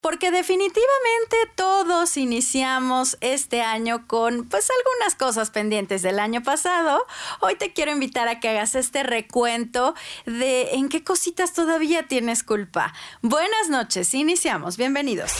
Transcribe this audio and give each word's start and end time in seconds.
Porque 0.00 0.30
definitivamente 0.30 1.36
todos 1.56 2.16
iniciamos 2.16 3.16
este 3.20 3.62
año 3.62 4.06
con 4.06 4.48
pues 4.48 4.68
algunas 4.70 5.16
cosas 5.16 5.50
pendientes 5.50 6.02
del 6.02 6.20
año 6.20 6.42
pasado. 6.42 7.04
Hoy 7.40 7.56
te 7.56 7.72
quiero 7.72 7.90
invitar 7.90 8.28
a 8.28 8.38
que 8.38 8.48
hagas 8.48 8.76
este 8.76 9.02
recuento 9.02 9.94
de 10.24 10.74
en 10.74 10.88
qué 10.88 11.02
cositas 11.02 11.52
todavía 11.52 12.06
tienes 12.06 12.44
culpa. 12.44 12.94
Buenas 13.22 13.70
noches, 13.70 14.14
iniciamos, 14.14 14.76
bienvenidos. 14.76 15.32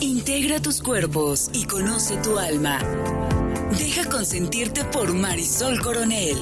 Integra 0.00 0.60
tus 0.60 0.82
cuerpos 0.82 1.48
y 1.54 1.66
conoce 1.66 2.18
tu 2.18 2.38
alma. 2.38 2.78
Deja 3.78 4.08
consentirte 4.10 4.84
por 4.84 5.14
Marisol 5.14 5.80
Coronel. 5.80 6.38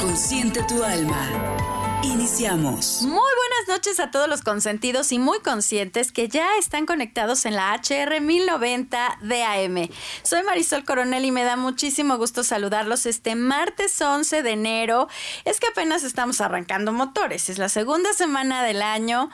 Consiente 0.00 0.60
tu 0.68 0.82
alma. 0.82 1.79
Iniciamos. 2.02 3.02
Muy 3.02 3.12
buenas 3.12 3.68
noches 3.68 4.00
a 4.00 4.10
todos 4.10 4.26
los 4.26 4.40
consentidos 4.40 5.12
y 5.12 5.18
muy 5.18 5.40
conscientes 5.40 6.12
que 6.12 6.28
ya 6.28 6.46
están 6.58 6.86
conectados 6.86 7.44
en 7.44 7.54
la 7.54 7.74
HR 7.74 8.22
1090 8.22 9.18
DAM. 9.20 9.88
Soy 10.22 10.42
Marisol 10.42 10.84
Coronel 10.84 11.26
y 11.26 11.30
me 11.30 11.44
da 11.44 11.56
muchísimo 11.56 12.16
gusto 12.16 12.42
saludarlos 12.42 13.04
este 13.04 13.34
martes 13.34 14.00
11 14.00 14.42
de 14.42 14.50
enero. 14.50 15.08
Es 15.44 15.60
que 15.60 15.66
apenas 15.66 16.02
estamos 16.02 16.40
arrancando 16.40 16.92
motores, 16.92 17.50
es 17.50 17.58
la 17.58 17.68
segunda 17.68 18.14
semana 18.14 18.64
del 18.64 18.80
año 18.80 19.28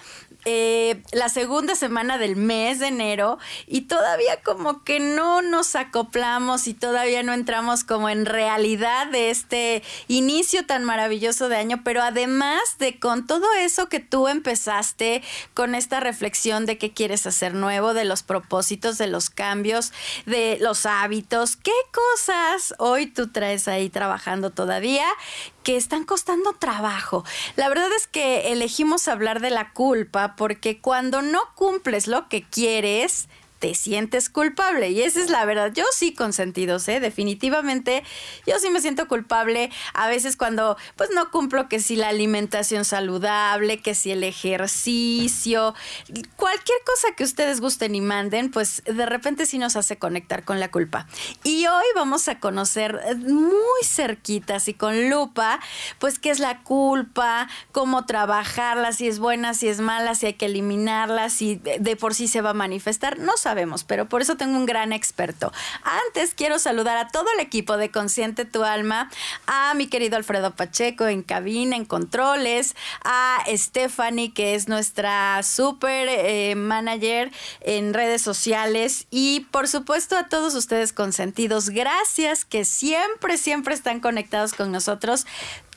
eh, 0.49 1.03
la 1.11 1.29
segunda 1.29 1.75
semana 1.75 2.19
del 2.19 2.37
mes 2.37 2.79
de 2.79 2.87
enero 2.87 3.37
y 3.67 3.83
todavía 3.83 4.41
como 4.45 4.85
que 4.85 5.01
no 5.01 5.43
nos 5.43 5.75
acoplamos 5.75 6.69
y 6.69 6.75
todavía 6.75 7.25
no 7.25 7.33
entramos 7.33 7.83
como 7.83 8.09
en 8.09 8.27
realidad 8.27 9.09
de 9.09 9.31
este 9.31 9.83
inicio 10.07 10.65
tan 10.65 10.85
maravilloso 10.85 11.49
de 11.49 11.57
año, 11.57 11.81
pero 11.83 12.01
además 12.01 12.61
de 12.79 13.01
con 13.01 13.27
todo 13.27 13.53
eso 13.55 13.89
que 13.89 13.99
tú 13.99 14.29
empezaste 14.29 15.25
con 15.53 15.75
esta 15.75 15.99
reflexión 15.99 16.65
de 16.65 16.79
qué 16.79 16.93
quieres 16.93 17.27
hacer 17.27 17.55
nuevo, 17.55 17.93
de 17.93 18.05
los 18.05 18.23
propósitos, 18.23 18.99
de 18.99 19.09
los 19.09 19.31
cambios, 19.31 19.93
de 20.27 20.59
los 20.61 20.87
hábitos, 20.87 21.57
qué 21.57 21.73
cosas 21.93 22.73
hoy 22.79 23.09
tú 23.09 23.33
traes 23.33 23.67
ahí 23.67 23.91
trabajando 23.91 24.51
todavía 24.51 25.07
que 25.67 25.77
están 25.77 26.05
costando 26.05 26.53
trabajo. 26.53 27.25
La 27.57 27.69
verdad 27.69 27.89
es 27.97 28.07
que 28.07 28.53
elegimos 28.53 29.09
hablar 29.09 29.41
de 29.41 29.51
la 29.51 29.73
culpa 29.73 30.37
porque 30.37 30.81
cuando 30.81 31.23
no 31.23 31.41
cumples 31.57 32.07
lo 32.07 32.29
que 32.29 32.45
quieres, 32.45 33.29
te 33.59 33.75
sientes 33.75 34.29
culpable. 34.29 34.91
Y 34.91 35.03
esa 35.03 35.21
es 35.21 35.31
la 35.31 35.45
verdad. 35.45 35.73
Yo 35.73 35.85
sí 35.93 36.15
consentidos, 36.15 36.89
¿eh? 36.89 37.01
Definitivamente, 37.01 38.03
yo 38.47 38.59
sí 38.59 38.71
me 38.71 38.81
siento 38.81 39.09
culpable 39.09 39.71
a 39.95 40.09
veces 40.09 40.37
cuando 40.37 40.77
pues 40.97 41.11
no 41.15 41.31
cumplo 41.31 41.69
que 41.69 41.81
si 41.81 41.97
la 41.97 42.09
alimentación 42.09 42.85
saludable, 42.85 43.81
que 43.81 43.95
si 43.95 44.13
el 44.13 44.25
ejercicio, 44.25 45.75
cualquier 46.37 46.79
cosa 46.85 47.15
que 47.17 47.25
ustedes 47.25 47.61
gusten 47.61 47.95
y 47.95 48.01
manden, 48.01 48.51
pues 48.51 48.83
de 48.85 49.07
repente 49.07 49.47
sí 49.47 49.59
nos 49.59 49.77
hace 49.77 49.99
conectar 49.99 50.45
con 50.45 50.61
la 50.61 50.71
culpa. 50.71 51.07
Y 51.45 51.67
hoy 51.67 51.85
vamos 51.95 52.29
a 52.29 52.39
conocer 52.41 53.01
muy 53.19 53.83
cerquitas 53.85 54.69
y 54.69 54.75
con 54.75 55.11
lupa, 55.11 55.61
pues 55.99 56.19
qué 56.19 56.31
es 56.31 56.39
la 56.39 56.63
culpa, 56.63 57.49
cómo 57.73 58.07
trabajarla, 58.07 58.93
si 58.93 59.09
es 59.09 59.19
buena, 59.19 59.55
si 59.55 59.69
es 59.69 59.81
mala, 59.81 60.15
si 60.15 60.27
hay 60.27 60.35
que 60.35 60.47
eliminarla, 60.47 61.31
si 61.31 61.57
de 61.57 61.97
por 61.97 62.15
sí 62.15 62.29
se 62.29 62.41
va 62.41 62.51
a 62.51 62.55
manifestar. 62.55 63.19
No 63.19 63.37
sabemos, 63.47 63.85
pero 63.85 64.09
por 64.09 64.23
eso 64.23 64.37
tengo 64.37 64.59
un 64.59 64.67
gran 64.67 64.93
experto. 64.93 65.53
Antes 66.09 66.35
quiero 66.35 66.59
saludar 66.59 66.97
a 66.97 67.07
todo 67.07 67.27
el 67.33 67.39
equipo 67.39 67.77
de 67.77 67.93
Consciente 67.93 68.45
Tu 68.45 68.65
Alma, 68.65 69.09
a 69.47 69.73
mi 69.75 69.87
querido 69.87 70.17
Alfredo 70.17 70.57
Pacheco 70.57 71.07
en 71.07 71.23
cabina, 71.23 71.77
en 71.77 71.85
controles, 71.85 72.75
a 73.05 73.45
Stephanie, 73.47 74.35
que 74.35 74.57
es 74.57 74.67
nuestra 74.67 75.45
super 75.45 76.09
eh, 76.11 76.57
manager 76.57 77.31
en 77.61 77.95
redes 77.95 78.21
sociales, 78.21 79.07
y 79.13 79.47
por 79.53 79.69
supuesto 79.69 80.17
a 80.17 80.29
todos 80.29 80.57
ustedes 80.57 80.93
consentidos. 80.93 81.71
Gracias 81.71 82.45
que 82.45 82.65
siempre, 82.65 83.39
siempre 83.39 83.75
están 83.75 84.01
conectados 84.01 84.55
con 84.55 84.73
nosotros 84.73 85.25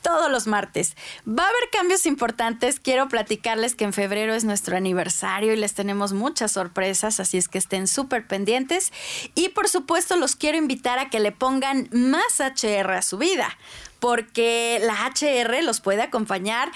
todos 0.02 0.32
los 0.32 0.48
martes. 0.48 0.96
Va 1.28 1.44
a 1.44 1.48
haber 1.48 1.70
cambios 1.72 2.06
importantes. 2.06 2.80
Quiero 2.80 3.08
platicarles 3.08 3.76
que 3.76 3.86
en 3.86 3.94
febrero 3.94 4.34
es 4.34 4.44
nuestro 4.44 4.78
aniversario 4.78 5.54
y 5.54 5.58
les 5.58 5.74
tenemos 5.74 6.14
muchas 6.14 6.54
sorpresas, 6.54 7.20
así 7.20 7.38
es 7.38 7.48
que 7.48 7.58
estén 7.58 7.88
súper 7.88 8.28
pendientes. 8.28 8.92
Y 9.36 9.50
por 9.50 9.70
supuesto 9.70 10.16
los 10.16 10.36
quiero 10.36 10.58
invitar 10.58 11.00
a 11.00 11.10
que 11.10 11.20
le 11.20 11.32
pongan 11.32 11.90
más 11.92 12.40
HR 12.40 12.92
a 12.92 13.02
su 13.02 13.18
vida 13.18 13.58
porque 14.00 14.80
la 14.82 15.06
HR 15.08 15.64
los 15.64 15.82
puede 15.82 16.02
acompañar 16.02 16.72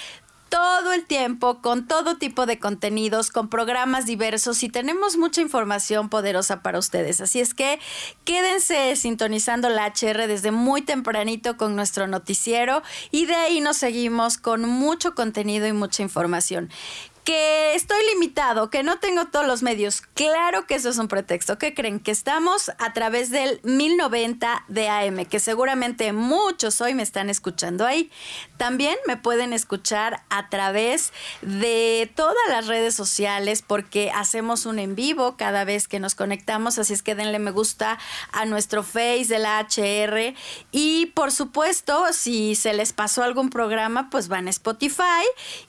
todo 0.53 0.93
el 0.93 1.03
tiempo 1.05 1.61
con 1.61 1.87
todo 1.87 2.17
tipo 2.17 2.45
de 2.45 2.59
contenidos, 2.59 3.31
con 3.31 3.49
programas 3.49 4.05
diversos 4.05 4.61
y 4.61 4.69
tenemos 4.69 5.17
mucha 5.17 5.41
información 5.41 6.09
poderosa 6.09 6.61
para 6.61 6.77
ustedes. 6.77 7.21
Así 7.21 7.39
es 7.39 7.55
que 7.55 7.79
quédense 8.23 8.95
sintonizando 8.95 9.69
la 9.69 9.87
HR 9.87 10.27
desde 10.27 10.51
muy 10.51 10.83
tempranito 10.83 11.57
con 11.57 11.75
nuestro 11.75 12.05
noticiero 12.05 12.83
y 13.09 13.25
de 13.25 13.33
ahí 13.33 13.61
nos 13.61 13.77
seguimos 13.77 14.37
con 14.37 14.69
mucho 14.69 15.15
contenido 15.15 15.65
y 15.65 15.73
mucha 15.73 16.03
información 16.03 16.69
que 17.23 17.75
estoy 17.75 18.01
limitado, 18.13 18.69
que 18.69 18.83
no 18.83 18.99
tengo 18.99 19.25
todos 19.25 19.45
los 19.45 19.63
medios. 19.63 20.01
Claro 20.13 20.67
que 20.67 20.75
eso 20.75 20.89
es 20.89 20.97
un 20.97 21.07
pretexto. 21.07 21.57
¿Qué 21.57 21.73
creen? 21.73 21.99
Que 21.99 22.11
estamos 22.11 22.71
a 22.79 22.93
través 22.93 23.29
del 23.29 23.59
1090 23.63 24.65
de 24.67 24.89
AM, 24.89 25.25
que 25.25 25.39
seguramente 25.39 26.11
muchos 26.13 26.81
hoy 26.81 26.93
me 26.93 27.03
están 27.03 27.29
escuchando 27.29 27.85
ahí. 27.85 28.11
También 28.57 28.95
me 29.07 29.17
pueden 29.17 29.53
escuchar 29.53 30.23
a 30.29 30.49
través 30.49 31.13
de 31.41 32.11
todas 32.15 32.35
las 32.49 32.67
redes 32.67 32.95
sociales 32.95 33.61
porque 33.61 34.11
hacemos 34.13 34.65
un 34.65 34.79
en 34.79 34.95
vivo 34.95 35.37
cada 35.37 35.63
vez 35.63 35.87
que 35.87 35.99
nos 35.99 36.15
conectamos, 36.15 36.77
así 36.77 36.93
es 36.93 37.03
que 37.03 37.15
denle 37.15 37.39
me 37.39 37.51
gusta 37.51 37.99
a 38.31 38.45
nuestro 38.45 38.83
Face 38.83 39.25
de 39.27 39.39
la 39.39 39.59
HR 39.59 40.35
y 40.71 41.07
por 41.07 41.31
supuesto, 41.31 42.11
si 42.11 42.55
se 42.55 42.73
les 42.73 42.93
pasó 42.93 43.23
algún 43.23 43.49
programa, 43.49 44.09
pues 44.09 44.27
van 44.27 44.47
a 44.47 44.49
Spotify 44.49 45.23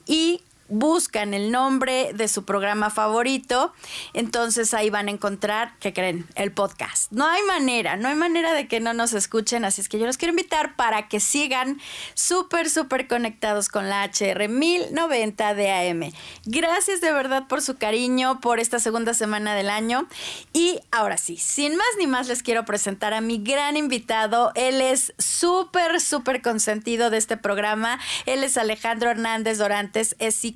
y 0.06 0.42
buscan 0.68 1.34
el 1.34 1.50
nombre 1.50 2.12
de 2.14 2.28
su 2.28 2.44
programa 2.44 2.90
favorito, 2.90 3.72
entonces 4.12 4.74
ahí 4.74 4.90
van 4.90 5.08
a 5.08 5.10
encontrar, 5.10 5.74
¿qué 5.80 5.92
creen? 5.92 6.26
El 6.34 6.52
podcast. 6.52 7.12
No 7.12 7.26
hay 7.26 7.42
manera, 7.42 7.96
no 7.96 8.08
hay 8.08 8.14
manera 8.14 8.52
de 8.52 8.68
que 8.68 8.80
no 8.80 8.94
nos 8.94 9.12
escuchen, 9.12 9.64
así 9.64 9.80
es 9.80 9.88
que 9.88 9.98
yo 9.98 10.06
los 10.06 10.16
quiero 10.16 10.32
invitar 10.32 10.76
para 10.76 11.08
que 11.08 11.20
sigan 11.20 11.80
súper, 12.14 12.70
súper 12.70 13.08
conectados 13.08 13.68
con 13.68 13.88
la 13.88 14.04
HR 14.04 14.48
1090 14.48 15.54
de 15.54 15.70
AM. 15.70 16.12
Gracias 16.44 17.00
de 17.00 17.12
verdad 17.12 17.46
por 17.48 17.62
su 17.62 17.76
cariño, 17.76 18.40
por 18.40 18.60
esta 18.60 18.78
segunda 18.78 19.14
semana 19.14 19.54
del 19.54 19.70
año. 19.70 20.08
Y 20.52 20.80
ahora 20.90 21.16
sí, 21.16 21.36
sin 21.36 21.76
más 21.76 21.86
ni 21.98 22.06
más 22.06 22.28
les 22.28 22.42
quiero 22.42 22.64
presentar 22.64 23.14
a 23.14 23.20
mi 23.20 23.38
gran 23.38 23.76
invitado. 23.76 24.52
Él 24.54 24.80
es 24.80 25.14
súper, 25.18 26.00
súper 26.00 26.42
consentido 26.42 27.10
de 27.10 27.18
este 27.18 27.36
programa. 27.36 27.98
Él 28.26 28.44
es 28.44 28.56
Alejandro 28.56 29.10
Hernández 29.10 29.58
Dorantes, 29.58 30.16
es 30.18 30.34
psicólogo, 30.34 30.53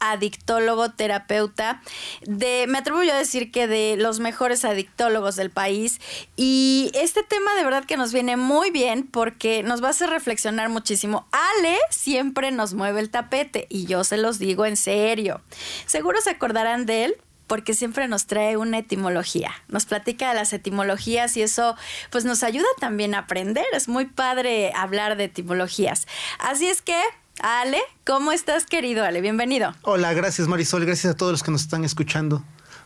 adictólogo, 0.00 0.90
terapeuta, 0.90 1.82
de, 2.22 2.66
me 2.68 2.78
atrevo 2.78 3.02
yo 3.02 3.12
a 3.12 3.18
decir 3.18 3.50
que 3.50 3.66
de 3.66 3.96
los 3.98 4.20
mejores 4.20 4.64
adictólogos 4.64 5.36
del 5.36 5.50
país. 5.50 6.00
Y 6.36 6.90
este 6.94 7.22
tema 7.22 7.54
de 7.54 7.64
verdad 7.64 7.84
que 7.84 7.96
nos 7.96 8.12
viene 8.12 8.36
muy 8.36 8.70
bien 8.70 9.06
porque 9.06 9.62
nos 9.62 9.82
va 9.82 9.88
a 9.88 9.90
hacer 9.90 10.10
reflexionar 10.10 10.68
muchísimo. 10.68 11.26
Ale 11.32 11.78
siempre 11.90 12.50
nos 12.50 12.74
mueve 12.74 13.00
el 13.00 13.10
tapete 13.10 13.66
y 13.68 13.86
yo 13.86 14.04
se 14.04 14.16
los 14.16 14.38
digo 14.38 14.66
en 14.66 14.76
serio. 14.76 15.40
Seguro 15.86 16.20
se 16.20 16.30
acordarán 16.30 16.86
de 16.86 17.04
él 17.04 17.16
porque 17.50 17.74
siempre 17.74 18.06
nos 18.06 18.26
trae 18.26 18.56
una 18.56 18.78
etimología. 18.78 19.50
Nos 19.66 19.84
platica 19.84 20.28
de 20.28 20.36
las 20.36 20.52
etimologías 20.52 21.36
y 21.36 21.42
eso 21.42 21.74
pues 22.10 22.24
nos 22.24 22.44
ayuda 22.44 22.68
también 22.78 23.12
a 23.16 23.18
aprender. 23.18 23.64
Es 23.72 23.88
muy 23.88 24.06
padre 24.06 24.72
hablar 24.72 25.16
de 25.16 25.24
etimologías. 25.24 26.06
Así 26.38 26.68
es 26.68 26.80
que 26.80 26.96
Ale, 27.42 27.78
¿cómo 28.04 28.32
estás, 28.32 28.66
querido 28.66 29.02
Ale? 29.02 29.22
Bienvenido. 29.22 29.74
Hola, 29.82 30.12
gracias 30.12 30.46
Marisol, 30.46 30.84
gracias 30.84 31.14
a 31.14 31.16
todos 31.16 31.32
los 31.32 31.42
que 31.42 31.50
nos 31.50 31.62
están 31.62 31.84
escuchando. 31.84 32.44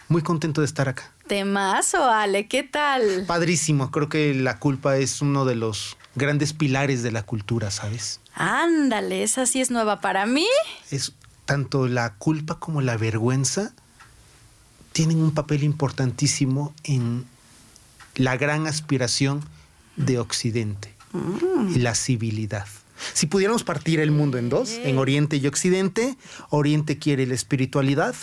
Muy 0.09 0.22
contento 0.22 0.60
de 0.60 0.67
estar 0.67 0.88
acá. 0.88 1.12
Temazo, 1.26 2.05
Ale, 2.05 2.46
¿qué 2.46 2.62
tal? 2.62 3.25
Padrísimo, 3.26 3.90
creo 3.90 4.08
que 4.08 4.32
la 4.32 4.61
culpa 4.61 4.96
es 4.96 5.20
uno 5.23 5.44
de 5.44 5.56
los 5.56 5.96
grandes 6.14 6.52
pilares 6.52 7.02
de 7.02 7.11
la 7.11 7.25
cultura, 7.25 7.73
¿sabes? 7.73 8.20
Ándale, 8.34 9.25
esa 9.25 9.46
sí 9.46 9.61
es 9.61 9.73
nueva 9.73 10.00
para 10.00 10.25
mí. 10.25 10.46
Es 10.90 11.14
tanto 11.46 11.88
la 11.88 12.14
culpa 12.14 12.61
como 12.61 12.81
la 12.81 12.96
vergüenza 12.96 13.73
tienen 14.93 15.20
un 15.20 15.32
papel 15.32 15.64
importantísimo 15.64 16.73
en 16.84 17.26
la 18.14 18.37
gran 18.37 18.69
aspiración 18.69 19.43
de 19.96 20.20
Occidente 20.20 20.94
y 21.75 21.81
la 21.81 21.96
civilidad. 21.96 22.67
Si 23.12 23.26
pudiéramos 23.26 23.64
partir 23.64 24.00
el 24.00 24.10
mundo 24.10 24.38
en 24.38 24.48
dos, 24.48 24.70
en 24.70 24.98
Oriente 24.98 25.36
y 25.36 25.46
Occidente, 25.46 26.16
Oriente 26.50 26.98
quiere 26.98 27.26
la 27.26 27.34
espiritualidad, 27.34 28.14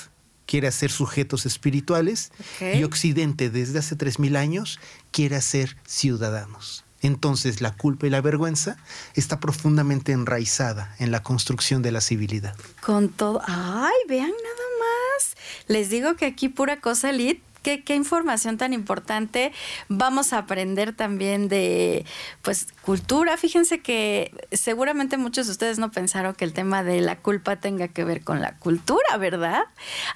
quiere 0.45 0.67
hacer 0.67 0.91
sujetos 0.91 1.45
espirituales, 1.45 2.31
y 2.59 2.83
Occidente 2.83 3.49
desde 3.49 3.79
hace 3.79 3.97
3.000 3.97 4.37
años 4.37 4.79
quiere 5.11 5.35
hacer 5.35 5.77
ciudadanos. 5.85 6.83
Entonces 7.01 7.61
la 7.61 7.75
culpa 7.75 8.07
y 8.07 8.09
la 8.09 8.21
vergüenza 8.21 8.77
está 9.15 9.39
profundamente 9.39 10.11
enraizada 10.11 10.95
en 10.99 11.11
la 11.11 11.23
construcción 11.23 11.81
de 11.81 11.91
la 11.91 12.01
civilidad. 12.01 12.55
Con 12.81 13.09
todo, 13.09 13.41
ay, 13.47 13.95
vean 14.07 14.29
nada 14.29 14.65
más 14.79 15.35
Les 15.67 15.89
digo 15.89 16.15
que 16.15 16.25
aquí 16.25 16.49
pura 16.49 16.79
cosa 16.79 17.09
elite 17.09 17.41
Qué, 17.61 17.83
información 17.89 18.57
tan 18.57 18.73
importante. 18.73 19.51
Vamos 19.87 20.33
a 20.33 20.39
aprender 20.39 20.95
también 20.95 21.47
de 21.47 22.05
pues 22.41 22.67
cultura. 22.81 23.37
Fíjense 23.37 23.81
que 23.81 24.33
seguramente 24.51 25.17
muchos 25.17 25.45
de 25.45 25.51
ustedes 25.51 25.77
no 25.77 25.91
pensaron 25.91 26.33
que 26.33 26.45
el 26.45 26.53
tema 26.53 26.83
de 26.83 27.01
la 27.01 27.19
culpa 27.19 27.57
tenga 27.57 27.87
que 27.87 28.03
ver 28.03 28.23
con 28.23 28.41
la 28.41 28.57
cultura, 28.57 29.17
¿verdad? 29.19 29.61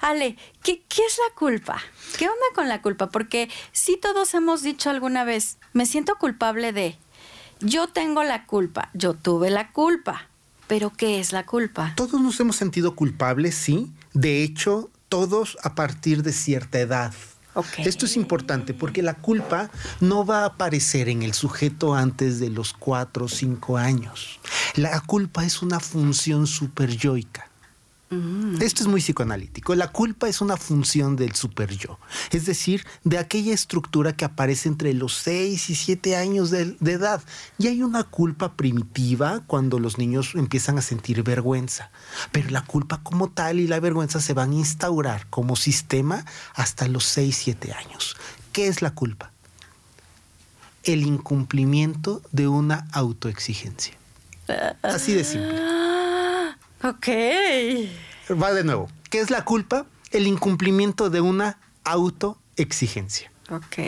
Ale, 0.00 0.36
¿qué, 0.62 0.82
qué 0.88 1.02
es 1.06 1.18
la 1.28 1.34
culpa? 1.36 1.80
¿Qué 2.18 2.24
onda 2.24 2.46
con 2.54 2.68
la 2.68 2.82
culpa? 2.82 3.10
Porque 3.10 3.48
sí 3.70 3.96
todos 4.00 4.34
hemos 4.34 4.62
dicho 4.62 4.90
alguna 4.90 5.24
vez, 5.24 5.58
me 5.72 5.86
siento 5.86 6.16
culpable 6.16 6.72
de, 6.72 6.98
yo 7.60 7.86
tengo 7.86 8.24
la 8.24 8.44
culpa, 8.46 8.90
yo 8.92 9.14
tuve 9.14 9.50
la 9.50 9.70
culpa. 9.70 10.28
Pero 10.66 10.90
¿qué 10.90 11.20
es 11.20 11.32
la 11.32 11.46
culpa? 11.46 11.92
Todos 11.96 12.20
nos 12.20 12.40
hemos 12.40 12.56
sentido 12.56 12.96
culpables, 12.96 13.54
sí. 13.54 13.92
De 14.14 14.42
hecho, 14.42 14.90
todos 15.08 15.56
a 15.62 15.74
partir 15.74 16.22
de 16.22 16.32
cierta 16.32 16.80
edad. 16.80 17.14
Esto 17.78 18.06
es 18.06 18.16
importante 18.16 18.74
porque 18.74 19.02
la 19.02 19.14
culpa 19.14 19.70
no 20.00 20.24
va 20.24 20.42
a 20.42 20.46
aparecer 20.46 21.08
en 21.08 21.22
el 21.22 21.34
sujeto 21.34 21.94
antes 21.94 22.40
de 22.40 22.50
los 22.50 22.72
cuatro 22.72 23.26
o 23.26 23.28
cinco 23.28 23.76
años. 23.76 24.40
La 24.74 25.00
culpa 25.00 25.44
es 25.44 25.62
una 25.62 25.80
función 25.80 26.46
superyoica. 26.46 27.45
Mm. 28.08 28.62
Esto 28.62 28.82
es 28.82 28.88
muy 28.88 29.00
psicoanalítico. 29.00 29.74
La 29.74 29.88
culpa 29.88 30.28
es 30.28 30.40
una 30.40 30.56
función 30.56 31.16
del 31.16 31.34
super 31.34 31.76
yo, 31.76 31.98
es 32.30 32.46
decir, 32.46 32.86
de 33.02 33.18
aquella 33.18 33.52
estructura 33.52 34.16
que 34.16 34.24
aparece 34.24 34.68
entre 34.68 34.94
los 34.94 35.14
6 35.14 35.70
y 35.70 35.74
7 35.74 36.16
años 36.16 36.50
de, 36.50 36.76
de, 36.78 36.92
edad. 36.92 37.20
Y 37.58 37.66
hay 37.66 37.82
una 37.82 38.04
culpa 38.04 38.52
primitiva 38.54 39.42
cuando 39.48 39.80
los 39.80 39.98
niños 39.98 40.34
empiezan 40.36 40.78
a 40.78 40.82
sentir 40.82 41.24
vergüenza. 41.24 41.90
Pero 42.30 42.50
la 42.50 42.64
culpa 42.64 43.00
como 43.02 43.28
tal 43.28 43.58
y 43.58 43.66
la 43.66 43.80
vergüenza 43.80 44.20
se 44.20 44.34
van 44.34 44.52
a 44.52 44.54
instaurar 44.54 45.26
como 45.28 45.56
sistema 45.56 46.24
hasta 46.54 46.86
los 46.86 47.04
6, 47.04 47.36
7 47.36 47.72
años. 47.72 48.16
¿Qué 48.52 48.68
es 48.68 48.82
la 48.82 48.92
culpa? 48.94 49.32
El 50.84 51.02
incumplimiento 51.02 52.22
de 52.30 52.46
una 52.46 52.86
autoexigencia. 52.92 53.94
Así 54.82 55.12
de 55.12 55.24
simple. 55.24 55.95
Ok. 56.88 57.08
Va 58.30 58.52
de 58.52 58.62
nuevo. 58.62 58.88
¿Qué 59.10 59.20
es 59.20 59.30
la 59.30 59.44
culpa? 59.44 59.86
El 60.12 60.26
incumplimiento 60.26 61.10
de 61.10 61.20
una 61.20 61.58
autoexigencia. 61.84 63.32
Ok. 63.50 63.78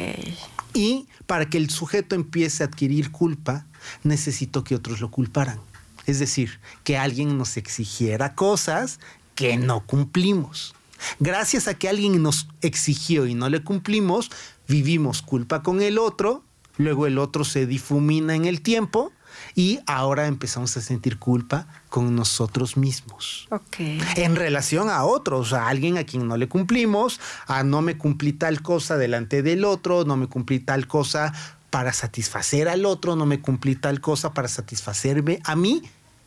Y 0.74 1.06
para 1.26 1.48
que 1.48 1.58
el 1.58 1.70
sujeto 1.70 2.14
empiece 2.14 2.62
a 2.62 2.66
adquirir 2.66 3.12
culpa, 3.12 3.66
necesito 4.02 4.64
que 4.64 4.74
otros 4.74 5.00
lo 5.00 5.10
culparan. 5.10 5.60
Es 6.06 6.18
decir, 6.18 6.58
que 6.82 6.96
alguien 6.96 7.38
nos 7.38 7.56
exigiera 7.56 8.34
cosas 8.34 8.98
que 9.34 9.56
no 9.56 9.86
cumplimos. 9.86 10.74
Gracias 11.20 11.68
a 11.68 11.74
que 11.74 11.88
alguien 11.88 12.20
nos 12.22 12.48
exigió 12.62 13.26
y 13.26 13.34
no 13.34 13.48
le 13.48 13.62
cumplimos, 13.62 14.30
vivimos 14.66 15.22
culpa 15.22 15.62
con 15.62 15.80
el 15.82 15.98
otro, 15.98 16.42
luego 16.76 17.06
el 17.06 17.18
otro 17.18 17.44
se 17.44 17.66
difumina 17.66 18.34
en 18.34 18.46
el 18.46 18.60
tiempo 18.62 19.12
y 19.54 19.80
ahora 19.86 20.26
empezamos 20.26 20.76
a 20.76 20.80
sentir 20.80 21.18
culpa 21.18 21.66
con 21.88 22.14
nosotros 22.14 22.76
mismos. 22.76 23.48
Okay. 23.50 24.00
En 24.16 24.36
relación 24.36 24.90
a 24.90 25.04
otros, 25.04 25.52
a 25.52 25.68
alguien 25.68 25.98
a 25.98 26.04
quien 26.04 26.28
no 26.28 26.36
le 26.36 26.48
cumplimos, 26.48 27.20
a 27.46 27.62
no 27.62 27.82
me 27.82 27.96
cumplí 27.96 28.32
tal 28.32 28.62
cosa 28.62 28.96
delante 28.96 29.42
del 29.42 29.64
otro, 29.64 30.04
no 30.04 30.16
me 30.16 30.26
cumplí 30.26 30.60
tal 30.60 30.86
cosa 30.86 31.32
para 31.70 31.92
satisfacer 31.92 32.68
al 32.68 32.86
otro, 32.86 33.16
no 33.16 33.26
me 33.26 33.40
cumplí 33.40 33.76
tal 33.76 34.00
cosa 34.00 34.32
para 34.32 34.48
satisfacerme 34.48 35.40
a 35.44 35.56
mí 35.56 35.82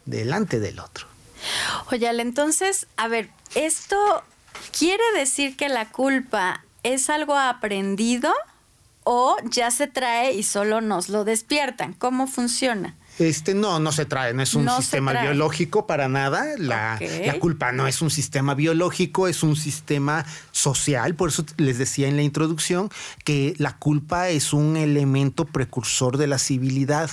delante 0.06 0.60
del 0.60 0.80
otro. 0.80 1.08
Oye, 1.92 2.08
entonces, 2.10 2.88
a 2.98 3.08
ver, 3.08 3.30
esto 3.56 3.98
quiere 4.78 5.04
decir 5.16 5.58
que 5.58 5.70
la 5.70 5.90
culpa 5.90 6.64
es 6.84 7.10
algo 7.10 7.38
aprendido 7.38 8.32
o 9.04 9.38
ya 9.44 9.72
se 9.72 9.88
trae 9.88 10.34
y 10.34 10.44
solo 10.44 10.82
nos 10.82 11.10
lo 11.10 11.24
despiertan. 11.24 11.94
¿Cómo 11.94 12.28
funciona? 12.28 12.96
Este, 13.20 13.54
no, 13.54 13.80
no 13.80 13.92
se 13.92 14.06
trae, 14.06 14.34
no 14.34 14.42
es 14.42 14.54
un 14.54 14.66
no 14.66 14.78
sistema 14.78 15.14
biológico 15.14 15.86
para 15.86 16.08
nada. 16.08 16.46
La, 16.58 16.96
okay. 16.96 17.26
la, 17.26 17.40
culpa 17.40 17.72
no 17.72 17.88
es 17.88 18.02
un 18.02 18.10
sistema 18.10 18.56
biológico, 18.56 19.28
es 19.28 19.44
un 19.44 19.56
sistema 19.56 20.26
social. 20.52 21.16
Por 21.16 21.30
eso 21.30 21.46
les 21.58 21.78
decía 21.78 22.08
en 22.08 22.16
la 22.16 22.24
introducción 22.24 22.90
que 23.24 23.54
la 23.58 23.78
culpa 23.78 24.30
es 24.30 24.54
un 24.54 24.78
elemento 24.78 25.46
precursor 25.46 26.18
de 26.18 26.28
la 26.28 26.40
civilidad, 26.40 27.12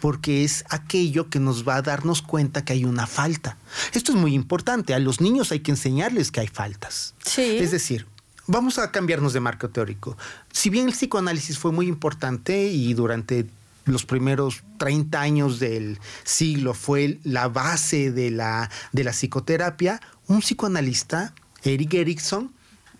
porque 0.00 0.44
es 0.44 0.64
aquello 0.70 1.28
que 1.28 1.40
nos 1.40 1.66
va 1.66 1.76
a 1.76 1.82
darnos 1.82 2.22
cuenta 2.22 2.64
que 2.64 2.72
hay 2.72 2.84
una 2.84 3.06
falta. 3.06 3.56
Esto 3.92 4.12
es 4.12 4.18
muy 4.18 4.34
importante. 4.34 4.94
A 4.94 4.98
los 4.98 5.20
niños 5.20 5.52
hay 5.52 5.60
que 5.60 5.72
enseñarles 5.72 6.30
que 6.30 6.40
hay 6.40 6.48
faltas. 6.48 7.14
Sí. 7.24 7.58
Es 7.58 7.70
decir, 7.70 8.06
vamos 8.46 8.78
a 8.78 8.90
cambiarnos 8.90 9.32
de 9.32 9.40
marco 9.40 9.68
teórico. 9.68 10.16
Si 10.52 10.70
bien 10.70 10.86
el 10.86 10.92
psicoanálisis 10.92 11.58
fue 11.58 11.72
muy 11.72 11.86
importante 11.86 12.68
y 12.68 12.94
durante 12.94 13.46
los 13.90 14.04
primeros 14.04 14.62
30 14.78 15.20
años 15.20 15.58
del 15.60 15.98
siglo 16.24 16.74
fue 16.74 17.18
la 17.24 17.48
base 17.48 18.10
de 18.12 18.30
la, 18.30 18.70
de 18.92 19.04
la 19.04 19.12
psicoterapia, 19.12 20.00
un 20.26 20.40
psicoanalista, 20.40 21.34
Eric 21.62 21.94
Erickson, 21.94 22.52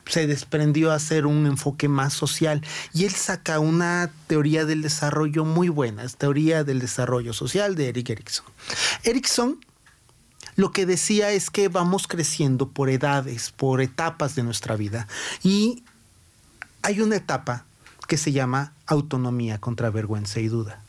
se 0.06 0.26
desprendió 0.26 0.90
a 0.90 0.96
hacer 0.96 1.26
un 1.26 1.46
enfoque 1.46 1.88
más 1.88 2.12
social 2.12 2.62
y 2.92 3.04
él 3.04 3.12
saca 3.12 3.60
una 3.60 4.10
teoría 4.26 4.64
del 4.64 4.82
desarrollo 4.82 5.44
muy 5.44 5.69
buena, 5.69 6.02
es 6.02 6.16
teoría 6.16 6.64
del 6.64 6.81
desarrollo 6.81 7.32
social 7.32 7.76
de 7.76 7.88
Eric 7.88 8.10
Erickson. 8.10 8.46
Erickson 9.04 9.60
lo 10.56 10.72
que 10.72 10.84
decía 10.84 11.31
es 11.31 11.48
que 11.48 11.69
vamos 11.69 12.06
creciendo 12.06 12.69
por 12.69 12.90
edades, 12.90 13.50
por 13.50 13.81
etapas 13.81 14.34
de 14.34 14.42
nuestra 14.42 14.76
vida 14.76 15.06
y 15.42 15.84
hay 16.82 17.00
una 17.00 17.16
etapa 17.16 17.64
que 18.11 18.17
se 18.17 18.33
llama 18.33 18.73
autonomía 18.87 19.59
contra 19.59 19.89
vergüenza 19.89 20.41
y 20.41 20.49
duda. 20.49 20.81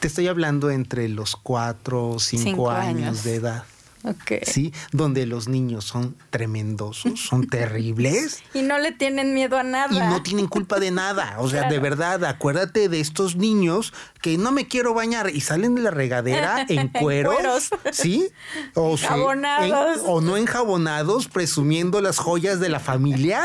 Te 0.00 0.06
estoy 0.06 0.26
hablando 0.26 0.70
entre 0.70 1.06
los 1.10 1.36
cuatro 1.36 2.08
o 2.08 2.18
cinco, 2.18 2.70
años. 2.70 3.02
años 3.02 3.24
de 3.24 3.34
edad. 3.34 3.64
Okay. 4.04 4.40
¿Sí? 4.46 4.72
Donde 4.92 5.26
los 5.26 5.46
niños 5.46 5.84
son 5.84 6.16
tremendosos, 6.30 7.20
son 7.20 7.46
terribles. 7.50 8.42
y 8.54 8.62
no 8.62 8.78
le 8.78 8.92
tienen 8.92 9.34
miedo 9.34 9.58
a 9.58 9.62
nada. 9.62 9.94
Y 9.94 9.98
no 9.98 10.22
tienen 10.22 10.46
culpa 10.46 10.80
de 10.80 10.90
nada. 10.90 11.36
O 11.40 11.50
sea, 11.50 11.60
claro. 11.60 11.74
de 11.74 11.80
verdad, 11.80 12.24
acuérdate 12.24 12.88
de 12.88 13.00
estos 13.00 13.36
niños 13.36 13.92
que 14.24 14.38
no 14.38 14.52
me 14.52 14.66
quiero 14.66 14.94
bañar 14.94 15.28
y 15.34 15.42
salen 15.42 15.74
de 15.74 15.82
la 15.82 15.90
regadera 15.90 16.64
en 16.70 16.88
cueros. 17.00 17.68
¿Sí? 17.92 18.30
O, 18.72 18.92
enjabonados. 18.92 19.98
En, 19.98 20.02
o 20.06 20.22
no 20.22 20.38
enjabonados, 20.38 21.28
presumiendo 21.28 22.00
las 22.00 22.16
joyas 22.16 22.58
de 22.58 22.70
la 22.70 22.80
familia 22.80 23.42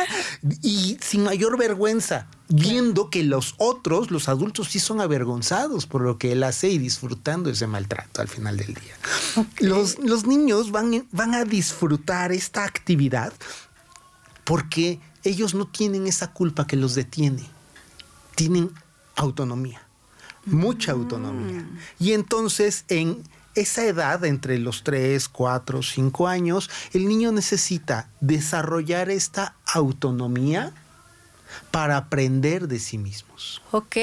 y 0.61 0.97
sin 1.01 1.25
mayor 1.25 1.57
vergüenza 1.57 2.27
viendo 2.47 3.09
que 3.09 3.25
los 3.25 3.55
otros, 3.57 4.09
los 4.09 4.29
adultos, 4.29 4.69
sí 4.69 4.79
son 4.79 5.01
avergonzados 5.01 5.85
por 5.85 6.01
lo 6.01 6.17
que 6.17 6.31
él 6.31 6.43
hace 6.43 6.69
y 6.69 6.77
disfrutando 6.77 7.49
ese 7.49 7.67
maltrato 7.67 8.21
al 8.21 8.29
final 8.29 8.55
del 8.55 8.73
día. 8.73 8.95
Okay. 9.35 9.67
Los, 9.67 9.99
los, 9.99 10.25
niños 10.25 10.71
van, 10.71 11.05
van 11.11 11.35
a 11.35 11.43
disfrutar 11.43 12.31
esta 12.31 12.63
actividad 12.63 13.33
porque 14.45 15.01
ellos 15.25 15.53
no 15.55 15.67
tienen 15.67 16.07
esa 16.07 16.31
culpa 16.31 16.65
que 16.65 16.77
los 16.77 16.95
detiene, 16.95 17.43
tienen 18.35 18.71
autonomía, 19.17 19.81
mucha 20.45 20.91
autonomía. 20.91 21.61
Mm. 21.61 21.77
Y 21.99 22.13
entonces 22.13 22.85
en 22.87 23.23
esa 23.55 23.85
edad, 23.85 24.23
entre 24.25 24.57
los 24.59 24.83
3, 24.83 25.27
4, 25.29 25.83
5 25.83 26.27
años, 26.27 26.69
el 26.93 27.07
niño 27.07 27.31
necesita 27.31 28.09
desarrollar 28.21 29.09
esta 29.09 29.55
autonomía 29.65 30.73
para 31.71 31.97
aprender 31.97 32.67
de 32.67 32.79
sí 32.79 32.97
mismos. 32.97 33.61
Ok, 33.71 33.97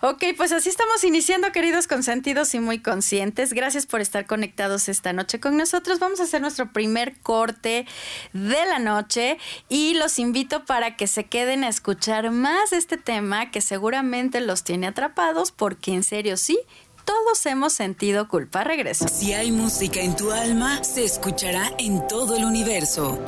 ok, 0.00 0.24
pues 0.36 0.52
así 0.52 0.68
estamos 0.68 1.02
iniciando, 1.04 1.50
queridos 1.52 1.86
consentidos 1.86 2.54
y 2.54 2.60
muy 2.60 2.80
conscientes. 2.80 3.52
Gracias 3.52 3.86
por 3.86 4.00
estar 4.00 4.26
conectados 4.26 4.88
esta 4.88 5.12
noche 5.12 5.40
con 5.40 5.56
nosotros. 5.56 5.98
Vamos 5.98 6.20
a 6.20 6.24
hacer 6.24 6.40
nuestro 6.40 6.72
primer 6.72 7.18
corte 7.20 7.86
de 8.32 8.66
la 8.66 8.78
noche 8.78 9.38
y 9.68 9.94
los 9.94 10.18
invito 10.18 10.64
para 10.64 10.96
que 10.96 11.06
se 11.06 11.24
queden 11.24 11.64
a 11.64 11.68
escuchar 11.68 12.30
más 12.30 12.70
de 12.70 12.76
este 12.76 12.96
tema 12.96 13.50
que 13.50 13.60
seguramente 13.60 14.40
los 14.40 14.64
tiene 14.64 14.86
atrapados 14.86 15.52
porque 15.52 15.92
en 15.94 16.04
serio 16.04 16.36
sí. 16.36 16.58
Todos 17.04 17.44
hemos 17.46 17.72
sentido 17.72 18.28
culpa. 18.28 18.62
Regreso. 18.62 19.08
Si 19.08 19.32
hay 19.32 19.50
música 19.50 20.00
en 20.00 20.14
tu 20.14 20.30
alma, 20.30 20.84
se 20.84 21.04
escuchará 21.04 21.72
en 21.78 22.06
todo 22.06 22.36
el 22.36 22.44
universo. 22.44 23.18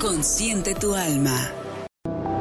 Consciente 0.00 0.74
tu 0.74 0.94
alma. 0.94 1.50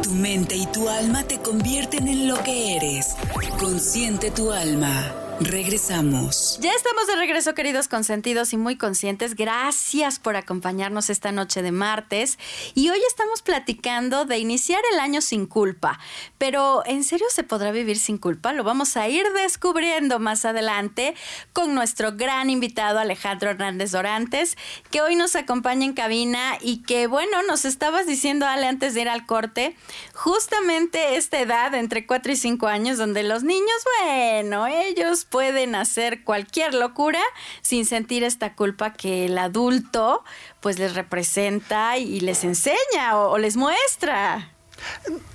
Tu 0.03 0.11
mente 0.11 0.55
y 0.55 0.67
tu 0.67 0.87
alma 0.89 1.23
te 1.23 1.39
convierten 1.39 2.07
en 2.07 2.27
lo 2.27 2.43
que 2.43 2.75
eres. 2.75 3.15
Consciente 3.59 4.29
tu 4.31 4.51
alma. 4.51 5.24
Regresamos. 5.41 6.57
Ya 6.61 6.71
estamos 6.71 7.07
de 7.07 7.17
regreso, 7.17 7.53
queridos 7.53 7.89
consentidos 7.89 8.53
y 8.53 8.57
muy 8.57 8.77
conscientes. 8.77 9.35
Gracias 9.35 10.17
por 10.17 10.37
acompañarnos 10.37 11.09
esta 11.09 11.33
noche 11.33 11.61
de 11.61 11.73
martes. 11.73 12.39
Y 12.73 12.89
hoy 12.89 12.99
estamos 13.05 13.41
platicando 13.41 14.23
de 14.23 14.37
iniciar 14.37 14.79
el 14.93 14.99
año 14.99 15.19
sin 15.19 15.45
culpa. 15.45 15.99
Pero, 16.37 16.83
¿en 16.85 17.03
serio 17.03 17.25
se 17.29 17.43
podrá 17.43 17.71
vivir 17.71 17.99
sin 17.99 18.17
culpa? 18.17 18.53
Lo 18.53 18.63
vamos 18.63 18.95
a 18.95 19.09
ir 19.09 19.25
descubriendo 19.33 20.19
más 20.19 20.45
adelante 20.45 21.15
con 21.51 21.75
nuestro 21.75 22.13
gran 22.13 22.49
invitado 22.49 22.99
Alejandro 22.99 23.49
Hernández 23.49 23.91
Dorantes, 23.91 24.57
que 24.89 25.01
hoy 25.01 25.17
nos 25.17 25.35
acompaña 25.35 25.85
en 25.85 25.93
cabina 25.93 26.57
y 26.61 26.83
que, 26.83 27.07
bueno, 27.07 27.43
nos 27.43 27.65
estabas 27.65 28.07
diciendo, 28.07 28.45
Ale, 28.45 28.67
antes 28.67 28.93
de 28.93 29.01
ir 29.01 29.09
al 29.09 29.25
corte, 29.25 29.75
justamente 30.13 31.17
esta 31.17 31.39
edad, 31.41 31.75
entre 31.75 32.07
4 32.07 32.31
y 32.31 32.35
5 32.37 32.67
años, 32.67 32.97
donde 32.97 33.23
los 33.23 33.43
niños, 33.43 33.83
bueno, 34.01 34.67
ellos 34.67 35.24
pueden 35.29 35.75
hacer 35.75 36.23
cualquier 36.23 36.73
locura 36.73 37.21
sin 37.61 37.85
sentir 37.85 38.23
esta 38.23 38.55
culpa 38.55 38.93
que 38.93 39.25
el 39.25 39.37
adulto 39.37 40.23
pues 40.61 40.79
les 40.79 40.95
representa 40.95 41.97
y 41.97 42.19
les 42.19 42.43
enseña 42.43 43.17
o, 43.17 43.31
o 43.31 43.37
les 43.37 43.57
muestra. 43.57 44.54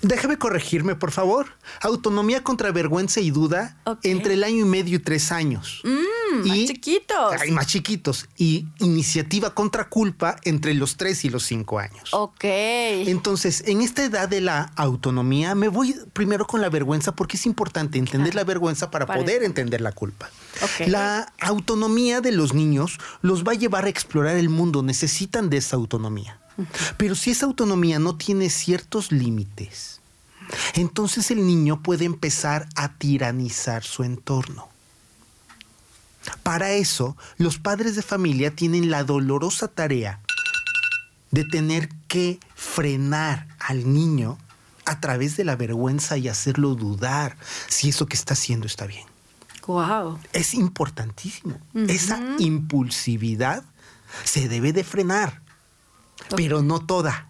Déjame 0.03 0.39
corregirme, 0.39 0.95
por 0.95 1.11
favor. 1.11 1.47
Autonomía 1.81 2.43
contra 2.43 2.73
vergüenza 2.73 3.21
y 3.21 3.31
duda 3.31 3.77
entre 4.03 4.35
el 4.35 4.45
año 4.45 4.65
y 4.65 4.69
medio 4.69 4.97
y 4.97 4.99
tres 4.99 5.31
años. 5.31 5.83
Mm, 5.85 6.49
más 6.49 6.59
chiquitos. 6.59 7.35
Ay, 7.39 7.51
más 7.51 7.67
chiquitos. 7.67 8.29
Y 8.37 8.67
iniciativa 8.79 9.55
contra 9.55 9.89
culpa 9.89 10.37
entre 10.45 10.75
los 10.75 10.97
tres 10.97 11.25
y 11.25 11.31
los 11.31 11.45
cinco 11.45 11.79
años. 11.79 12.13
Ok. 12.13 12.45
Entonces, 12.45 13.65
en 13.67 13.83
esta 13.83 14.05
edad 14.05 14.29
de 14.29 14.41
la 14.41 14.73
autonomía, 14.77 15.55
me 15.55 15.69
voy 15.69 15.95
primero 16.13 16.47
con 16.47 16.61
la 16.61 16.71
vergüenza 16.71 17.13
porque 17.13 17.37
es 17.37 17.47
importante 17.47 17.99
entender 17.99 18.35
la 18.35 18.45
vergüenza 18.45 18.91
para, 18.91 19.07
poder 19.07 19.43
entender 19.43 19.81
la 19.81 19.93
culpa. 19.93 20.31
La 20.87 21.33
autonomía 21.41 22.21
de 22.21 22.33
los 22.33 22.55
niños 22.55 22.99
los 23.23 23.45
va 23.45 23.53
a 23.53 23.57
llevar 23.57 23.85
a 23.85 23.89
explorar 23.89 24.37
el 24.37 24.49
mundo, 24.49 24.83
necesitan 24.83 25.51
de 25.51 25.59
esa 25.59 25.77
autonomía. 25.77 26.41
Pero 26.97 27.15
si 27.15 27.31
esa 27.31 27.47
autonomía 27.47 27.99
no 27.99 28.17
tiene 28.17 28.51
ciertos 28.51 29.13
límites, 29.13 30.01
entonces 30.75 31.31
el 31.31 31.47
niño 31.47 31.83
puede 31.83 32.05
empezar 32.05 32.69
a 32.75 32.95
tiranizar 32.95 33.85
su 33.85 34.03
entorno. 34.05 34.69
Para 36.43 36.73
eso, 36.73 37.17
los 37.39 37.59
padres 37.59 37.97
de 37.97 38.03
familia 38.03 38.51
tienen 38.51 38.91
la 38.91 39.05
dolorosa 39.05 39.69
tarea 39.69 40.21
de 41.31 41.45
tener 41.45 41.89
que 42.09 42.41
frenar 42.55 43.47
al 43.59 43.93
niño 43.93 44.39
a 44.85 45.01
través 45.01 45.37
de 45.37 45.45
la 45.45 45.57
vergüenza 45.57 46.19
y 46.19 46.29
hacerlo 46.29 46.75
dudar 46.75 47.37
si 47.69 47.91
eso 47.91 48.07
que 48.07 48.17
está 48.17 48.35
haciendo 48.35 48.67
está 48.67 48.87
bien. 48.87 49.07
Wow. 49.67 50.19
Es 50.33 50.55
importantísimo. 50.55 51.61
Esa 51.87 52.21
impulsividad 52.39 53.63
se 54.25 54.49
debe 54.49 54.73
de 54.73 54.83
frenar, 54.83 55.41
pero 56.37 56.63
no 56.63 56.81
toda. 56.85 57.27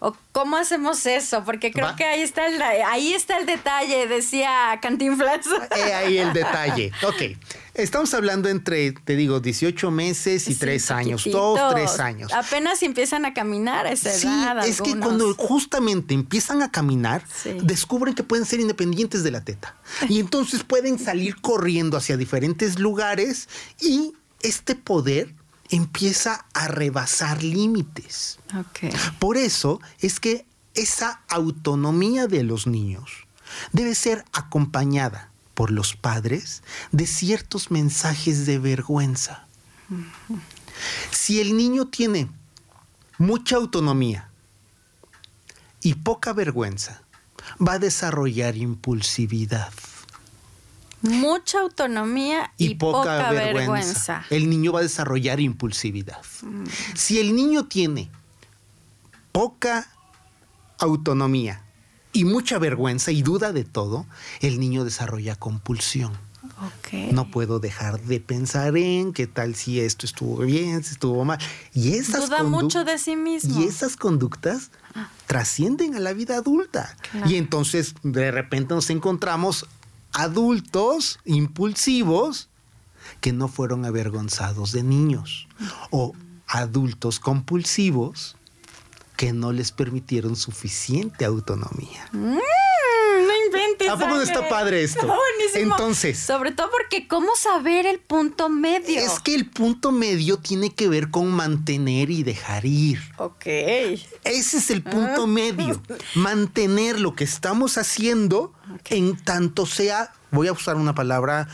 ¿O 0.00 0.14
¿Cómo 0.32 0.56
hacemos 0.58 1.06
eso? 1.06 1.44
Porque 1.44 1.72
creo 1.72 1.86
Va. 1.86 1.96
que 1.96 2.04
ahí 2.04 2.20
está 2.20 2.46
el 2.46 2.60
ahí 2.60 3.14
está 3.14 3.38
el 3.38 3.46
detalle, 3.46 4.06
decía 4.06 4.78
Cantinflas. 4.82 5.46
He 5.74 5.94
ahí 5.94 6.18
el 6.18 6.32
detalle. 6.34 6.92
Ok. 7.06 7.38
Estamos 7.72 8.12
hablando 8.14 8.48
entre, 8.48 8.92
te 8.92 9.16
digo, 9.16 9.40
18 9.40 9.90
meses 9.90 10.46
y 10.48 10.52
Sí, 10.52 10.60
3 10.60 10.90
años. 10.90 11.24
2, 11.28 11.60
3 11.72 12.00
años. 12.00 12.32
Apenas 12.32 12.82
empiezan 12.82 13.24
a 13.24 13.32
caminar 13.34 13.86
a 13.86 13.92
esa 13.92 14.10
Sí, 14.12 14.26
edad. 14.28 14.64
es 14.66 14.80
que 14.82 14.96
cuando 14.98 15.34
justamente 15.34 16.12
empiezan 16.14 16.62
a 16.62 16.70
caminar, 16.70 17.24
Sí. 17.32 17.56
descubren 17.62 18.14
que 18.14 18.22
pueden 18.22 18.44
ser 18.44 18.60
independientes 18.60 19.24
de 19.24 19.30
la 19.30 19.42
teta. 19.44 19.74
Y 20.08 20.20
entonces 20.20 20.64
pueden 20.64 20.98
salir 20.98 21.40
corriendo 21.40 21.96
hacia 21.96 22.16
diferentes 22.18 22.78
lugares 22.78 23.48
y 23.80 24.12
este 24.42 24.74
poder 24.74 25.34
empieza 25.70 26.46
a 26.52 26.68
rebasar 26.68 27.42
límites. 27.42 28.38
Por 29.18 29.36
eso 29.36 29.80
es 30.00 30.20
que 30.20 30.46
esa 30.74 31.22
autonomía 31.28 32.26
de 32.26 32.42
los 32.42 32.66
niños 32.66 33.10
debe 33.72 33.94
ser 33.94 34.24
acompañada 34.32 35.30
por 35.54 35.70
los 35.70 35.94
padres 35.94 36.62
de 36.92 37.06
ciertos 37.06 37.70
mensajes 37.70 38.46
de 38.46 38.58
vergüenza. 38.58 39.46
Si 41.10 41.40
el 41.40 41.56
niño 41.56 41.86
tiene 41.86 42.28
mucha 43.18 43.56
autonomía 43.56 44.28
y 45.80 45.94
poca 45.94 46.32
vergüenza, 46.32 47.02
va 47.60 47.74
a 47.74 47.78
desarrollar 47.78 48.56
impulsividad 48.56 49.72
Mucha 51.04 51.60
autonomía 51.60 52.52
y, 52.56 52.72
y, 52.72 52.74
poca, 52.76 53.30
vergüenza. 53.30 53.58
vergüenza. 53.58 54.24
El 54.30 54.48
niño 54.48 54.72
va 54.72 54.80
a 54.80 54.82
desarrollar 54.82 55.38
impulsividad. 55.38 56.22
Si 56.94 57.20
el 57.20 57.36
niño 57.36 57.66
tiene 57.66 58.10
poca 59.32 59.86
autonomía 60.78 61.62
y 62.12 62.24
mucha 62.24 62.58
vergüenza 62.58 63.10
y 63.10 63.22
duda 63.22 63.52
de 63.52 63.64
todo, 63.64 64.06
el 64.40 64.60
niño 64.60 64.84
desarrolla 64.84 65.36
compulsión. 65.36 66.12
Ok. 66.44 67.12
No 67.12 67.30
puedo 67.30 67.58
dejar 67.58 68.00
de 68.00 68.20
pensar 68.20 68.76
en 68.76 69.12
qué 69.12 69.26
tal 69.26 69.54
si 69.56 69.80
esto 69.80 70.06
estuvo 70.06 70.38
bien, 70.38 70.84
si 70.84 70.92
estuvo 70.92 71.24
mal. 71.24 71.38
Y 71.74 71.94
esas 71.94 72.30
Duda 72.30 72.44
mucho 72.44 72.84
de 72.84 72.98
sí 72.98 73.16
mismo. 73.16 73.60
Y 73.60 73.64
esas 73.64 73.96
conductas 73.96 74.70
trascienden 75.26 75.96
a 75.96 76.00
la 76.00 76.12
vida 76.12 76.36
adulta. 76.36 76.96
Claro. 77.10 77.28
Y 77.28 77.36
entonces 77.36 77.94
de 78.02 78.30
repente 78.30 78.74
nos 78.74 78.88
encontramos 78.90 79.66
adultos 80.14 81.18
impulsivos 81.24 82.48
que 83.20 83.32
no 83.32 83.48
fueron 83.48 83.84
avergonzados 83.84 84.72
de 84.72 84.82
niños. 84.82 85.46
O 85.90 86.14
adultos 86.46 87.20
compulsivos 87.20 88.36
que 89.16 89.32
no 89.32 89.52
les 89.52 89.72
permitieron 89.72 90.36
suficiente 90.36 91.24
autonomía. 91.24 92.08
Mm. 92.12 92.38
¿A 93.94 93.98
poco 93.98 94.14
no 94.16 94.22
está 94.22 94.48
padre 94.48 94.82
esto? 94.84 95.00
Está 95.00 95.14
buenísimo. 95.14 95.74
Entonces- 95.74 96.18
Sobre 96.18 96.52
todo 96.52 96.70
porque 96.70 97.06
cómo 97.08 97.34
saber 97.36 97.86
el 97.86 97.98
punto 98.00 98.48
medio. 98.48 98.98
Es 99.00 99.20
que 99.20 99.34
el 99.34 99.48
punto 99.50 99.92
medio 99.92 100.38
tiene 100.38 100.70
que 100.70 100.88
ver 100.88 101.10
con 101.10 101.30
mantener 101.30 102.10
y 102.10 102.22
dejar 102.22 102.64
ir. 102.66 103.00
Ok. 103.18 103.46
Ese 103.46 104.58
es 104.58 104.70
el 104.70 104.82
punto 104.82 105.26
medio. 105.26 105.80
Mantener 106.14 107.00
lo 107.00 107.14
que 107.14 107.24
estamos 107.24 107.78
haciendo 107.78 108.52
en 108.90 109.16
tanto 109.16 109.66
sea, 109.66 110.12
voy 110.30 110.48
a 110.48 110.52
usar 110.52 110.76
una 110.76 110.94
palabra 110.94 111.48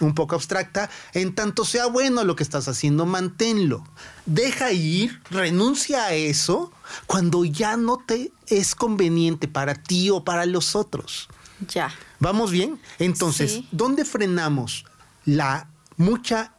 un 0.00 0.14
poco 0.14 0.34
abstracta, 0.34 0.90
en 1.12 1.34
tanto 1.34 1.64
sea 1.64 1.86
bueno 1.86 2.24
lo 2.24 2.34
que 2.36 2.42
estás 2.42 2.66
haciendo, 2.68 3.06
manténlo. 3.06 3.84
Deja 4.26 4.72
ir, 4.72 5.22
renuncia 5.30 6.04
a 6.06 6.14
eso 6.14 6.72
cuando 7.06 7.44
ya 7.44 7.76
no 7.76 7.98
te 7.98 8.32
es 8.46 8.74
conveniente 8.74 9.46
para 9.46 9.74
ti 9.74 10.10
o 10.10 10.24
para 10.24 10.46
los 10.46 10.74
otros. 10.74 11.28
Ya. 11.68 11.92
¿Vamos 12.18 12.50
bien? 12.50 12.80
Entonces, 12.98 13.52
Sí. 13.52 13.68
¿dónde 13.70 14.04
frenamos 14.04 14.84
la 15.26 15.68
mucha 15.96 16.54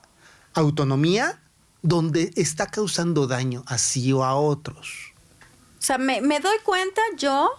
autonomía? 0.53 1.39
Donde 1.81 2.31
está 2.35 2.67
causando 2.67 3.25
daño 3.25 3.63
a 3.65 3.79
sí 3.79 4.13
o 4.13 4.23
a 4.23 4.35
otros. 4.35 5.11
O 5.79 5.83
sea, 5.83 5.97
me, 5.97 6.21
me 6.21 6.39
doy 6.39 6.57
cuenta 6.63 7.01
yo, 7.17 7.49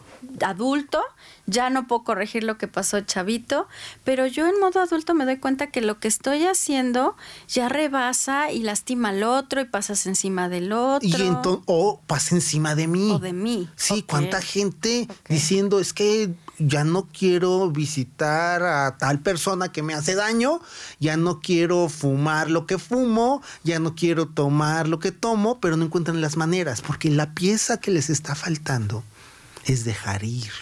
adulto, 0.44 1.00
ya 1.46 1.70
no 1.70 1.86
puedo 1.86 2.04
corregir 2.04 2.44
lo 2.44 2.58
que 2.58 2.68
pasó 2.68 3.00
chavito, 3.00 3.68
pero 4.04 4.26
yo 4.26 4.46
en 4.46 4.58
modo 4.60 4.80
adulto 4.80 5.14
me 5.14 5.24
doy 5.24 5.38
cuenta 5.38 5.68
que 5.68 5.80
lo 5.80 5.98
que 5.98 6.08
estoy 6.08 6.44
haciendo 6.44 7.16
ya 7.48 7.68
rebasa 7.68 8.50
y 8.52 8.62
lastima 8.62 9.10
al 9.10 9.22
otro 9.22 9.60
y 9.60 9.64
pasas 9.64 10.06
encima 10.06 10.48
del 10.48 10.72
otro. 10.72 11.08
Y 11.08 11.14
entonces, 11.14 11.64
o 11.66 12.00
pasa 12.06 12.34
encima 12.34 12.74
de 12.74 12.86
mí. 12.86 13.10
O 13.10 13.18
de 13.18 13.32
mí. 13.32 13.68
Sí, 13.76 14.02
cuánta 14.02 14.40
gente 14.40 15.08
diciendo 15.28 15.80
es 15.80 15.92
que 15.92 16.34
ya 16.58 16.84
no 16.84 17.08
quiero 17.08 17.70
visitar 17.70 18.62
a 18.62 18.96
tal 18.98 19.20
persona 19.20 19.72
que 19.72 19.82
me 19.82 19.94
hace 19.94 20.14
daño, 20.14 20.60
ya 21.00 21.16
no 21.16 21.40
quiero 21.40 21.88
fumar 21.88 22.50
lo 22.50 22.66
que 22.66 22.78
fumo, 22.78 23.42
ya 23.64 23.78
no 23.78 23.94
quiero 23.94 24.28
tomar 24.28 24.88
lo 24.88 24.98
que 24.98 25.12
tomo, 25.12 25.60
pero 25.60 25.76
no 25.76 25.86
encuentran 25.86 26.20
las 26.20 26.36
maneras, 26.36 26.80
porque 26.82 27.10
la 27.10 27.34
pieza 27.34 27.80
que 27.80 27.90
les 27.90 28.10
está 28.10 28.34
faltando 28.34 29.02
es 29.64 29.84
dejar 29.84 30.24
ir. 30.24 30.52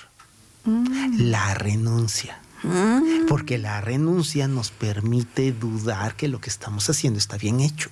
La 0.64 1.54
renuncia. 1.54 2.38
Mm. 2.62 3.26
Porque 3.26 3.58
la 3.58 3.80
renuncia 3.80 4.46
nos 4.46 4.70
permite 4.70 5.52
dudar 5.52 6.14
que 6.14 6.28
lo 6.28 6.40
que 6.40 6.50
estamos 6.50 6.88
haciendo 6.90 7.18
está 7.18 7.38
bien 7.38 7.60
hecho. 7.60 7.90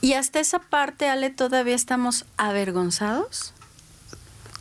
Y 0.00 0.14
hasta 0.14 0.40
esa 0.40 0.58
parte, 0.58 1.08
Ale, 1.08 1.30
todavía 1.30 1.74
estamos 1.74 2.26
avergonzados. 2.36 3.54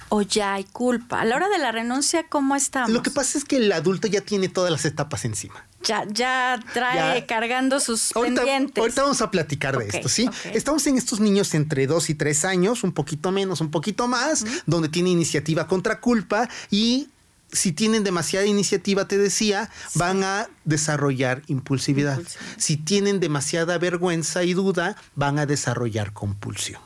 ¿O 0.10 0.22
ya 0.22 0.56
hay 0.56 0.66
culpa? 0.66 1.22
A 1.22 1.26
la 1.26 1.36
hora 1.38 1.50
de 1.50 1.58
la 1.58 1.72
renuncia, 1.72 2.28
¿cómo 2.28 2.56
estamos? 2.56 2.92
Lo 2.92 3.02
que 3.02 3.12
pasa 3.12 3.38
es 3.38 3.46
que 3.46 3.58
el 3.58 3.72
adulto 3.72 4.08
ya 4.08 4.22
tiene 4.22 4.50
todas 4.50 4.72
las 4.72 4.86
etapas 4.86 5.26
encima. 5.26 5.66
Ya, 5.84 6.06
ya 6.08 6.60
trae 6.74 7.20
Ya. 7.22 7.26
cargando 7.28 7.80
sus 7.80 8.16
Ahorita, 8.16 8.42
pendientes. 8.42 8.78
ahorita 8.82 9.02
vamos 9.04 9.22
a 9.22 9.32
platicar 9.32 9.78
de 9.78 9.88
esto, 9.88 10.10
¿sí? 10.10 10.30
Estamos 10.54 10.86
en 10.88 10.98
estos 10.98 11.20
niños 11.20 11.54
entre 11.54 11.88
2 11.88 12.10
y 12.10 12.16
3 12.16 12.46
años, 12.46 12.84
un 12.84 12.92
poquito 12.92 13.32
menos, 13.32 13.62
un 13.62 13.72
poquito 13.72 14.08
más, 14.08 14.46
donde 14.66 14.90
tiene 14.90 15.10
iniciativa 15.10 15.68
contra 15.68 16.00
culpa 16.00 16.48
y 16.70 17.10
si 17.52 17.74
tienen 17.74 18.04
demasiada 18.06 18.46
iniciativa, 18.46 19.08
te 19.10 19.18
decía, 19.18 19.70
van 19.96 20.24
a 20.24 20.48
desarrollar 20.64 21.42
impulsividad. 21.48 22.20
Impulsividad. 22.20 22.58
Si 22.58 22.78
tienen 22.78 23.20
demasiada 23.20 23.78
vergüenza 23.78 24.44
y 24.44 24.54
duda, 24.54 24.96
van 25.16 25.38
a 25.38 25.46
desarrollar 25.46 26.14
compulsión. 26.14 26.82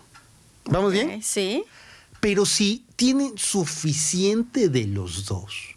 ¿Vamos 0.65 0.91
bien? 0.93 1.21
Sí. 1.21 1.65
Pero 2.19 2.47
si 2.47 2.83
tienen 2.95 3.37
suficiente 3.37 4.67
de 4.69 4.87
los 4.87 5.25
dos, 5.25 5.74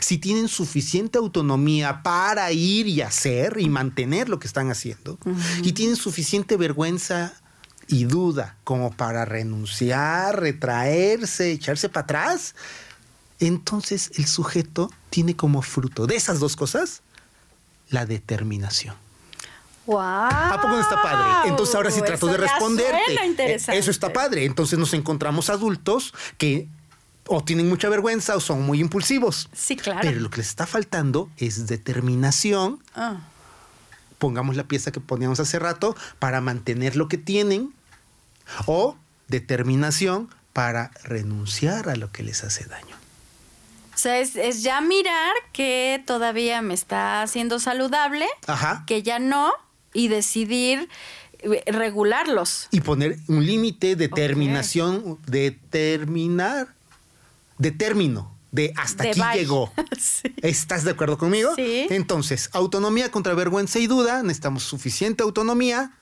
si 0.00 0.18
tienen 0.18 0.48
suficiente 0.48 1.18
autonomía 1.18 2.02
para 2.02 2.52
ir 2.52 2.86
y 2.86 3.00
hacer 3.00 3.56
y 3.58 3.68
mantener 3.68 4.28
lo 4.28 4.38
que 4.38 4.46
están 4.46 4.70
haciendo, 4.70 5.18
y 5.62 5.72
tienen 5.72 5.96
suficiente 5.96 6.56
vergüenza 6.56 7.34
y 7.88 8.04
duda 8.04 8.56
como 8.64 8.92
para 8.92 9.24
renunciar, 9.24 10.40
retraerse, 10.40 11.52
echarse 11.52 11.88
para 11.88 12.04
atrás, 12.04 12.54
entonces 13.38 14.12
el 14.16 14.26
sujeto 14.26 14.90
tiene 15.10 15.34
como 15.34 15.62
fruto 15.62 16.06
de 16.06 16.16
esas 16.16 16.38
dos 16.38 16.56
cosas 16.56 17.02
la 17.88 18.06
determinación. 18.06 18.96
Wow. 19.86 19.98
¿A 19.98 20.58
poco 20.62 20.74
no 20.74 20.80
está 20.80 21.02
padre? 21.02 21.50
Entonces 21.50 21.74
ahora 21.74 21.90
sí 21.90 22.00
trato 22.02 22.28
de 22.28 22.36
responderte. 22.36 23.56
Eso 23.76 23.90
está 23.90 24.12
padre. 24.12 24.44
Entonces 24.44 24.78
nos 24.78 24.94
encontramos 24.94 25.50
adultos 25.50 26.14
que 26.38 26.68
o 27.26 27.42
tienen 27.44 27.68
mucha 27.68 27.88
vergüenza 27.88 28.36
o 28.36 28.40
son 28.40 28.62
muy 28.62 28.80
impulsivos. 28.80 29.48
Sí, 29.52 29.76
claro. 29.76 30.00
Pero 30.02 30.20
lo 30.20 30.30
que 30.30 30.38
les 30.38 30.48
está 30.48 30.66
faltando 30.66 31.30
es 31.36 31.66
determinación. 31.66 32.80
Ah, 32.94 33.20
Pongamos 34.18 34.56
la 34.56 34.64
pieza 34.64 34.92
que 34.92 35.00
poníamos 35.00 35.40
hace 35.40 35.58
rato 35.58 35.96
para 36.18 36.40
mantener 36.40 36.94
lo 36.96 37.08
que 37.08 37.18
tienen 37.18 37.72
o 38.66 38.96
determinación 39.28 40.28
para 40.52 40.90
renunciar 41.04 41.88
a 41.88 41.96
lo 41.96 42.12
que 42.12 42.22
les 42.22 42.44
hace 42.44 42.64
daño. 42.66 42.96
O 43.94 43.98
sea, 43.98 44.18
es, 44.20 44.36
es 44.36 44.62
ya 44.62 44.80
mirar 44.80 45.32
que 45.52 46.02
todavía 46.06 46.62
me 46.62 46.74
está 46.74 47.22
haciendo 47.22 47.58
saludable, 47.60 48.26
Ajá. 48.46 48.84
que 48.86 49.02
ya 49.02 49.18
no, 49.18 49.52
y 49.92 50.08
decidir 50.08 50.88
eh, 51.40 51.62
regularlos. 51.70 52.68
Y 52.70 52.80
poner 52.80 53.18
un 53.28 53.44
límite, 53.44 53.96
determinación, 53.96 55.18
determinar, 55.26 56.68
de 57.58 57.70
término, 57.70 58.36
de 58.50 58.72
hasta 58.76 59.04
De 59.04 59.10
aquí 59.10 59.20
bye. 59.20 59.34
llegó. 59.38 59.72
Sí. 59.98 60.34
¿Estás 60.38 60.84
de 60.84 60.90
acuerdo 60.90 61.16
conmigo? 61.18 61.54
Sí. 61.54 61.86
Entonces, 61.90 62.50
autonomía 62.52 63.10
contra 63.10 63.34
vergüenza 63.34 63.78
y 63.78 63.86
duda, 63.86 64.22
necesitamos 64.22 64.64
suficiente 64.64 65.22
autonomía 65.22 65.92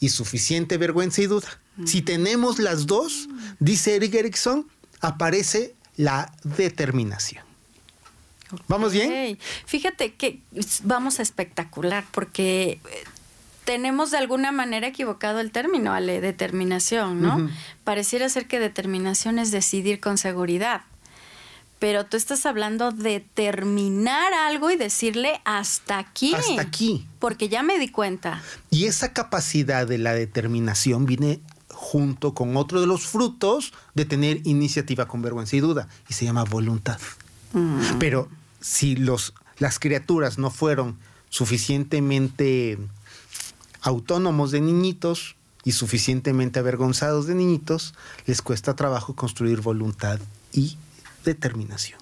y 0.00 0.10
suficiente 0.10 0.76
vergüenza 0.76 1.22
y 1.22 1.26
duda. 1.26 1.48
Mm. 1.76 1.86
Si 1.86 2.02
tenemos 2.02 2.58
las 2.58 2.86
dos, 2.86 3.28
dice 3.58 3.96
Eric 3.96 4.14
Erickson, 4.14 4.68
aparece 5.00 5.74
la 5.96 6.32
determinación. 6.44 7.44
¿Vamos 8.68 8.92
bien? 8.92 9.38
Fíjate 9.66 10.14
que 10.14 10.40
vamos 10.84 11.18
a 11.18 11.22
espectacular 11.22 12.04
porque 12.12 12.80
tenemos 13.66 14.12
de 14.12 14.18
alguna 14.18 14.52
manera 14.52 14.86
equivocado 14.86 15.40
el 15.40 15.50
término, 15.50 15.92
Ale, 15.92 16.22
determinación, 16.22 17.20
¿no? 17.20 17.50
Pareciera 17.84 18.28
ser 18.30 18.46
que 18.46 18.60
determinación 18.60 19.38
es 19.38 19.50
decidir 19.50 20.00
con 20.00 20.16
seguridad. 20.16 20.82
Pero 21.78 22.06
tú 22.06 22.16
estás 22.16 22.46
hablando 22.46 22.92
de 22.92 23.20
terminar 23.20 24.32
algo 24.32 24.70
y 24.70 24.76
decirle 24.76 25.42
hasta 25.44 25.98
aquí. 25.98 26.34
Hasta 26.34 26.62
aquí. 26.62 27.06
Porque 27.18 27.50
ya 27.50 27.62
me 27.62 27.78
di 27.78 27.88
cuenta. 27.88 28.40
Y 28.70 28.86
esa 28.86 29.12
capacidad 29.12 29.86
de 29.86 29.98
la 29.98 30.14
determinación 30.14 31.04
viene 31.04 31.40
junto 31.68 32.32
con 32.34 32.56
otro 32.56 32.80
de 32.80 32.86
los 32.86 33.04
frutos 33.04 33.74
de 33.94 34.06
tener 34.06 34.40
iniciativa 34.44 35.06
con 35.06 35.20
vergüenza 35.20 35.56
y 35.56 35.60
duda, 35.60 35.88
y 36.08 36.14
se 36.14 36.24
llama 36.24 36.44
voluntad. 36.44 36.98
Pero 37.98 38.28
si 38.60 38.96
los, 38.96 39.34
las 39.58 39.78
criaturas 39.78 40.38
no 40.38 40.50
fueron 40.50 40.98
suficientemente 41.30 42.78
autónomos 43.86 44.50
de 44.50 44.60
niñitos 44.60 45.36
y 45.64 45.72
suficientemente 45.72 46.58
avergonzados 46.58 47.26
de 47.26 47.34
niñitos, 47.34 47.94
les 48.26 48.40
cuesta 48.42 48.74
trabajo 48.76 49.14
construir 49.14 49.60
voluntad 49.60 50.18
y 50.52 50.76
determinación. 51.24 51.98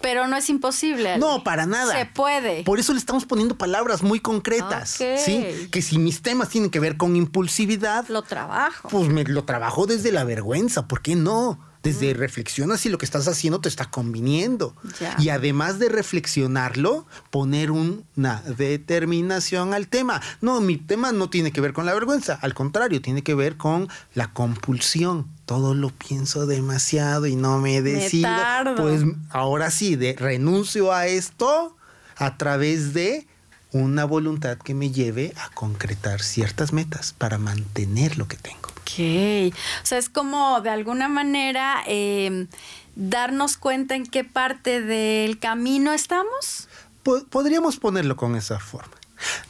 Pero 0.00 0.26
no 0.26 0.36
es 0.36 0.50
imposible. 0.50 1.10
Ale. 1.12 1.20
No, 1.20 1.44
para 1.44 1.64
nada. 1.64 1.96
Se 1.96 2.06
puede. 2.06 2.64
Por 2.64 2.80
eso 2.80 2.92
le 2.92 2.98
estamos 2.98 3.24
poniendo 3.24 3.56
palabras 3.56 4.02
muy 4.02 4.18
concretas. 4.18 4.90
¿sí? 5.24 5.68
Que 5.70 5.80
si 5.80 5.98
mis 5.98 6.22
temas 6.22 6.48
tienen 6.48 6.70
que 6.70 6.80
ver 6.80 6.96
con 6.96 7.14
impulsividad, 7.14 8.08
Lo 8.08 8.22
trabajo. 8.22 8.88
pues 8.88 9.08
me 9.08 9.22
lo 9.24 9.44
trabajo 9.44 9.86
desde 9.86 10.10
la 10.10 10.24
vergüenza. 10.24 10.88
¿Por 10.88 11.02
qué 11.02 11.14
no? 11.14 11.58
Desde 11.82 12.14
reflexiona 12.14 12.76
si 12.76 12.88
lo 12.88 12.98
que 12.98 13.04
estás 13.04 13.26
haciendo 13.26 13.60
te 13.60 13.68
está 13.68 13.90
conviniendo. 13.90 14.76
Y 15.18 15.30
además 15.30 15.78
de 15.78 15.88
reflexionarlo, 15.88 17.06
poner 17.30 17.70
una 17.70 18.42
determinación 18.56 19.74
al 19.74 19.88
tema. 19.88 20.20
No, 20.40 20.60
mi 20.60 20.76
tema 20.76 21.12
no 21.12 21.28
tiene 21.28 21.52
que 21.52 21.60
ver 21.60 21.72
con 21.72 21.86
la 21.86 21.94
vergüenza. 21.94 22.38
Al 22.40 22.54
contrario, 22.54 23.02
tiene 23.02 23.22
que 23.22 23.34
ver 23.34 23.56
con 23.56 23.88
la 24.14 24.32
compulsión. 24.32 25.26
Todo 25.44 25.74
lo 25.74 25.90
pienso 25.90 26.46
demasiado 26.46 27.26
y 27.26 27.36
no 27.36 27.58
me 27.58 27.82
decido. 27.82 28.28
tardo. 28.28 28.76
Pues 28.76 29.02
ahora 29.30 29.70
sí, 29.70 29.96
de, 29.96 30.14
renuncio 30.14 30.92
a 30.92 31.06
esto 31.06 31.76
a 32.16 32.36
través 32.36 32.94
de 32.94 33.26
una 33.72 34.04
voluntad 34.04 34.58
que 34.58 34.74
me 34.74 34.90
lleve 34.90 35.32
a 35.36 35.48
concretar 35.54 36.22
ciertas 36.22 36.72
metas 36.72 37.14
para 37.16 37.38
mantener 37.38 38.18
lo 38.18 38.28
que 38.28 38.36
tengo. 38.36 38.71
Ok. 38.82 39.52
O 39.82 39.86
sea, 39.86 39.98
es 39.98 40.08
como 40.08 40.60
de 40.60 40.70
alguna 40.70 41.08
manera 41.08 41.82
eh, 41.86 42.46
darnos 42.94 43.56
cuenta 43.56 43.94
en 43.94 44.04
qué 44.06 44.24
parte 44.24 44.82
del 44.82 45.38
camino 45.38 45.92
estamos. 45.92 46.68
Po- 47.02 47.24
podríamos 47.30 47.76
ponerlo 47.78 48.16
con 48.16 48.36
esa 48.36 48.58
forma. 48.60 48.94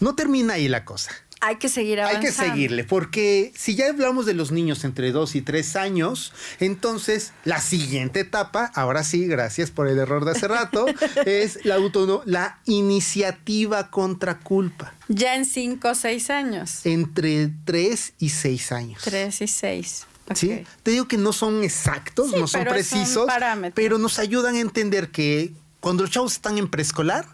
No 0.00 0.14
termina 0.14 0.54
ahí 0.54 0.68
la 0.68 0.84
cosa. 0.84 1.10
Hay 1.44 1.56
que 1.56 1.68
seguir 1.68 2.00
Hay 2.00 2.16
avanzando. 2.16 2.26
que 2.28 2.32
seguirle, 2.50 2.84
porque 2.84 3.52
si 3.56 3.74
ya 3.74 3.88
hablamos 3.88 4.26
de 4.26 4.34
los 4.34 4.52
niños 4.52 4.84
entre 4.84 5.10
2 5.10 5.34
y 5.34 5.42
3 5.42 5.74
años, 5.76 6.32
entonces 6.60 7.32
la 7.44 7.60
siguiente 7.60 8.20
etapa, 8.20 8.70
ahora 8.76 9.02
sí, 9.02 9.26
gracias 9.26 9.72
por 9.72 9.88
el 9.88 9.98
error 9.98 10.24
de 10.24 10.30
hace 10.30 10.46
rato, 10.46 10.86
es 11.26 11.64
la, 11.64 11.74
autono- 11.74 12.22
la 12.26 12.60
iniciativa 12.66 13.90
contra 13.90 14.38
culpa. 14.38 14.94
Ya 15.08 15.34
en 15.34 15.44
cinco 15.44 15.90
o 15.90 15.94
seis 15.94 16.30
años. 16.30 16.86
Entre 16.86 17.50
3 17.64 18.14
y 18.18 18.28
6 18.28 18.72
años. 18.72 19.02
Tres 19.02 19.40
y 19.42 19.48
seis. 19.48 20.06
Ok. 20.30 20.36
¿Sí? 20.36 20.64
Te 20.84 20.92
digo 20.92 21.08
que 21.08 21.16
no 21.18 21.32
son 21.32 21.64
exactos, 21.64 22.30
Sí, 22.30 22.36
no 22.38 22.46
son 22.46 22.60
pero 22.60 22.70
precisos, 22.72 23.28
pero 23.74 23.98
nos 23.98 24.18
ayudan 24.20 24.54
a 24.54 24.60
entender 24.60 25.10
que 25.10 25.52
cuando 25.80 26.04
los 26.04 26.12
chavos 26.12 26.32
están 26.34 26.56
en 26.58 26.70
preescolar 26.70 27.26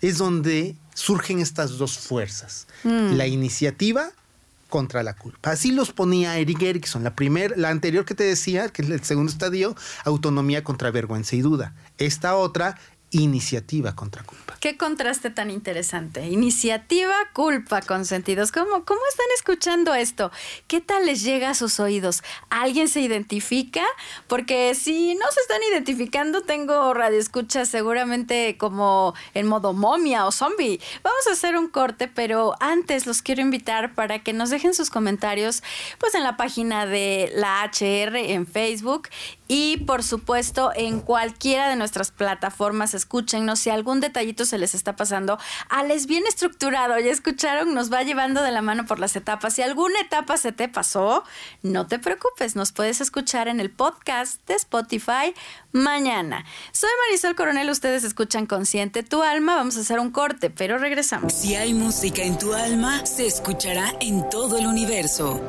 es 0.00 0.18
donde 0.18 0.76
surgen 0.98 1.38
estas 1.38 1.78
dos 1.78 1.96
fuerzas, 1.98 2.66
Mm. 2.82 3.12
la 3.16 3.26
iniciativa 3.26 4.10
contra 4.68 5.02
la 5.02 5.14
culpa. 5.14 5.52
Así 5.52 5.70
los 5.70 5.92
ponía 5.92 6.36
Eric 6.38 6.60
Erickson, 6.62 7.02
la 7.04 7.14
primer, 7.14 7.56
la 7.56 7.70
anterior 7.70 8.04
que 8.04 8.14
te 8.14 8.24
decía, 8.24 8.68
que 8.68 8.82
es 8.82 8.90
el 8.90 9.02
segundo 9.04 9.30
estadio, 9.32 9.74
autonomía 10.04 10.62
contra 10.64 10.90
vergüenza 10.90 11.36
y 11.36 11.40
duda. 11.40 11.72
Esta 11.96 12.34
otra, 12.36 12.78
iniciativa 13.10 13.94
contra 13.94 14.22
culpa. 14.22 14.56
Qué 14.60 14.76
contraste 14.76 15.30
tan 15.30 15.50
interesante. 15.50 16.26
Iniciativa, 16.26 17.14
culpa, 17.32 17.80
consentidos. 17.80 18.52
¿Cómo, 18.52 18.84
¿Cómo 18.84 19.00
están 19.08 19.26
escuchando 19.36 19.94
esto? 19.94 20.30
¿Qué 20.66 20.80
tal 20.80 21.06
les 21.06 21.22
llega 21.22 21.50
a 21.50 21.54
sus 21.54 21.80
oídos? 21.80 22.22
¿Alguien 22.50 22.88
se 22.88 23.00
identifica? 23.00 23.82
Porque 24.26 24.74
si 24.74 25.14
no 25.14 25.24
se 25.30 25.40
están 25.40 25.60
identificando, 25.72 26.42
tengo 26.42 26.92
radioescuchas 26.92 27.68
seguramente 27.68 28.56
como 28.58 29.14
en 29.34 29.46
modo 29.46 29.72
momia 29.72 30.26
o 30.26 30.32
zombie. 30.32 30.80
Vamos 31.02 31.26
a 31.28 31.32
hacer 31.32 31.56
un 31.56 31.68
corte, 31.68 32.08
pero 32.08 32.54
antes 32.60 33.06
los 33.06 33.22
quiero 33.22 33.42
invitar 33.42 33.94
para 33.94 34.18
que 34.18 34.32
nos 34.32 34.50
dejen 34.50 34.74
sus 34.74 34.90
comentarios 34.90 35.62
pues 35.98 36.14
en 36.14 36.24
la 36.24 36.36
página 36.36 36.86
de 36.86 37.30
la 37.34 37.64
HR 37.64 38.16
en 38.16 38.46
Facebook 38.46 39.08
y 39.48 39.78
por 39.78 40.04
supuesto 40.04 40.70
en 40.76 41.00
cualquiera 41.00 41.68
de 41.68 41.76
nuestras 41.76 42.10
plataformas. 42.10 42.94
Escúchenos 42.94 43.58
si 43.58 43.70
algún 43.70 44.00
detallito 44.00 44.44
se 44.44 44.58
les 44.58 44.74
está 44.74 44.94
pasando. 44.94 45.38
Alex, 45.70 46.06
bien 46.06 46.26
estructurado, 46.26 46.98
ya 47.00 47.10
escucharon, 47.10 47.74
nos 47.74 47.92
va 47.92 48.02
llevando 48.02 48.42
de 48.42 48.52
la 48.52 48.62
mano 48.62 48.84
por 48.84 48.98
las 48.98 49.16
etapas. 49.16 49.54
Si 49.54 49.62
alguna 49.62 49.98
etapa 50.00 50.36
se 50.36 50.52
te 50.52 50.68
pasó, 50.68 51.24
no 51.62 51.86
te 51.86 51.98
preocupes, 51.98 52.54
nos 52.54 52.72
puedes 52.72 53.00
escuchar 53.00 53.48
en 53.48 53.58
el 53.58 53.70
podcast 53.70 54.46
de 54.46 54.54
Spotify 54.54 55.34
mañana. 55.72 56.44
Soy 56.72 56.90
Marisol 57.06 57.34
Coronel, 57.34 57.70
ustedes 57.70 58.04
escuchan 58.04 58.46
Consciente 58.46 59.02
tu 59.02 59.22
alma. 59.22 59.56
Vamos 59.56 59.78
a 59.78 59.80
hacer 59.80 59.98
un 59.98 60.10
corte, 60.10 60.50
pero 60.50 60.76
regresamos. 60.76 61.32
Si 61.32 61.54
hay 61.54 61.72
música 61.72 62.22
en 62.22 62.38
tu 62.38 62.52
alma, 62.52 63.06
se 63.06 63.26
escuchará 63.26 63.94
en 64.00 64.28
todo 64.28 64.58
el 64.58 64.66
universo. 64.66 65.40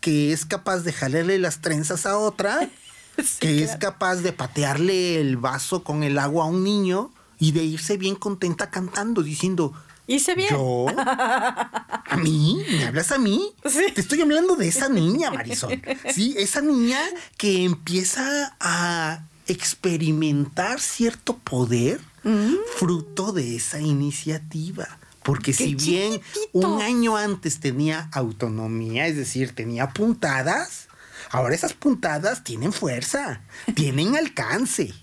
que 0.00 0.32
es 0.32 0.44
capaz 0.44 0.80
de 0.80 0.92
jalarle 0.92 1.38
las 1.38 1.60
trenzas 1.60 2.04
a 2.04 2.18
otra, 2.18 2.68
que 3.40 3.64
es 3.64 3.76
capaz 3.76 4.16
de 4.16 4.32
patearle 4.32 5.20
el 5.20 5.38
vaso 5.38 5.82
con 5.82 6.02
el 6.02 6.18
agua 6.18 6.44
a 6.44 6.48
un 6.48 6.62
niño 6.62 7.10
y 7.38 7.52
de 7.52 7.64
irse 7.64 7.96
bien 7.96 8.16
contenta 8.16 8.70
cantando, 8.70 9.22
diciendo, 9.22 9.72
Hice 10.08 10.34
bien. 10.34 10.48
¿Yo? 10.50 10.86
¿A 10.96 12.16
mí? 12.16 12.64
¿Me 12.70 12.86
hablas 12.86 13.12
a 13.12 13.18
mí? 13.18 13.52
Te 13.94 14.00
estoy 14.00 14.22
hablando 14.22 14.56
de 14.56 14.66
esa 14.66 14.88
niña, 14.88 15.30
Marisol. 15.30 15.82
Sí, 16.14 16.34
esa 16.38 16.62
niña 16.62 16.98
que 17.36 17.64
empieza 17.64 18.56
a 18.58 19.22
experimentar 19.46 20.80
cierto 20.80 21.36
poder 21.36 22.00
mm. 22.24 22.54
fruto 22.76 23.32
de 23.32 23.56
esa 23.56 23.80
iniciativa. 23.80 24.98
Porque 25.22 25.52
si 25.52 25.74
bien 25.74 26.22
un 26.52 26.80
año 26.80 27.18
antes 27.18 27.60
tenía 27.60 28.08
autonomía, 28.12 29.06
es 29.08 29.16
decir, 29.16 29.54
tenía 29.54 29.90
puntadas, 29.90 30.88
ahora 31.30 31.54
esas 31.54 31.74
puntadas 31.74 32.44
tienen 32.44 32.72
fuerza, 32.72 33.42
tienen 33.74 34.16
alcance 34.16 34.94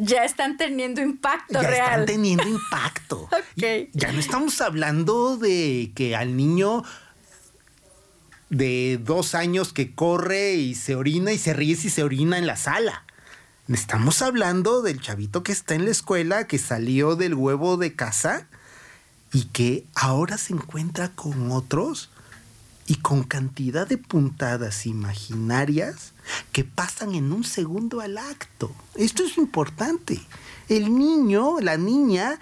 ya 0.00 0.24
están 0.24 0.56
teniendo 0.56 1.00
impacto 1.00 1.60
ya 1.62 1.68
real. 1.68 2.00
Están 2.00 2.06
teniendo 2.06 2.48
impacto. 2.48 3.28
Ya 3.92 4.12
no 4.12 4.18
estamos 4.20 4.60
hablando 4.62 5.36
de 5.36 5.92
que 5.94 6.16
al 6.16 6.34
niño 6.34 6.82
de 8.48 8.98
dos 9.02 9.34
años 9.34 9.74
que 9.74 9.94
corre 9.94 10.54
y 10.54 10.74
se 10.74 10.94
orina 10.94 11.32
y 11.32 11.38
se 11.38 11.52
ríe 11.52 11.72
y 11.72 11.76
se 11.76 12.02
orina 12.02 12.38
en 12.38 12.46
la 12.46 12.56
sala. 12.56 13.04
Estamos 13.68 14.22
hablando 14.22 14.80
del 14.80 15.00
chavito 15.00 15.42
que 15.42 15.52
está 15.52 15.74
en 15.74 15.84
la 15.84 15.90
escuela, 15.90 16.46
que 16.46 16.58
salió 16.58 17.16
del 17.16 17.34
huevo 17.34 17.76
de 17.76 17.94
casa 17.94 18.48
y 19.32 19.44
que 19.44 19.84
ahora 19.94 20.38
se 20.38 20.54
encuentra 20.54 21.10
con 21.10 21.52
otros 21.52 22.10
y 22.86 22.96
con 22.96 23.22
cantidad 23.22 23.86
de 23.86 23.98
puntadas 23.98 24.86
imaginarias 24.86 26.12
que 26.52 26.64
pasan 26.64 27.14
en 27.14 27.32
un 27.32 27.44
segundo 27.44 28.00
al 28.00 28.18
acto. 28.18 28.72
Esto 28.94 29.24
es 29.24 29.38
importante. 29.38 30.20
El 30.68 30.96
niño, 30.96 31.60
la 31.60 31.76
niña, 31.76 32.40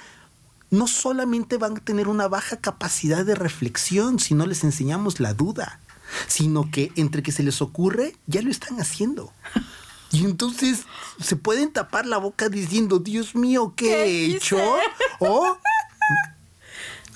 no 0.70 0.86
solamente 0.86 1.56
van 1.56 1.76
a 1.76 1.80
tener 1.80 2.08
una 2.08 2.28
baja 2.28 2.56
capacidad 2.56 3.24
de 3.24 3.34
reflexión 3.34 4.18
si 4.18 4.34
no 4.34 4.46
les 4.46 4.64
enseñamos 4.64 5.20
la 5.20 5.34
duda, 5.34 5.80
sino 6.26 6.70
que 6.70 6.92
entre 6.96 7.22
que 7.22 7.32
se 7.32 7.42
les 7.42 7.62
ocurre, 7.62 8.16
ya 8.26 8.42
lo 8.42 8.50
están 8.50 8.80
haciendo. 8.80 9.32
Y 10.10 10.24
entonces 10.24 10.84
se 11.20 11.36
pueden 11.36 11.72
tapar 11.72 12.06
la 12.06 12.18
boca 12.18 12.48
diciendo, 12.48 12.98
Dios 12.98 13.34
mío, 13.34 13.74
¿qué, 13.76 14.04
he 14.04 14.36
hecho? 14.36 14.58
O 15.18 15.58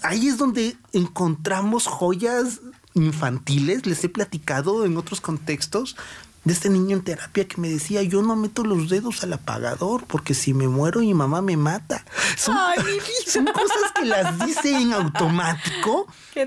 ahí 0.02 0.28
es 0.28 0.36
donde 0.36 0.76
encontramos 0.92 1.86
joyas 1.86 2.60
infantiles, 2.94 3.86
les 3.86 4.02
he 4.04 4.08
platicado 4.08 4.84
en 4.84 4.96
otros 4.96 5.20
contextos 5.20 5.96
de 6.44 6.52
este 6.52 6.70
niño 6.70 6.96
en 6.96 7.04
terapia 7.04 7.46
que 7.46 7.60
me 7.60 7.68
decía, 7.68 8.02
yo 8.02 8.20
no 8.22 8.34
meto 8.34 8.64
los 8.64 8.88
dedos 8.88 9.22
al 9.22 9.32
apagador 9.32 10.04
porque 10.06 10.34
si 10.34 10.54
me 10.54 10.66
muero 10.66 11.00
mi 11.00 11.14
mamá 11.14 11.40
me 11.40 11.56
mata. 11.56 12.04
Son, 12.36 12.56
cosas 13.52 13.92
que 13.94 14.04
las 14.04 14.44
dice 14.44 14.74
en 14.76 14.92
automático, 14.92 16.06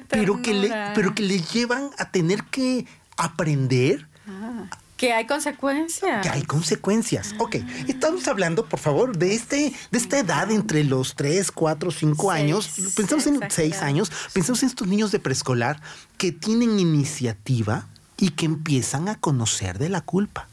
pero 0.09 0.41
que, 0.41 0.53
le, 0.53 0.73
pero 0.93 1.15
que 1.15 1.23
le 1.23 1.39
llevan 1.39 1.89
a 1.97 2.11
tener 2.11 2.43
que 2.45 2.85
aprender 3.17 4.07
ah. 4.27 4.65
Que 4.97 5.11
hay 5.11 5.25
consecuencias. 5.25 6.21
Que 6.21 6.29
hay 6.29 6.43
consecuencias. 6.43 7.35
Ok, 7.37 7.57
estamos 7.87 8.27
hablando, 8.27 8.65
por 8.65 8.79
favor, 8.79 9.17
de 9.17 9.35
este, 9.35 9.73
de 9.91 9.97
esta 9.97 10.19
edad 10.19 10.49
entre 10.51 10.85
los 10.85 11.15
3, 11.15 11.51
4, 11.51 11.91
5 11.91 12.31
años. 12.31 12.69
Pensamos 12.95 13.27
en 13.27 13.39
6 13.49 13.81
años. 13.81 14.11
Pensamos 14.31 14.63
en 14.63 14.69
estos 14.69 14.87
niños 14.87 15.11
de 15.11 15.19
preescolar 15.19 15.81
que 16.17 16.31
tienen 16.31 16.79
iniciativa 16.79 17.87
y 18.17 18.31
que 18.31 18.45
empiezan 18.45 19.09
a 19.09 19.19
conocer 19.19 19.79
de 19.79 19.89
la 19.89 20.01
culpa. 20.01 20.47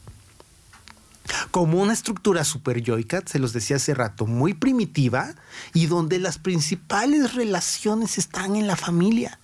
Como 1.52 1.80
una 1.80 1.92
estructura 1.92 2.44
super 2.44 2.82
yoica, 2.82 3.22
se 3.24 3.38
los 3.38 3.52
decía 3.52 3.76
hace 3.76 3.94
rato, 3.94 4.26
muy 4.26 4.54
primitiva 4.54 5.34
y 5.72 5.86
donde 5.86 6.18
las 6.18 6.38
principales 6.38 7.34
relaciones 7.34 8.18
están 8.18 8.56
en 8.56 8.66
la 8.66 8.76
familia. 8.76 9.38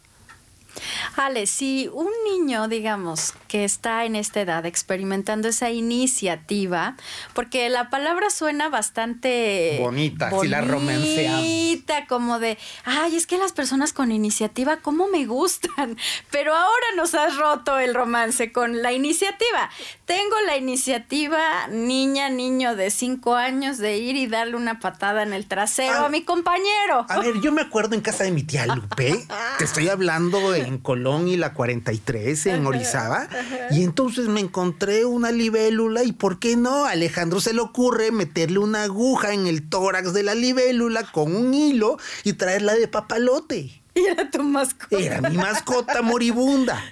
Ale, 1.16 1.46
si 1.46 1.88
un 1.92 2.10
niño, 2.30 2.68
digamos, 2.68 3.34
que 3.48 3.64
está 3.64 4.04
en 4.04 4.16
esta 4.16 4.40
edad 4.40 4.66
experimentando 4.66 5.48
esa 5.48 5.70
iniciativa, 5.70 6.96
porque 7.34 7.68
la 7.68 7.90
palabra 7.90 8.30
suena 8.30 8.68
bastante 8.68 9.78
bonita, 9.80 10.30
si 10.40 10.48
la 10.48 10.60
romanceamos. 10.60 11.40
Bonita, 11.40 12.06
como 12.06 12.38
de, 12.38 12.58
ay, 12.84 13.16
es 13.16 13.26
que 13.26 13.38
las 13.38 13.52
personas 13.52 13.92
con 13.92 14.12
iniciativa, 14.12 14.78
¿cómo 14.78 15.08
me 15.08 15.26
gustan? 15.26 15.96
Pero 16.30 16.54
ahora 16.54 16.86
nos 16.96 17.14
has 17.14 17.36
roto 17.36 17.78
el 17.78 17.94
romance 17.94 18.52
con 18.52 18.82
la 18.82 18.92
iniciativa. 18.92 19.70
Tengo 20.08 20.36
la 20.46 20.56
iniciativa, 20.56 21.66
niña, 21.68 22.30
niño 22.30 22.74
de 22.74 22.90
cinco 22.90 23.34
años, 23.34 23.76
de 23.76 23.98
ir 23.98 24.16
y 24.16 24.26
darle 24.26 24.56
una 24.56 24.80
patada 24.80 25.22
en 25.22 25.34
el 25.34 25.46
trasero 25.46 25.96
a, 25.96 26.06
a 26.06 26.08
mi 26.08 26.22
compañero. 26.22 27.04
A 27.10 27.20
ver, 27.20 27.42
yo 27.42 27.52
me 27.52 27.60
acuerdo 27.60 27.94
en 27.94 28.00
casa 28.00 28.24
de 28.24 28.30
mi 28.30 28.42
tía 28.42 28.64
Lupe, 28.74 29.26
te 29.58 29.64
estoy 29.64 29.90
hablando 29.90 30.54
en 30.54 30.78
Colón 30.78 31.28
y 31.28 31.36
la 31.36 31.52
43 31.52 32.46
en 32.46 32.66
Orizaba. 32.66 33.28
Y 33.70 33.84
entonces 33.84 34.28
me 34.28 34.40
encontré 34.40 35.04
una 35.04 35.30
libélula 35.30 36.02
y 36.04 36.12
¿por 36.12 36.38
qué 36.38 36.56
no? 36.56 36.86
A 36.86 36.92
Alejandro 36.92 37.38
se 37.42 37.52
le 37.52 37.60
ocurre 37.60 38.10
meterle 38.10 38.60
una 38.60 38.84
aguja 38.84 39.34
en 39.34 39.46
el 39.46 39.68
tórax 39.68 40.14
de 40.14 40.22
la 40.22 40.34
libélula 40.34 41.02
con 41.12 41.36
un 41.36 41.52
hilo 41.52 41.98
y 42.24 42.32
traerla 42.32 42.74
de 42.74 42.88
papalote. 42.88 43.82
Y 43.94 44.06
era 44.06 44.30
tu 44.30 44.42
mascota. 44.42 44.98
Era 44.98 45.20
mi 45.20 45.36
mascota 45.36 46.00
moribunda 46.00 46.82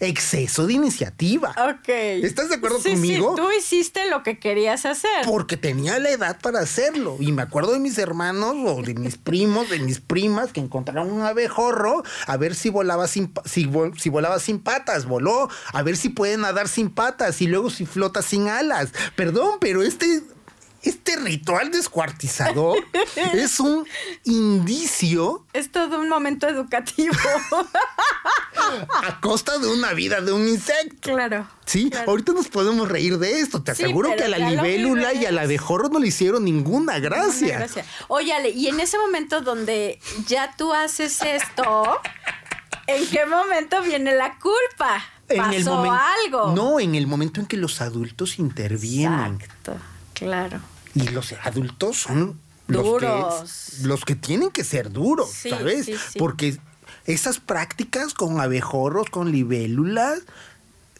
exceso 0.00 0.66
de 0.66 0.74
iniciativa. 0.74 1.50
Ok. 1.50 1.88
¿Estás 1.88 2.48
de 2.48 2.56
acuerdo 2.56 2.82
conmigo? 2.82 3.34
Sí, 3.34 3.42
tú 3.42 3.48
hiciste 3.58 4.08
lo 4.08 4.22
que 4.22 4.38
querías 4.38 4.86
hacer. 4.86 5.24
Porque 5.24 5.56
tenía 5.56 5.98
la 5.98 6.10
edad 6.10 6.38
para 6.40 6.60
hacerlo. 6.60 7.16
Y 7.20 7.32
me 7.32 7.42
acuerdo 7.42 7.72
de 7.72 7.78
mis 7.78 7.98
hermanos 7.98 8.54
o 8.64 8.82
de 8.82 8.94
mis 8.94 9.16
primos, 9.16 9.68
de 9.70 9.78
mis 9.80 10.00
primas 10.00 10.52
que 10.52 10.60
encontraron 10.60 11.10
un 11.10 11.22
abejorro 11.22 12.02
a 12.26 12.36
ver 12.36 12.54
si 12.54 12.70
volaba 12.70 13.08
sin, 13.08 13.32
si, 13.44 13.70
si 13.96 14.08
volaba 14.08 14.38
sin 14.38 14.60
patas. 14.60 15.06
Voló. 15.06 15.48
A 15.72 15.82
ver 15.82 15.96
si 15.96 16.08
puede 16.08 16.36
nadar 16.36 16.68
sin 16.68 16.90
patas 16.90 17.42
y 17.42 17.46
luego 17.46 17.70
si 17.70 17.86
flota 17.86 18.22
sin 18.22 18.48
alas. 18.48 18.92
Perdón, 19.16 19.56
pero 19.60 19.82
este 19.82 20.22
este 20.82 21.16
ritual 21.16 21.70
descuartizador 21.70 22.78
es 23.34 23.60
un 23.60 23.86
indicio. 24.24 25.44
Es 25.52 25.70
todo 25.72 26.00
un 26.00 26.08
momento 26.08 26.46
educativo. 26.48 27.14
a 29.04 29.20
costa 29.20 29.58
de 29.58 29.68
una 29.68 29.92
vida 29.92 30.20
de 30.20 30.32
un 30.32 30.46
insecto. 30.46 31.12
Claro. 31.12 31.48
Sí, 31.64 31.90
ahorita 32.06 32.32
nos 32.32 32.48
podemos 32.48 32.88
reír 32.88 33.18
de 33.18 33.40
esto. 33.40 33.62
Te 33.62 33.72
aseguro 33.72 34.14
que 34.16 34.24
a 34.24 34.28
la 34.28 34.38
libélula 34.38 35.12
y 35.14 35.26
a 35.26 35.32
la 35.32 35.42
abejorro 35.42 35.88
no 35.88 35.98
le 35.98 36.08
hicieron 36.08 36.44
ninguna 36.44 36.98
gracia. 36.98 37.58
gracia. 37.58 37.84
Oye, 38.08 38.32
Ale, 38.32 38.50
y 38.50 38.68
en 38.68 38.80
ese 38.80 38.98
momento 38.98 39.40
donde 39.40 39.98
ya 40.26 40.54
tú 40.56 40.72
haces 40.72 41.20
esto, 41.22 42.00
¿en 42.86 43.06
qué 43.08 43.26
momento 43.26 43.82
viene 43.82 44.14
la 44.14 44.38
culpa? 44.38 45.02
en 45.28 45.38
Pasó 45.38 45.84
algo. 45.92 46.52
No, 46.54 46.80
en 46.80 46.94
el 46.94 47.06
momento 47.06 47.40
en 47.40 47.46
que 47.46 47.56
los 47.56 47.80
adultos 47.80 48.38
intervienen. 48.38 49.34
Exacto, 49.34 49.76
claro. 50.18 50.60
Y 50.94 51.08
los 51.08 51.32
adultos 51.44 51.96
son 51.98 52.40
los 52.66 52.82
que, 52.82 52.88
Duros. 53.06 53.74
los 53.82 54.04
que 54.04 54.14
tienen 54.16 54.50
que 54.50 54.64
ser 54.64 54.90
duros, 54.92 55.30
Sí, 55.30 55.50
¿sabes? 55.50 55.86
sí, 55.86 55.94
sí. 56.12 56.18
Porque 56.18 56.58
esas 57.06 57.38
prácticas 57.40 58.14
con 58.14 58.40
abejorros, 58.40 59.08
con 59.10 59.30
libélulas, 59.32 60.20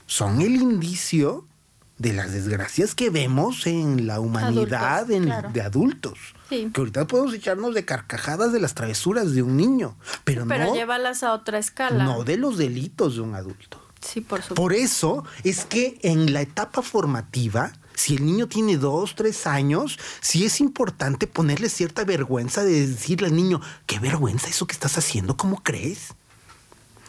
son 0.07 0.40
el 0.40 0.57
indicio 0.57 1.44
de 1.98 2.12
las 2.12 2.33
desgracias 2.33 2.94
que 2.94 3.11
vemos 3.11 3.66
en 3.66 4.07
la 4.07 4.20
humanidad 4.20 4.98
Adultos, 5.00 5.16
en- 5.16 5.24
claro. 5.24 5.50
de 5.52 5.61
adultos. 5.62 6.18
Sí. 6.48 6.70
Que 6.72 6.81
ahorita 6.81 7.07
podemos 7.07 7.35
echarnos 7.35 7.74
de 7.74 7.85
carcajadas 7.85 8.52
de 8.52 8.61
las 8.61 8.74
travesuras 8.74 9.33
de 9.33 9.42
un 9.42 9.57
niño, 9.57 9.96
pero, 10.24 10.46
Pero 10.46 10.66
no, 10.66 10.74
llévalas 10.74 11.22
a 11.22 11.33
otra 11.35 11.59
escala. 11.59 12.04
no 12.04 12.24
de 12.24 12.37
los 12.37 12.57
delitos 12.57 13.16
de 13.16 13.22
un 13.22 13.35
adulto. 13.35 13.83
Sí, 14.00 14.20
por 14.20 14.38
supuesto. 14.40 14.54
Por 14.54 14.72
eso 14.74 15.24
es 15.44 15.64
que 15.64 15.98
en 16.02 16.33
la 16.33 16.40
etapa 16.40 16.83
formativa, 16.83 17.72
si 17.98 18.14
el 18.14 18.24
niño 18.24 18.46
tiene 18.46 18.76
dos, 18.76 19.16
tres 19.16 19.46
años, 19.48 19.98
sí 20.20 20.44
es 20.44 20.61
importante 20.61 21.26
ponerle 21.26 21.68
cierta 21.68 22.04
vergüenza 22.04 22.62
de 22.62 22.87
decirle 22.87 23.26
al 23.26 23.34
niño, 23.34 23.61
qué 23.87 23.98
vergüenza 23.98 24.46
eso 24.48 24.68
que 24.68 24.72
estás 24.72 24.96
haciendo, 24.98 25.37
¿cómo 25.37 25.64
crees? 25.64 26.14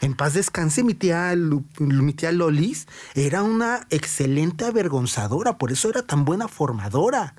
En 0.01 0.15
paz 0.15 0.33
descanse, 0.33 0.83
mi 0.83 0.95
tía, 0.95 1.35
mi 1.77 2.13
tía 2.13 2.31
Lolis 2.31 2.87
era 3.13 3.43
una 3.43 3.85
excelente 3.91 4.65
avergonzadora, 4.65 5.59
por 5.59 5.71
eso 5.71 5.89
era 5.89 6.01
tan 6.01 6.25
buena 6.25 6.47
formadora. 6.47 7.35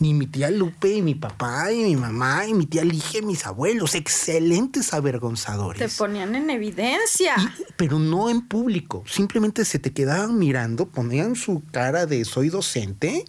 Y 0.00 0.14
mi 0.14 0.26
tía 0.26 0.50
Lupe, 0.50 0.94
y 0.96 1.02
mi 1.02 1.14
papá, 1.14 1.72
y 1.72 1.82
mi 1.82 1.96
mamá, 1.96 2.46
y 2.46 2.54
mi 2.54 2.66
tía 2.66 2.84
Lige, 2.84 3.22
mis 3.22 3.44
abuelos, 3.46 3.94
excelentes 3.94 4.92
avergonzadores. 4.94 5.78
Te 5.90 5.96
ponían 5.98 6.34
en 6.34 6.50
evidencia. 6.50 7.34
Y- 7.38 7.64
pero 7.76 7.98
no 7.98 8.30
en 8.30 8.46
público. 8.46 9.02
Simplemente 9.08 9.64
se 9.64 9.78
te 9.78 9.92
quedaban 9.92 10.38
mirando, 10.38 10.86
ponían 10.86 11.34
su 11.36 11.62
cara 11.72 12.06
de 12.06 12.24
soy 12.24 12.48
docente. 12.50 13.24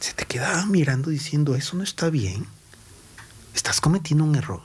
Se 0.00 0.12
te 0.12 0.24
quedaban 0.26 0.70
mirando 0.70 1.10
diciendo, 1.10 1.54
eso 1.54 1.76
no 1.76 1.82
está 1.82 2.10
bien. 2.10 2.46
Estás 3.54 3.80
cometiendo 3.80 4.24
un 4.24 4.36
error. 4.36 4.60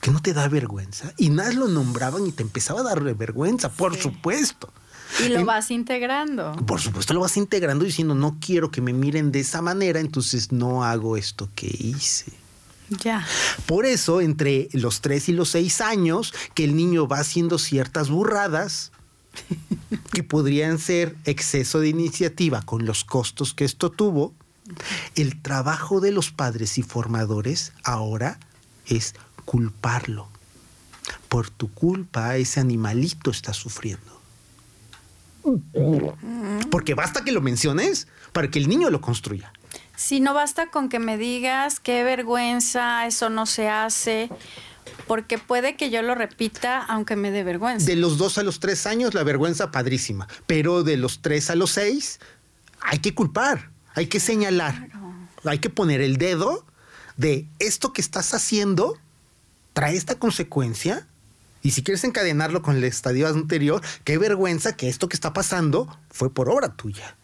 Que 0.00 0.10
no 0.10 0.20
te 0.20 0.32
da 0.32 0.48
vergüenza. 0.48 1.12
Y 1.16 1.28
nada 1.30 1.52
lo 1.52 1.68
nombraban 1.68 2.26
y 2.26 2.32
te 2.32 2.42
empezaba 2.42 2.80
a 2.80 2.84
dar 2.84 3.02
vergüenza, 3.14 3.68
por 3.70 3.94
Sí. 3.94 4.02
supuesto. 4.02 4.72
Y 5.20 5.28
lo 5.28 5.44
vas 5.44 5.70
integrando. 5.70 6.52
Por 6.66 6.80
supuesto 6.80 7.14
lo 7.14 7.20
vas 7.20 7.36
integrando 7.36 7.84
diciendo, 7.84 8.14
no 8.14 8.38
quiero 8.40 8.70
que 8.70 8.80
me 8.80 8.92
miren 8.92 9.32
de 9.32 9.40
esa 9.40 9.62
manera, 9.62 10.00
entonces 10.00 10.52
no 10.52 10.84
hago 10.84 11.16
esto 11.16 11.48
que 11.54 11.66
hice. 11.66 12.32
Ya. 12.88 13.26
Por 13.66 13.86
eso, 13.86 14.20
entre 14.20 14.68
los 14.72 15.00
3 15.00 15.30
y 15.30 15.32
los 15.32 15.50
6 15.50 15.80
años, 15.80 16.34
que 16.54 16.64
el 16.64 16.76
niño 16.76 17.08
va 17.08 17.18
haciendo 17.18 17.58
ciertas 17.58 18.10
burradas 18.10 18.92
que 20.12 20.22
podrían 20.22 20.78
ser 20.78 21.16
exceso 21.24 21.80
de 21.80 21.88
iniciativa 21.88 22.62
con 22.62 22.84
los 22.84 23.04
costos 23.04 23.54
que 23.54 23.64
esto 23.64 23.90
tuvo, 23.90 24.34
el 25.14 25.40
trabajo 25.40 26.00
de 26.00 26.12
los 26.12 26.30
padres 26.30 26.78
y 26.78 26.82
formadores 26.82 27.72
ahora 27.84 28.38
es 28.86 29.14
culparlo. 29.44 30.28
Por 31.28 31.50
tu 31.50 31.72
culpa, 31.72 32.36
ese 32.36 32.60
animalito 32.60 33.30
está 33.30 33.52
sufriendo. 33.52 34.21
Porque 36.70 36.94
basta 36.94 37.24
que 37.24 37.32
lo 37.32 37.40
menciones 37.40 38.08
para 38.32 38.50
que 38.50 38.58
el 38.58 38.68
niño 38.68 38.90
lo 38.90 39.00
construya. 39.00 39.52
Si 39.96 40.20
no 40.20 40.34
basta 40.34 40.70
con 40.70 40.88
que 40.88 40.98
me 40.98 41.18
digas 41.18 41.80
qué 41.80 42.02
vergüenza, 42.02 43.06
eso 43.06 43.30
no 43.30 43.46
se 43.46 43.68
hace, 43.68 44.30
porque 45.06 45.38
puede 45.38 45.76
que 45.76 45.90
yo 45.90 46.02
lo 46.02 46.14
repita 46.14 46.82
aunque 46.82 47.16
me 47.16 47.30
dé 47.30 47.44
vergüenza. 47.44 47.86
De 47.86 47.96
los 47.96 48.18
dos 48.18 48.38
a 48.38 48.42
los 48.42 48.58
tres 48.58 48.86
años, 48.86 49.14
la 49.14 49.22
vergüenza 49.22 49.70
padrísima. 49.70 50.28
Pero 50.46 50.82
de 50.82 50.96
los 50.96 51.22
tres 51.22 51.50
a 51.50 51.54
los 51.54 51.72
seis, 51.72 52.20
hay 52.80 52.98
que 52.98 53.14
culpar, 53.14 53.70
hay 53.94 54.06
que 54.06 54.20
señalar, 54.20 54.88
hay 55.44 55.58
que 55.58 55.70
poner 55.70 56.00
el 56.00 56.16
dedo 56.16 56.66
de 57.16 57.46
esto 57.58 57.92
que 57.92 58.00
estás 58.00 58.34
haciendo 58.34 58.98
trae 59.72 59.96
esta 59.96 60.16
consecuencia. 60.16 61.06
Y 61.62 61.70
si 61.70 61.82
quieres 61.82 62.04
encadenarlo 62.04 62.62
con 62.62 62.76
el 62.76 62.84
estadio 62.84 63.28
anterior, 63.28 63.80
qué 64.04 64.18
vergüenza 64.18 64.76
que 64.76 64.88
esto 64.88 65.08
que 65.08 65.14
está 65.14 65.32
pasando 65.32 65.88
fue 66.10 66.32
por 66.32 66.48
obra 66.48 66.74
tuya. 66.74 67.16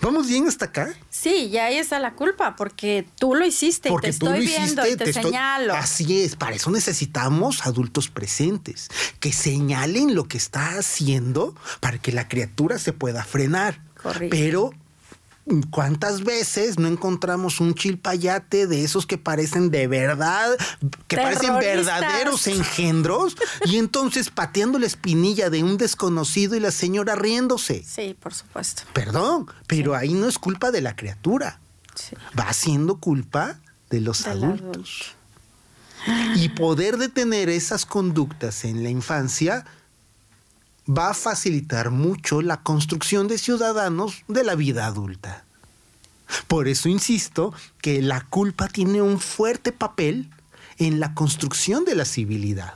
¿Vamos 0.00 0.28
bien 0.28 0.46
hasta 0.46 0.66
acá? 0.66 0.94
Sí, 1.08 1.48
ya 1.50 1.66
ahí 1.66 1.76
está 1.76 1.98
la 1.98 2.14
culpa, 2.14 2.56
porque 2.56 3.06
tú 3.18 3.34
lo 3.34 3.44
hiciste 3.46 3.88
y 3.88 3.90
te 3.90 3.92
Porque 3.92 4.12
tú 4.12 4.26
estoy 4.26 4.44
lo 4.44 4.50
viendo 4.50 4.86
hiciste, 4.86 5.10
y 5.10 5.12
te, 5.12 5.22
señalo. 5.22 5.74
Así 5.74 6.22
es, 6.22 6.36
para 6.36 6.56
eso 6.56 6.70
necesitamos 6.70 7.66
adultos 7.66 8.08
presentes, 8.08 8.88
que 9.20 9.32
señalen 9.32 10.14
lo 10.14 10.24
que 10.24 10.36
está 10.36 10.78
haciendo 10.78 11.54
para 11.80 11.98
que 11.98 12.12
la 12.12 12.28
criatura 12.28 12.78
se 12.78 12.92
pueda 12.92 13.24
frenar. 13.24 13.82
Correcto. 14.02 14.28
Pero, 14.30 14.70
¿cuántas 15.70 16.22
veces 16.24 16.78
no 16.78 16.88
encontramos 16.88 17.60
un 17.60 17.74
chilpayate 17.74 18.66
de 18.66 18.84
esos 18.84 19.06
que 19.06 19.18
parecen 19.18 19.70
de 19.70 19.86
verdad, 19.86 20.56
que 21.08 21.16
parecen 21.16 21.58
verdaderos 21.58 22.46
engendros? 22.46 23.36
Y 23.64 23.76
entonces 23.78 24.30
pateando 24.30 24.78
la 24.78 24.86
espinilla 24.86 25.50
de 25.50 25.62
un 25.62 25.76
desconocido 25.76 26.54
y 26.56 26.60
la 26.60 26.70
señora 26.70 27.14
riéndose. 27.16 27.84
Sí, 27.86 28.16
por 28.18 28.34
supuesto. 28.34 28.82
Perdón, 28.92 29.46
pero 29.66 29.94
ahí 29.94 30.14
no 30.14 30.28
es 30.28 30.38
culpa 30.38 30.70
de 30.70 30.80
la 30.80 30.96
criatura 30.96 31.60
Sí. 31.94 32.16
va 32.38 32.52
siendo 32.52 32.96
culpa 32.98 33.58
de 33.90 34.00
los 34.00 34.26
adultos. 34.26 35.14
Y 36.36 36.48
poder 36.50 36.96
detener 36.96 37.50
esas 37.50 37.84
conductas 37.84 38.64
en 38.64 38.82
la 38.82 38.88
infancia 38.88 39.66
va 40.90 41.10
a 41.10 41.14
facilitar 41.14 41.90
mucho 41.90 42.42
la 42.42 42.62
construcción 42.62 43.28
de 43.28 43.38
ciudadanos 43.38 44.24
de 44.28 44.44
la 44.44 44.54
vida 44.54 44.86
adulta. 44.86 45.44
Por 46.48 46.68
eso 46.68 46.88
insisto 46.88 47.52
que 47.80 48.02
la 48.02 48.22
culpa 48.22 48.68
tiene 48.68 49.02
un 49.02 49.20
fuerte 49.20 49.72
papel 49.72 50.30
en 50.78 50.98
la 50.98 51.14
construcción 51.14 51.84
de 51.84 51.94
la 51.94 52.04
civilidad, 52.04 52.74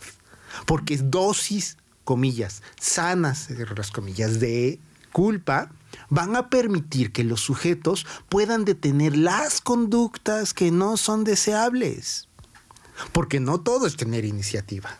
porque 0.66 0.96
dosis, 0.98 1.76
comillas, 2.04 2.62
sanas, 2.78 3.48
las 3.76 3.90
comillas, 3.90 4.40
de 4.40 4.78
culpa 5.12 5.70
van 6.10 6.36
a 6.36 6.50
permitir 6.50 7.12
que 7.12 7.24
los 7.24 7.40
sujetos 7.40 8.06
puedan 8.28 8.64
detener 8.64 9.16
las 9.16 9.60
conductas 9.60 10.52
que 10.52 10.70
no 10.70 10.96
son 10.96 11.24
deseables, 11.24 12.28
porque 13.12 13.40
no 13.40 13.60
todo 13.60 13.86
es 13.86 13.96
tener 13.96 14.24
iniciativa. 14.24 14.98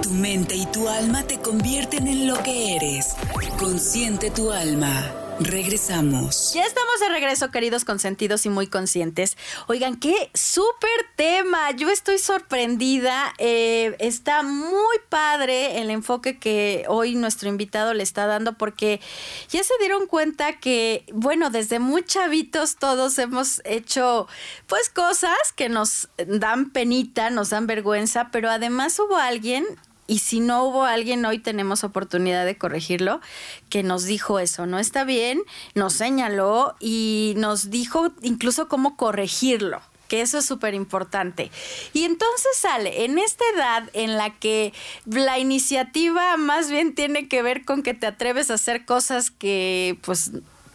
Tu 0.00 0.10
mente 0.10 0.54
y 0.54 0.66
tu 0.66 0.88
alma 0.88 1.24
te 1.24 1.40
convierten 1.40 2.06
en 2.06 2.28
lo 2.28 2.40
que 2.40 2.76
eres. 2.76 3.16
Consciente 3.58 4.30
tu 4.30 4.52
alma. 4.52 5.21
Regresamos. 5.40 6.52
Ya 6.52 6.64
estamos 6.64 7.00
de 7.00 7.08
regreso, 7.08 7.50
queridos 7.50 7.84
consentidos 7.84 8.44
y 8.46 8.48
muy 8.48 8.66
conscientes. 8.66 9.36
Oigan, 9.66 9.96
qué 9.96 10.30
súper 10.34 10.90
tema. 11.16 11.70
Yo 11.72 11.88
estoy 11.90 12.18
sorprendida. 12.18 13.32
Eh, 13.38 13.96
está 13.98 14.42
muy 14.42 14.96
padre 15.08 15.80
el 15.80 15.90
enfoque 15.90 16.38
que 16.38 16.84
hoy 16.88 17.14
nuestro 17.14 17.48
invitado 17.48 17.94
le 17.94 18.02
está 18.02 18.26
dando 18.26 18.58
porque 18.58 19.00
ya 19.48 19.64
se 19.64 19.74
dieron 19.80 20.06
cuenta 20.06 20.58
que, 20.58 21.06
bueno, 21.12 21.50
desde 21.50 21.78
muy 21.78 22.04
chavitos 22.04 22.76
todos 22.76 23.18
hemos 23.18 23.62
hecho 23.64 24.28
pues 24.66 24.90
cosas 24.90 25.36
que 25.56 25.68
nos 25.68 26.08
dan 26.26 26.70
penita, 26.70 27.30
nos 27.30 27.50
dan 27.50 27.66
vergüenza, 27.66 28.28
pero 28.30 28.50
además 28.50 28.98
hubo 28.98 29.16
alguien 29.16 29.64
y 30.06 30.18
si 30.18 30.40
no 30.40 30.64
hubo 30.64 30.84
alguien, 30.84 31.24
hoy 31.24 31.38
tenemos 31.38 31.84
oportunidad 31.84 32.44
de 32.44 32.58
corregirlo, 32.58 33.20
que 33.68 33.82
nos 33.82 34.04
dijo 34.04 34.38
eso, 34.38 34.66
no 34.66 34.78
está 34.78 35.04
bien, 35.04 35.42
nos 35.74 35.94
señaló 35.94 36.74
y 36.80 37.34
nos 37.36 37.70
dijo 37.70 38.12
incluso 38.22 38.68
cómo 38.68 38.96
corregirlo. 38.96 39.80
que 40.08 40.20
eso 40.20 40.36
es 40.36 40.44
súper 40.44 40.74
importante. 40.74 41.50
Y 41.94 42.04
entonces 42.04 42.54
sale, 42.54 43.06
en 43.06 43.18
esta 43.18 43.44
edad 43.56 43.88
en 43.94 44.18
la 44.18 44.28
que 44.38 44.74
la 45.06 45.38
iniciativa 45.38 46.36
más 46.36 46.70
bien 46.70 46.94
tiene 46.94 47.28
que 47.28 47.40
ver 47.40 47.64
con 47.64 47.82
que 47.82 47.94
te 47.94 48.06
atreves 48.06 48.50
a 48.50 48.54
hacer 48.54 48.84
cosas 48.84 49.30
que 49.30 49.96
pues 50.02 50.32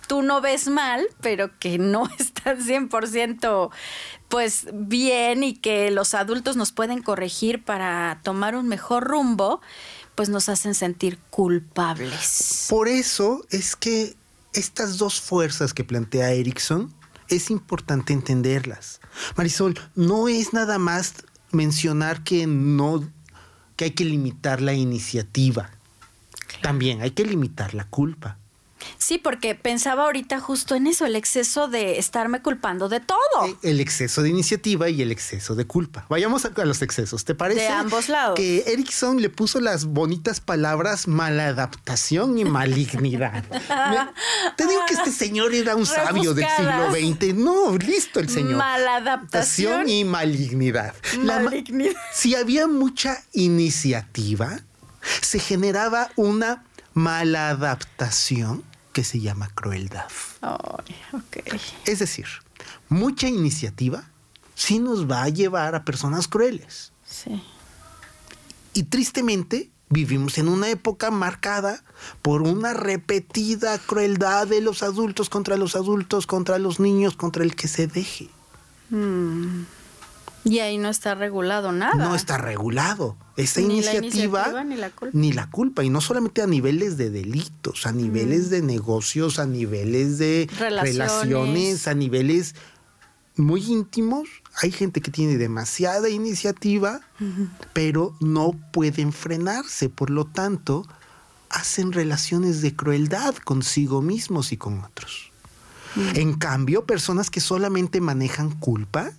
tú 0.08 0.24
no 0.24 0.42
ves 0.42 0.68
mal, 0.70 1.06
pero 1.22 1.52
que 1.60 1.78
no 1.78 2.10
están 2.20 2.60
100% 2.60 3.70
pues 4.30 4.68
bien 4.74 5.44
y 5.44 5.54
que 5.54 5.92
los 5.92 6.14
adultos 6.14 6.56
nos 6.56 6.72
pueden 6.72 7.02
corregir 7.02 7.64
para 7.64 8.20
tomar 8.24 8.56
un 8.56 8.68
mejor 8.68 9.06
rumbo, 9.06 9.62
pues 10.16 10.30
nos 10.30 10.50
hacen 10.50 10.74
sentir 10.74 11.20
culpables. 11.30 12.66
Por 12.70 12.88
eso 12.88 13.46
es 13.50 13.76
que 13.76 14.16
estas 14.54 14.98
dos 14.98 15.22
fuerzas 15.22 15.74
que 15.74 15.84
plantea 15.84 16.32
Erickson 16.32 16.94
es 17.30 17.50
importante 17.50 18.14
entenderlas. 18.14 19.00
Marisol, 19.36 19.80
no 19.96 20.28
es 20.28 20.54
nada 20.54 20.78
más 20.80 21.14
mencionar 21.52 22.24
que 22.24 22.48
no 22.48 23.08
que 23.76 23.86
hay 23.86 23.92
que 23.92 24.06
limitar 24.06 24.60
la 24.60 24.74
iniciativa. 24.74 25.70
También 26.62 27.02
hay 27.02 27.12
que 27.12 27.24
limitar 27.24 27.76
la 27.76 27.86
culpa. 27.86 28.40
Sí, 28.98 29.18
porque 29.18 29.56
pensaba 29.56 30.04
ahorita 30.04 30.40
justo 30.40 30.76
en 30.76 30.88
eso, 30.88 31.06
el 31.06 31.16
exceso 31.16 31.68
de 31.68 32.00
estarme 32.00 32.42
culpando 32.42 32.90
de 32.90 33.00
todo. 33.00 33.18
Eh, 33.46 33.56
el 33.64 33.80
exceso 33.80 34.22
de 34.22 34.30
iniciativa 34.30 34.90
y 34.90 35.02
el 35.02 35.12
exceso 35.12 35.56
de 35.56 35.66
culpa. 35.66 36.06
Vayamos 36.10 36.46
a, 36.46 36.66
los 36.66 36.82
excesos, 36.82 37.26
¿te 37.26 37.36
parece? 37.36 37.62
De 37.62 37.68
ambos 37.68 38.10
lados. 38.10 38.36
Que 38.36 38.64
Erickson 38.68 39.22
le 39.22 39.30
puso 39.30 39.60
las 39.60 39.86
bonitas 39.86 40.40
palabras 40.40 41.08
maladaptación 41.08 42.38
y 42.38 42.46
malignidad. 42.46 43.44
te 44.58 44.68
digo 44.68 44.82
que 44.88 44.94
este 44.94 45.12
señor 45.12 45.54
era 45.54 45.76
un 45.76 45.86
sabio 45.86 46.34
del 46.34 46.48
siglo 46.56 46.92
XX. 46.92 47.36
No, 47.36 47.78
listo 47.78 48.20
el 48.20 48.30
señor. 48.30 48.56
Maladaptación 48.56 49.90
y 49.90 50.04
malignidad. 50.04 50.94
Malignidad. 51.20 51.96
si 52.14 52.36
había 52.36 52.68
mucha 52.68 53.24
iniciativa, 53.34 54.60
se 55.22 55.40
generaba 55.40 56.10
una 56.16 56.64
maladaptación 56.98 58.64
que 58.92 59.04
se 59.04 59.20
llama 59.20 59.50
crueldad. 59.54 60.08
Es 61.86 62.00
decir, 62.00 62.26
mucha 62.90 63.28
iniciativa 63.28 64.04
sí 64.56 64.80
nos 64.80 65.10
va 65.10 65.22
a 65.22 65.30
llevar 65.30 65.76
a 65.76 65.86
personas 65.86 66.28
crueles. 66.28 66.92
Sí. 67.06 67.44
Y 68.74 68.84
tristemente 68.84 69.70
vivimos 69.90 70.40
en 70.40 70.48
una 70.48 70.70
época 70.70 71.12
marcada 71.12 71.84
por 72.24 72.42
una 72.42 72.74
repetida 72.74 73.78
crueldad 73.78 74.48
de 74.48 74.62
los 74.62 74.82
adultos 74.82 75.30
contra 75.30 75.56
los 75.56 75.76
adultos, 75.76 76.26
contra 76.26 76.58
los 76.58 76.80
niños, 76.80 77.16
contra 77.16 77.44
el 77.44 77.56
que 77.56 77.68
se 77.68 77.86
deje. 77.86 78.28
Mm. 78.90 79.66
Y 80.50 80.60
ahí 80.60 80.78
no 80.78 80.90
está 80.90 81.16
regulado 81.16 81.72
nada. 81.72 81.96
No 81.96 82.16
está 82.16 82.38
regulado. 82.38 83.18
Esa 83.36 83.62
iniciativa, 83.62 84.64
ni, 84.64 84.78
la 84.78 84.90
culpa. 84.90 85.18
ni 85.18 85.34
la 85.34 85.50
culpa. 85.50 85.84
Y 85.84 85.90
no 85.90 86.02
solamente 86.02 86.42
a 86.42 86.48
niveles 86.48 86.98
de 86.98 87.10
delitos, 87.10 87.86
a 87.86 87.92
niveles 87.92 88.48
mm. 88.48 88.50
de 88.50 88.62
negocios, 88.62 89.40
a 89.40 89.46
niveles 89.46 90.18
de 90.18 90.50
relaciones. 90.58 91.88
a 91.88 91.94
niveles 91.94 92.56
muy 93.36 93.64
íntimos. 93.66 94.28
Hay 94.62 94.72
gente 94.72 95.02
que 95.02 95.12
tiene 95.12 95.38
demasiada 95.38 96.10
iniciativa, 96.10 97.02
pero 97.74 98.16
no 98.20 98.54
pueden 98.72 99.14
frenarse. 99.14 99.90
Por 99.90 100.10
lo 100.10 100.26
tanto, 100.26 100.88
hacen 101.50 101.92
relaciones 101.92 102.62
de 102.62 102.76
crueldad 102.76 103.36
consigo 103.36 104.02
mismos 104.02 104.52
y 104.52 104.58
con 104.58 104.84
otros. 104.84 105.32
Mm. 105.96 106.16
En 106.16 106.34
cambio, 106.34 106.86
personas 106.86 107.30
que 107.30 107.42
solamente 107.42 108.02
manejan 108.02 108.52
culpa, 108.52 109.12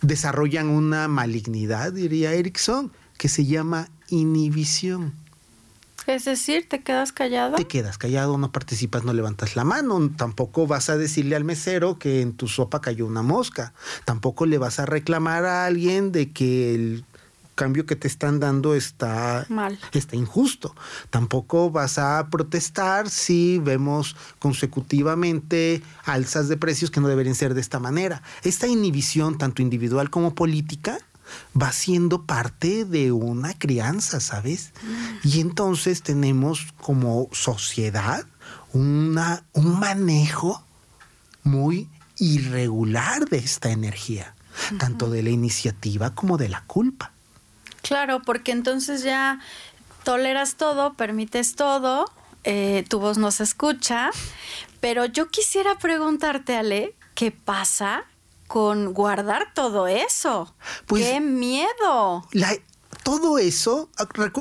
desarrollan 0.00 0.68
una 0.68 1.08
malignidad, 1.08 1.92
diría 1.92 2.32
Erickson, 2.32 2.92
que 3.18 3.28
se 3.28 3.44
llama 3.44 3.88
inhibición. 4.08 5.12
Es 6.06 6.24
decir, 6.24 6.68
te 6.68 6.82
quedas 6.82 7.12
callado. 7.12 7.56
Te 7.56 7.66
quedas 7.66 7.98
callado, 7.98 8.38
no 8.38 8.52
participas, 8.52 9.02
no 9.02 9.12
levantas 9.12 9.56
la 9.56 9.64
mano. 9.64 10.10
Tampoco 10.16 10.68
vas 10.68 10.88
a 10.88 10.96
decirle 10.96 11.34
al 11.34 11.42
mesero 11.42 11.98
que 11.98 12.20
en 12.20 12.32
tu 12.32 12.46
sopa 12.46 12.80
cayó 12.80 13.06
una 13.06 13.22
mosca. 13.22 13.72
Tampoco 14.04 14.46
le 14.46 14.58
vas 14.58 14.78
a 14.78 14.86
reclamar 14.86 15.44
a 15.44 15.66
alguien 15.66 16.12
de 16.12 16.30
que 16.30 16.76
el 16.76 17.04
cambio 17.56 17.86
que 17.86 17.96
te 17.96 18.06
están 18.06 18.38
dando 18.38 18.76
está 18.76 19.44
mal, 19.48 19.76
está 19.92 20.14
injusto. 20.14 20.76
Tampoco 21.10 21.70
vas 21.72 21.98
a 21.98 22.28
protestar 22.30 23.10
si 23.10 23.58
vemos 23.58 24.14
consecutivamente 24.38 25.82
alzas 26.04 26.48
de 26.48 26.56
precios 26.56 26.92
que 26.92 27.00
no 27.00 27.08
deberían 27.08 27.34
ser 27.34 27.54
de 27.54 27.60
esta 27.60 27.80
manera. 27.80 28.22
Esta 28.44 28.68
inhibición, 28.68 29.38
tanto 29.38 29.62
individual 29.62 30.10
como 30.10 30.36
política, 30.36 30.98
va 31.60 31.72
siendo 31.72 32.22
parte 32.22 32.84
de 32.84 33.10
una 33.10 33.54
crianza, 33.54 34.20
¿sabes? 34.20 34.72
Mm. 34.82 35.28
Y 35.28 35.40
entonces 35.40 36.02
tenemos 36.02 36.72
como 36.80 37.28
sociedad 37.32 38.24
una, 38.72 39.42
un 39.52 39.80
manejo 39.80 40.62
muy 41.42 41.88
irregular 42.18 43.28
de 43.28 43.38
esta 43.38 43.70
energía, 43.70 44.34
tanto 44.78 45.10
de 45.10 45.22
la 45.22 45.30
iniciativa 45.30 46.14
como 46.14 46.36
de 46.36 46.48
la 46.48 46.64
culpa. 46.66 47.12
Claro, 47.86 48.20
porque 48.22 48.52
entonces 48.52 49.02
ya 49.02 49.38
toleras 50.02 50.56
todo, 50.56 50.94
permites 50.94 51.54
todo, 51.54 52.10
eh, 52.44 52.84
tu 52.88 52.98
voz 52.98 53.16
no 53.18 53.30
se 53.30 53.44
escucha, 53.44 54.10
pero 54.80 55.04
yo 55.04 55.28
quisiera 55.28 55.76
preguntarte, 55.78 56.56
Ale, 56.56 56.94
¿qué 57.14 57.30
pasa 57.30 58.04
con 58.46 58.92
guardar 58.92 59.52
todo 59.54 59.86
eso? 59.86 60.54
Pues 60.86 61.04
¡Qué 61.04 61.20
miedo! 61.20 62.26
todo 63.02 63.38
eso, 63.38 63.88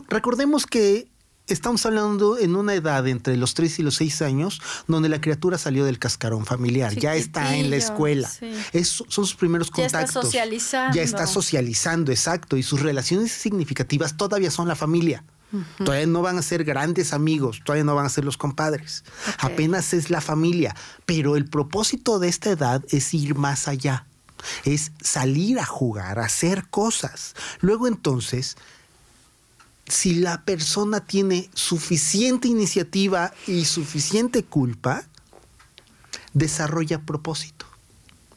recordemos 0.10 0.66
que 0.66 1.08
estamos 1.48 1.86
hablando 1.86 2.38
en 2.38 2.56
una 2.56 2.74
edad 2.74 3.08
entre 3.08 3.38
los 3.38 3.54
3 3.54 3.80
y 3.80 3.84
los 3.84 3.96
6 3.96 4.22
años 4.22 4.62
donde 4.88 5.10
la 5.10 5.22
criatura 5.22 5.58
salió 5.58 5.86
del 5.86 6.00
cascarón 6.00 6.46
familiar, 6.46 6.94
ya 6.96 7.16
está 7.16 7.56
en 7.56 7.70
la 7.70 7.76
escuela. 7.76 8.30
son 8.30 9.08
sus 9.10 9.36
primeros 9.36 9.72
contactos. 9.72 9.92
Ya 9.92 10.06
está 10.06 10.22
socializando. 10.22 10.96
Ya 10.96 11.04
está 11.04 11.28
socializando, 11.28 12.12
exacto. 12.12 12.58
Y 12.58 12.64
sus 12.64 12.82
relaciones 12.82 13.32
significativas 13.32 14.18
todavía 14.18 14.52
son 14.52 14.68
la 14.68 14.76
familia. 14.76 15.24
Todavía 15.78 16.08
no 16.08 16.22
van 16.22 16.38
a 16.38 16.42
ser 16.42 16.66
grandes 16.66 17.14
amigos, 17.14 17.62
todavía 17.64 17.86
no 17.86 17.96
van 17.96 18.06
a 18.06 18.10
ser 18.10 18.26
los 18.26 18.36
compadres. 18.36 19.06
Apenas 19.40 19.94
es 19.94 20.10
la 20.10 20.20
familia. 20.20 20.76
Pero 21.06 21.38
el 21.38 21.46
propósito 21.46 22.20
de 22.20 22.28
esta 22.28 22.50
edad 22.50 22.84
es 22.90 23.14
ir 23.14 23.36
más 23.36 23.70
allá. 23.70 24.06
Es 24.66 24.92
salir 25.02 25.60
a 25.60 25.66
jugar, 25.66 26.20
a 26.20 26.26
hacer 26.26 26.68
cosas. 26.70 27.36
Luego 27.62 27.88
entonces 27.88 28.58
si 29.88 30.16
la 30.16 30.44
persona 30.44 31.06
tiene 31.06 31.50
suficiente 31.54 32.48
iniciativa 32.48 33.34
y 33.48 33.66
suficiente 33.66 34.44
culpa, 34.44 35.04
desarrolla 36.34 37.02
propósito, 37.02 37.66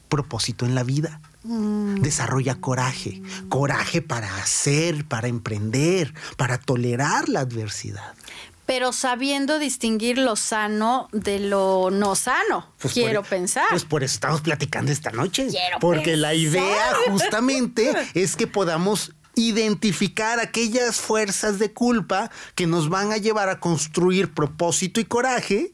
propósito 0.07 0.65
en 0.65 0.75
la 0.75 0.83
vida. 0.83 1.19
Mm. 1.43 2.01
Desarrolla 2.01 2.55
coraje, 2.55 3.21
coraje 3.47 4.01
para 4.01 4.37
hacer, 4.37 5.05
para 5.05 5.27
emprender, 5.29 6.13
para 6.37 6.57
tolerar 6.57 7.29
la 7.29 7.39
adversidad. 7.39 8.13
Pero 8.65 8.91
sabiendo 8.93 9.57
distinguir 9.57 10.19
lo 10.19 10.35
sano 10.35 11.07
de 11.11 11.39
lo 11.39 11.89
no 11.91 12.15
sano, 12.15 12.71
pues 12.77 12.93
quiero 12.93 13.23
pensar. 13.23 13.65
Pues 13.69 13.83
por 13.83 14.03
eso 14.03 14.13
estamos 14.13 14.41
platicando 14.41 14.91
esta 14.91 15.09
noche. 15.09 15.47
porque 15.79 16.15
la 16.17 16.35
idea 16.35 16.93
justamente 17.07 17.93
es 18.13 18.35
que 18.35 18.45
podamos 18.45 19.13
identificar 19.47 20.39
aquellas 20.39 20.97
fuerzas 20.97 21.59
de 21.59 21.71
culpa 21.71 22.29
que 22.55 22.67
nos 22.67 22.89
van 22.89 23.11
a 23.11 23.17
llevar 23.17 23.49
a 23.49 23.59
construir 23.59 24.33
propósito 24.33 24.99
y 24.99 25.05
coraje. 25.05 25.73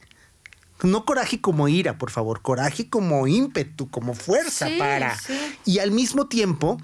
No 0.84 1.06
coraje 1.06 1.41
como 1.41 1.67
ira, 1.67 1.97
por 1.97 2.12
favor, 2.12 2.41
coraje 2.41 2.89
como 2.89 3.28
ímpetu, 3.28 3.89
como 3.89 4.13
fuerza 4.13 4.67
para. 4.78 5.17
Y 5.63 5.80
al 5.80 5.91
mismo 5.91 6.28
tiempo 6.28 6.78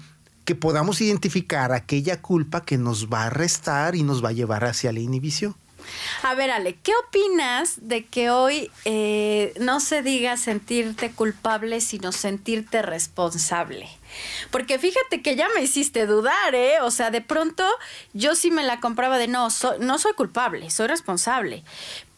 que 0.44 0.54
podamos 0.54 1.00
identificar 1.00 1.72
aquella 1.72 2.20
culpa 2.20 2.64
que 2.64 2.78
nos 2.78 3.08
va 3.08 3.24
a 3.24 3.30
restar 3.30 3.94
y 3.94 4.02
nos 4.02 4.24
va 4.24 4.30
a 4.30 4.32
llevar 4.32 4.64
hacia 4.64 4.92
la 4.92 5.00
inhibición. 5.00 5.54
A 6.22 6.34
ver, 6.34 6.50
Ale, 6.50 6.76
¿qué 6.82 6.92
opinas 7.06 7.88
de 7.88 8.04
que 8.06 8.30
hoy 8.30 8.70
eh, 8.84 9.52
no 9.60 9.80
se 9.80 10.02
diga 10.02 10.36
sentirte 10.36 11.12
culpable, 11.12 11.80
sino 11.80 12.12
sentirte 12.12 12.82
responsable? 12.82 13.88
Porque 14.50 14.78
fíjate 14.78 15.22
que 15.22 15.36
ya 15.36 15.48
me 15.54 15.62
hiciste 15.62 16.06
dudar, 16.06 16.54
¿eh? 16.54 16.80
O 16.82 16.90
sea, 16.90 17.10
de 17.10 17.20
pronto 17.20 17.64
yo 18.12 18.34
sí 18.34 18.50
me 18.50 18.62
la 18.62 18.80
compraba 18.80 19.18
de 19.18 19.28
no, 19.28 19.48
no 19.80 19.98
soy 19.98 20.12
culpable, 20.14 20.70
soy 20.70 20.86
responsable 20.86 21.64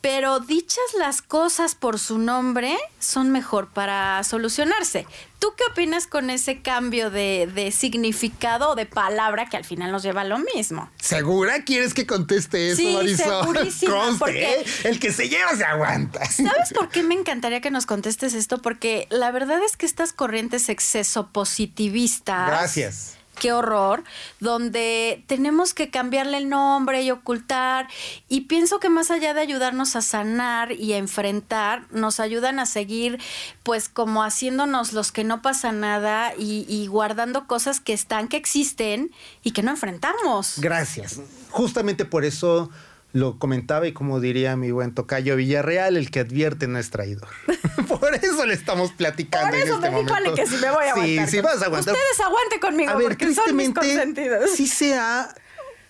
pero 0.05 0.39
dichas 0.39 0.85
las 0.99 1.23
cosas 1.23 1.75
por 1.75 1.99
su 1.99 2.19
nombre 2.19 2.77
son 2.99 3.31
mejor 3.31 3.69
para 3.69 4.23
solucionarse. 4.23 5.07
¿Tú 5.39 5.55
qué 5.57 5.65
opinas 5.71 6.07
con 6.07 6.29
ese 6.29 6.61
cambio 6.61 7.11
de, 7.11 7.73
significado 7.75 8.73
o 8.73 8.75
de 8.75 8.85
palabra 8.85 9.49
que 9.49 9.57
al 9.57 9.65
final 9.65 9.93
nos 9.93 10.03
lleva 10.03 10.21
a 10.21 10.25
lo 10.25 10.39
mismo? 10.55 10.91
¿Segura 11.01 11.65
quieres 11.65 11.95
que 11.95 12.07
conteste 12.07 12.69
eso, 12.69 12.83
sí, 12.83 12.93
Marisol? 12.95 14.19
porque 14.19 14.61
¿eh? 14.61 14.65
El 14.85 15.01
que 15.01 15.11
se 15.11 15.31
lleva 15.31 15.57
se 15.57 15.65
aguanta. 15.65 16.23
¿Sabes 16.27 16.75
por 16.75 16.91
qué 16.91 17.03
me 17.03 17.15
encantaría 17.15 17.63
que 17.63 17.71
nos 17.71 17.87
contestes 17.87 18.35
esto? 18.35 18.61
Porque 18.61 19.07
la 19.09 19.31
verdad 19.31 19.63
es 19.65 19.79
que 19.79 19.87
estas 19.87 20.13
corrientes 20.13 20.69
exceso 20.69 21.29
positivistas... 21.29 22.47
Gracias 22.49 23.14
qué 23.35 23.53
horror, 23.53 24.05
donde 24.41 25.25
tenemos 25.27 25.75
que 25.75 25.91
cambiarle 25.91 26.39
el 26.39 26.49
nombre 26.49 27.03
y 27.03 27.11
ocultar. 27.11 27.89
Y 28.29 28.43
pienso 28.43 28.81
que 28.81 28.89
más 28.89 29.11
allá 29.11 29.35
de 29.35 29.41
ayudarnos 29.41 29.97
a 29.97 30.03
sanar 30.03 30.73
y 30.73 30.93
a 30.93 30.99
enfrentar, 30.99 31.87
nos 31.91 32.21
ayudan 32.21 32.59
a 32.59 32.67
seguir 32.67 33.21
pues 33.63 33.89
como 33.89 34.23
haciéndonos 34.23 34.93
los 34.93 35.13
que 35.13 35.25
no 35.25 35.43
pasa 35.43 35.73
nada 35.73 36.33
y, 36.39 36.87
guardando 36.87 37.47
cosas 37.47 37.81
que 37.81 37.93
están, 37.93 38.29
que 38.29 38.37
existen 38.37 39.11
y 39.43 39.53
que 39.53 39.63
no 39.63 39.71
enfrentamos. 39.71 40.55
Gracias. 40.59 41.21
Justamente 41.51 42.05
por 42.05 42.25
eso 42.25 42.71
lo 43.15 43.39
comentaba 43.39 43.87
y 43.87 43.93
como 43.93 44.19
diría 44.19 44.57
mi 44.57 44.73
buen 44.73 44.93
tocayo 44.93 45.37
Villarreal, 45.37 45.97
el 45.97 46.11
que 46.11 46.19
advierte 46.21 46.67
no 46.67 46.81
es 46.81 46.91
traidor. 46.91 47.29
Por 47.89 48.13
eso 48.13 48.45
le 48.45 48.55
estamos 48.55 48.91
platicando. 48.91 49.51
Por 49.51 49.57
eso 49.57 49.79
en 49.79 49.85
este 49.85 49.91
me 49.91 50.03
dijo 50.03 50.15
Ale 50.15 50.35
que 50.35 50.47
si 50.49 50.57
me 50.57 50.71
voy 50.73 50.85
a 50.85 50.91
aguantar. 50.91 51.29
Sí, 51.29 51.37
sí 51.37 51.41
vas 51.41 51.63
a 51.63 51.67
aguantar. 51.67 51.95
Ustedes 51.95 52.21
aguanten 52.21 52.61
conmigo 52.61 52.91
a 52.91 52.97
ver, 52.97 53.07
porque 53.07 53.33
son 53.33 53.57
mis 53.57 53.71
consentidos. 53.71 54.51
Sí 54.51 54.67
se 54.67 54.97
ha 54.97 55.33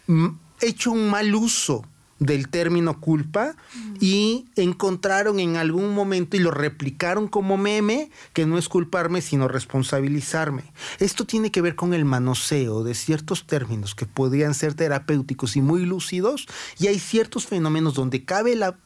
mm, 0.06 0.28
hecho 0.60 0.92
un 0.92 1.08
mal 1.08 1.34
uso 1.34 1.86
del 2.24 2.48
término 2.48 3.00
culpa 3.00 3.54
y 4.00 4.46
encontraron 4.56 5.38
en 5.40 5.56
algún 5.56 5.94
momento 5.94 6.36
y 6.36 6.40
lo 6.40 6.50
replicaron 6.50 7.28
como 7.28 7.56
meme 7.56 8.10
que 8.32 8.46
no 8.46 8.58
es 8.58 8.68
culparme 8.68 9.20
sino 9.20 9.48
responsabilizarme. 9.48 10.64
Esto 10.98 11.24
tiene 11.24 11.50
que 11.50 11.60
ver 11.60 11.74
con 11.74 11.94
el 11.94 12.04
manoseo 12.04 12.84
de 12.84 12.94
ciertos 12.94 13.46
términos 13.46 13.94
que 13.94 14.06
podrían 14.06 14.54
ser 14.54 14.74
terapéuticos 14.74 15.56
y 15.56 15.60
muy 15.60 15.84
lúcidos 15.84 16.46
y 16.78 16.86
hay 16.86 16.98
ciertos 16.98 17.46
fenómenos 17.46 17.94
donde 17.94 18.24
cabe 18.24 18.56
la, 18.56 18.76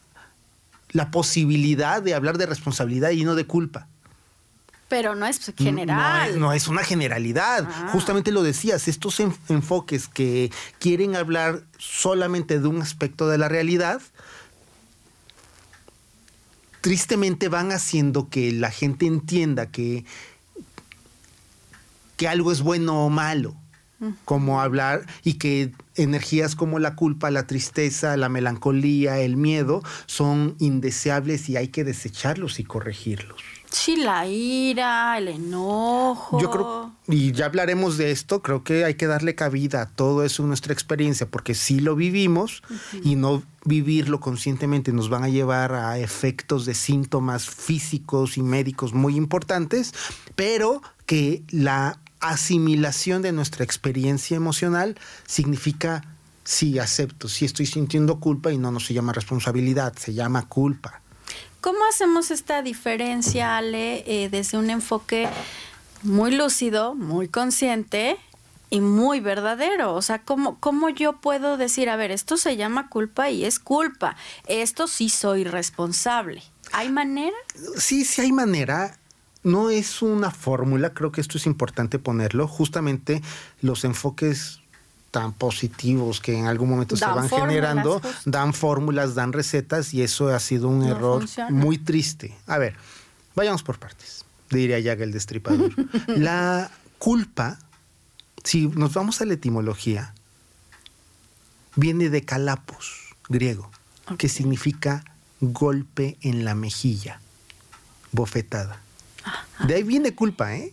la 0.90 1.10
posibilidad 1.10 2.02
de 2.02 2.14
hablar 2.14 2.38
de 2.38 2.46
responsabilidad 2.46 3.10
y 3.10 3.24
no 3.24 3.34
de 3.34 3.46
culpa. 3.46 3.88
Pero 4.88 5.14
no 5.14 5.26
es 5.26 5.52
general. 5.56 6.40
No, 6.40 6.52
es, 6.52 6.66
una 6.66 6.82
generalidad. 6.82 7.68
Ah. 7.70 7.90
Justamente 7.92 8.32
lo 8.32 8.42
decías, 8.42 8.88
estos 8.88 9.20
enfoques 9.20 10.08
que 10.08 10.50
quieren 10.78 11.14
hablar 11.14 11.62
solamente 11.78 12.58
de 12.58 12.68
un 12.68 12.80
aspecto 12.80 13.28
de 13.28 13.36
la 13.36 13.48
realidad, 13.48 14.00
tristemente 16.80 17.48
van 17.48 17.70
haciendo 17.70 18.28
que 18.30 18.52
la 18.52 18.70
gente 18.70 19.06
entienda 19.06 19.66
que, 19.66 20.06
que 22.16 22.28
algo 22.28 22.50
es 22.50 22.62
bueno 22.62 23.04
o 23.04 23.10
malo, 23.10 23.54
como 24.24 24.60
hablar, 24.60 25.04
y 25.24 25.34
que 25.34 25.72
energías 25.96 26.54
como 26.54 26.78
la 26.78 26.94
culpa, 26.94 27.30
la 27.30 27.46
tristeza, 27.46 28.16
la 28.16 28.28
melancolía, 28.28 29.18
el 29.18 29.36
miedo, 29.36 29.82
son 30.06 30.54
indeseables 30.60 31.48
y 31.48 31.56
hay 31.56 31.68
que 31.68 31.84
desecharlos 31.84 32.58
y 32.60 32.64
corregirlos. 32.64 33.42
Sí, 33.70 33.96
la 33.96 34.26
ira, 34.26 35.18
el 35.18 35.28
enojo. 35.28 36.40
Yo 36.40 36.50
creo, 36.50 36.92
y 37.06 37.32
ya 37.32 37.46
hablaremos 37.46 37.98
de 37.98 38.10
esto, 38.10 38.42
creo 38.42 38.64
que 38.64 38.84
hay 38.84 38.94
que 38.94 39.06
darle 39.06 39.34
cabida 39.34 39.82
a 39.82 39.86
todo 39.86 40.24
eso 40.24 40.42
en 40.42 40.48
nuestra 40.48 40.72
experiencia, 40.72 41.26
porque 41.26 41.54
si 41.54 41.80
lo 41.80 41.94
vivimos 41.94 42.62
y 43.02 43.16
no 43.16 43.42
vivirlo 43.64 44.20
conscientemente 44.20 44.92
nos 44.92 45.10
van 45.10 45.24
a 45.24 45.28
llevar 45.28 45.74
a 45.74 45.98
efectos 45.98 46.64
de 46.64 46.74
síntomas 46.74 47.48
físicos 47.48 48.38
y 48.38 48.42
médicos 48.42 48.94
muy 48.94 49.16
importantes, 49.16 49.92
pero 50.34 50.80
que 51.04 51.42
la 51.50 51.98
asimilación 52.20 53.22
de 53.22 53.32
nuestra 53.32 53.64
experiencia 53.64 54.36
emocional 54.36 54.96
significa 55.26 56.04
sí, 56.44 56.78
acepto, 56.78 57.28
sí 57.28 57.44
estoy 57.44 57.66
sintiendo 57.66 58.20
culpa 58.20 58.52
y 58.52 58.58
no, 58.58 58.72
no 58.72 58.80
se 58.80 58.94
llama 58.94 59.12
responsabilidad, 59.12 59.94
se 59.96 60.14
llama 60.14 60.48
culpa. 60.48 61.02
¿Cómo 61.60 61.78
hacemos 61.90 62.30
esta 62.30 62.62
diferencia, 62.62 63.56
Ale, 63.56 64.04
eh, 64.06 64.28
desde 64.28 64.58
un 64.58 64.70
enfoque 64.70 65.28
muy 66.02 66.30
lúcido, 66.30 66.94
muy 66.94 67.28
consciente 67.28 68.16
y 68.70 68.80
muy 68.80 69.20
verdadero? 69.20 69.94
O 69.94 70.02
sea, 70.02 70.20
¿cómo, 70.22 70.58
¿cómo 70.60 70.88
yo 70.88 71.14
puedo 71.14 71.56
decir, 71.56 71.90
a 71.90 71.96
ver, 71.96 72.12
esto 72.12 72.36
se 72.36 72.56
llama 72.56 72.88
culpa 72.88 73.30
y 73.30 73.44
es 73.44 73.58
culpa, 73.58 74.16
esto 74.46 74.86
sí 74.86 75.08
soy 75.08 75.44
responsable? 75.44 76.42
¿Hay 76.72 76.90
manera? 76.90 77.36
Sí, 77.76 78.04
sí 78.04 78.20
hay 78.20 78.32
manera 78.32 78.96
no 79.42 79.70
es 79.70 80.02
una 80.02 80.30
fórmula, 80.30 80.94
creo 80.94 81.12
que 81.12 81.20
esto 81.20 81.38
es 81.38 81.46
importante 81.46 81.98
ponerlo. 81.98 82.46
Justamente 82.46 83.22
los 83.60 83.84
enfoques 83.84 84.60
tan 85.18 85.32
positivos 85.32 86.20
que 86.20 86.38
en 86.38 86.46
algún 86.46 86.70
momento 86.70 86.96
se 86.96 87.04
van 87.04 87.28
generando, 87.28 88.00
dan 88.24 88.54
fórmulas, 88.54 89.16
dan 89.16 89.32
recetas 89.32 89.92
y 89.92 90.02
eso 90.02 90.28
ha 90.28 90.38
sido 90.38 90.68
un 90.68 90.84
error 90.84 91.24
muy 91.50 91.76
triste. 91.76 92.36
A 92.46 92.56
ver, 92.56 92.76
vayamos 93.34 93.64
por 93.64 93.80
partes, 93.80 94.24
diría 94.48 94.78
ya 94.78 94.92
el 94.92 95.10
destripador. 95.10 95.72
la 96.06 96.70
culpa, 97.00 97.58
si 98.44 98.68
nos 98.68 98.94
vamos 98.94 99.20
a 99.20 99.24
la 99.24 99.34
etimología, 99.34 100.14
viene 101.74 102.10
de 102.10 102.22
calapos, 102.22 103.16
griego, 103.28 103.72
que 104.18 104.28
significa 104.28 105.02
golpe 105.40 106.16
en 106.20 106.44
la 106.44 106.54
mejilla, 106.54 107.20
bofetada. 108.12 108.80
De 109.66 109.74
ahí 109.74 109.82
viene 109.82 110.14
culpa, 110.14 110.54
¿eh? 110.54 110.70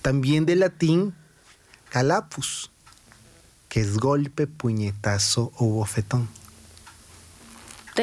También 0.00 0.46
de 0.46 0.56
latín 0.56 1.14
calapus, 1.92 2.70
que 3.68 3.80
es 3.80 3.98
golpe, 3.98 4.46
puñetazo 4.46 5.52
o 5.56 5.66
bofetón. 5.66 6.26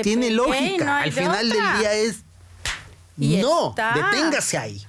Tiene 0.03 0.29
lógica. 0.29 0.99
Al 0.99 1.11
final 1.11 1.49
del 1.49 1.79
día 1.79 1.93
es 1.95 2.17
no, 3.17 3.73
deténgase 3.75 4.59
ahí. 4.59 4.85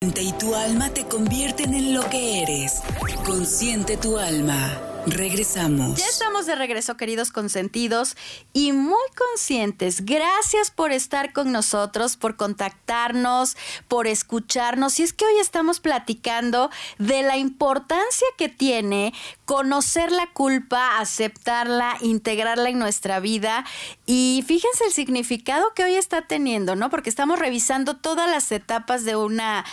Y 0.00 0.32
tu 0.32 0.54
alma 0.54 0.88
te 0.88 1.04
convierten 1.04 1.74
en 1.74 1.92
lo 1.94 2.08
que 2.08 2.42
eres. 2.42 2.80
Consciente 3.24 3.98
tu 3.98 4.18
alma. 4.18 4.91
Regresamos. 5.06 5.98
Ya 5.98 6.06
estamos 6.06 6.46
de 6.46 6.54
regreso, 6.54 6.96
queridos 6.96 7.32
consentidos, 7.32 8.16
y 8.52 8.72
muy 8.72 9.02
conscientes. 9.16 10.04
Gracias 10.04 10.70
por 10.70 10.92
estar 10.92 11.32
con 11.32 11.50
nosotros, 11.50 12.16
por 12.16 12.36
contactarnos, 12.36 13.56
por 13.88 14.06
escucharnos. 14.06 15.00
Y 15.00 15.02
es 15.02 15.12
que 15.12 15.24
hoy 15.24 15.38
estamos 15.40 15.80
platicando 15.80 16.70
de 16.98 17.22
la 17.22 17.36
importancia 17.36 18.26
que 18.38 18.48
tiene 18.48 19.12
conocer 19.44 20.12
la 20.12 20.28
culpa, 20.32 20.98
aceptarla, 20.98 21.96
integrarla 22.00 22.68
en 22.68 22.78
nuestra 22.78 23.20
vida. 23.20 23.64
Y 24.06 24.44
fíjense 24.46 24.84
el 24.84 24.92
significado 24.92 25.74
que 25.74 25.84
hoy 25.84 25.94
está 25.94 26.22
teniendo, 26.28 26.76
¿no? 26.76 26.90
Porque 26.90 27.10
estamos 27.10 27.38
revisando 27.38 27.96
todas 27.96 28.30
las 28.30 28.52
etapas 28.52 29.04
de 29.04 29.16
una 29.16 29.64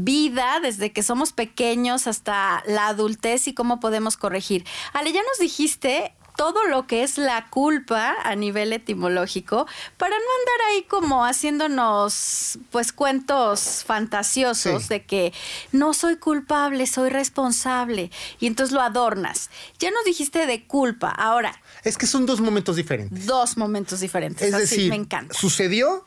vida, 0.00 0.60
desde 0.62 0.92
que 0.92 1.02
somos 1.02 1.32
pequeños 1.32 2.06
hasta 2.06 2.62
la 2.66 2.86
adultez 2.86 3.48
y 3.48 3.52
cómo 3.52 3.80
podemos 3.80 4.16
corregir. 4.16 4.64
Ale, 4.92 5.12
ya 5.12 5.20
nos 5.22 5.38
dijiste 5.40 6.14
todo 6.36 6.66
lo 6.68 6.86
que 6.86 7.02
es 7.02 7.18
la 7.18 7.50
culpa 7.50 8.14
a 8.22 8.36
nivel 8.36 8.72
etimológico 8.72 9.66
para 9.96 10.14
no 10.16 10.24
andar 10.38 10.68
ahí 10.70 10.82
como 10.84 11.24
haciéndonos 11.24 12.60
pues 12.70 12.92
cuentos 12.92 13.82
fantasiosos 13.84 14.82
Sí. 14.84 14.88
de 14.88 15.04
que 15.04 15.32
no 15.72 15.94
soy 15.94 16.14
culpable, 16.16 16.86
soy 16.86 17.10
responsable 17.10 18.12
y 18.38 18.46
entonces 18.46 18.72
lo 18.72 18.80
adornas. 18.82 19.50
Ya 19.80 19.90
nos 19.90 20.04
dijiste 20.04 20.46
de 20.46 20.64
culpa, 20.64 21.10
ahora 21.10 21.60
Es 21.82 21.98
que 21.98 22.06
son 22.06 22.24
dos 22.24 22.40
momentos 22.40 22.76
diferentes. 22.76 23.26
dos 23.26 23.56
momentos 23.56 23.98
diferentes. 23.98 24.46
Es 24.46 24.54
Así, 24.54 24.60
decir, 24.62 24.90
me 24.90 24.96
encanta. 24.96 25.34
sucedió 25.34 26.06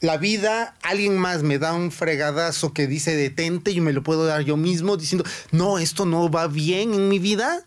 la 0.00 0.16
vida, 0.18 0.76
alguien 0.82 1.16
más 1.18 1.42
me 1.42 1.58
da 1.58 1.72
un 1.72 1.90
fregadazo 1.90 2.72
que 2.72 2.86
dice 2.86 3.16
detente 3.16 3.70
y 3.70 3.80
me 3.80 3.92
lo 3.92 4.02
puedo 4.02 4.26
dar 4.26 4.42
yo 4.42 4.56
mismo 4.56 4.96
diciendo, 4.96 5.24
no, 5.52 5.78
esto 5.78 6.04
no 6.04 6.30
va 6.30 6.46
bien 6.48 6.92
en 6.94 7.08
mi 7.08 7.18
vida 7.18 7.66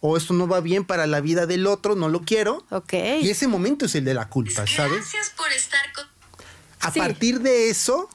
o 0.00 0.16
esto 0.16 0.34
no 0.34 0.46
va 0.46 0.60
bien 0.60 0.84
para 0.84 1.06
la 1.06 1.20
vida 1.20 1.46
del 1.46 1.66
otro, 1.66 1.96
no 1.96 2.08
lo 2.08 2.22
quiero. 2.22 2.64
Ok. 2.70 2.92
Y 3.22 3.30
ese 3.30 3.48
momento 3.48 3.86
es 3.86 3.94
el 3.94 4.04
de 4.04 4.14
la 4.14 4.28
culpa, 4.28 4.66
¿sabes? 4.66 4.98
Gracias 5.00 5.30
por 5.36 5.50
estar 5.50 5.80
con 5.94 6.04
A 6.80 6.92
Sí. 6.92 6.98
partir 7.00 7.40
de 7.40 7.70
eso, 7.70 8.08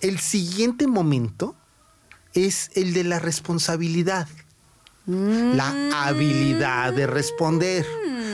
el 0.00 0.18
siguiente 0.20 0.86
momento 0.86 1.56
es 2.32 2.70
el 2.74 2.94
de 2.94 3.04
la 3.04 3.18
responsabilidad. 3.18 4.28
La 5.06 6.06
habilidad 6.06 6.92
de 6.94 7.06
responder. 7.06 7.84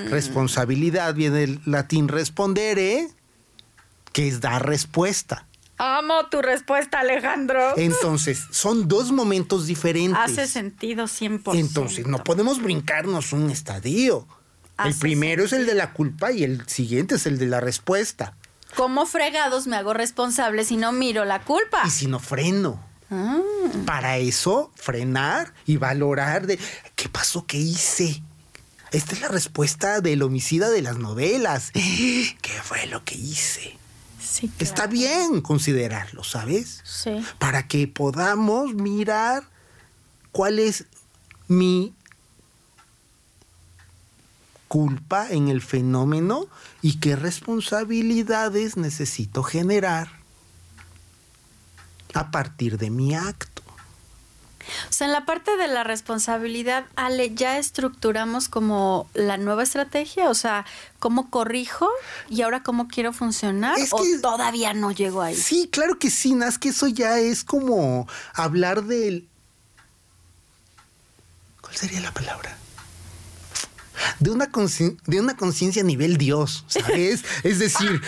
Responsabilidad 0.09 1.15
viene 1.15 1.39
del 1.39 1.61
latín 1.65 2.07
respondere, 2.09 3.09
que 4.13 4.29
es 4.29 4.41
dar 4.41 4.67
respuesta. 4.67 5.47
Amo 5.79 6.27
tu 6.31 6.43
respuesta, 6.43 7.01
Alejandro. 7.01 7.77
Entonces, 7.79 8.45
son 8.51 8.87
dos 8.87 9.13
momentos 9.13 9.67
diferentes. 9.67 10.21
Hace 10.21 10.47
sentido 10.47 11.07
100%. 11.07 11.59
Entonces, 11.59 12.07
no 12.07 12.23
podemos 12.23 12.63
brincarnos 12.63 13.33
un 13.33 13.51
estadio. 13.51 14.27
El 14.85 14.95
primero 14.95 15.45
es 15.45 15.53
el 15.53 15.67
de 15.67 15.75
la 15.75 15.93
culpa 15.93 16.33
y 16.33 16.45
el 16.45 16.67
siguiente 16.67 17.15
es 17.15 17.27
el 17.27 17.39
de 17.39 17.47
la 17.47 17.61
respuesta. 17.61 18.35
¿Cómo 18.77 19.07
fregados 19.07 19.67
me 19.67 19.77
hago 19.77 19.95
responsable 19.95 20.65
si 20.65 20.77
no 20.77 20.93
miro 20.93 21.25
la 21.25 21.41
culpa? 21.43 21.83
Y 21.87 21.91
si 21.91 22.07
no 22.07 22.19
freno. 22.19 22.83
Ah, 23.11 23.41
Para 23.87 24.19
eso, 24.19 24.71
frenar 24.77 25.53
y 25.67 25.79
valorar 25.79 26.47
de 26.47 26.59
qué 26.95 27.09
pasó, 27.09 27.47
qué 27.47 27.57
hice. 27.57 28.23
Esta 28.93 29.15
es 29.15 29.21
la 29.21 29.29
respuesta 29.29 30.01
del 30.01 30.23
homicida 30.23 30.69
de 30.69 30.83
las 30.83 30.99
novelas. 30.99 31.71
¿Qué 31.75 32.61
fue 32.63 32.87
lo 32.87 33.05
que 33.05 33.17
hice? 33.17 33.80
Sí, 34.31 34.49
claro. 34.49 34.65
Está 34.65 34.87
bien 34.87 35.41
considerarlo, 35.41 36.25
¿sabes? 36.25 36.81
Sí. 36.85 37.25
Para 37.39 37.67
que 37.67 37.89
podamos 37.89 38.75
mirar 38.75 39.45
cuál 40.33 40.59
es 40.59 40.87
mi 41.49 41.95
culpa 44.69 45.29
en 45.29 45.49
el 45.49 45.63
fenómeno 45.63 46.47
y 46.81 47.01
qué 47.01 47.17
responsabilidades 47.17 48.77
necesito 48.77 49.43
generar 49.43 50.09
a 52.15 52.31
partir 52.31 52.79
de 52.79 52.91
mi 52.91 53.15
acto. 53.15 53.50
O 54.89 54.93
sea, 54.93 55.07
en 55.07 55.13
la 55.13 55.25
parte 55.25 55.57
de 55.57 55.69
la 55.69 55.85
responsabilidad, 55.85 56.85
Ale, 56.97 57.35
ya 57.35 57.59
estructuramos 57.59 58.49
como 58.49 59.09
la 59.15 59.37
nueva 59.37 59.63
estrategia, 59.63 60.29
o 60.31 60.35
sea, 60.35 60.65
cómo 60.99 61.31
corrijo 61.31 61.89
y 62.29 62.43
ahora 62.43 62.63
cómo 62.63 62.89
quiero 62.89 63.13
funcionar, 63.13 63.79
Es 63.79 63.93
o 63.93 63.97
que- 64.03 64.19
todavía 64.19 64.75
no 64.75 64.91
llego 64.91 65.23
ahí. 65.23 65.35
Sí, 65.37 65.69
claro 65.73 65.99
que 65.99 66.11
sí, 66.11 66.35
Nas, 66.35 66.59
que 66.59 66.71
eso 66.71 66.87
ya 66.89 67.19
es 67.19 67.45
como 67.45 68.07
hablar 68.35 68.85
del... 68.85 69.27
¿Cuál 71.61 71.77
sería 71.77 72.01
la 72.01 72.13
palabra? 72.13 72.57
De 74.19 74.31
una 74.31 74.51
consci- 74.51 74.97
de 75.07 75.21
una 75.21 75.37
conciencia 75.37 75.83
a 75.83 75.85
nivel 75.85 76.17
Dios, 76.17 76.65
¿sabes? 76.69 77.25
Es 77.45 77.59
decir, 77.59 78.01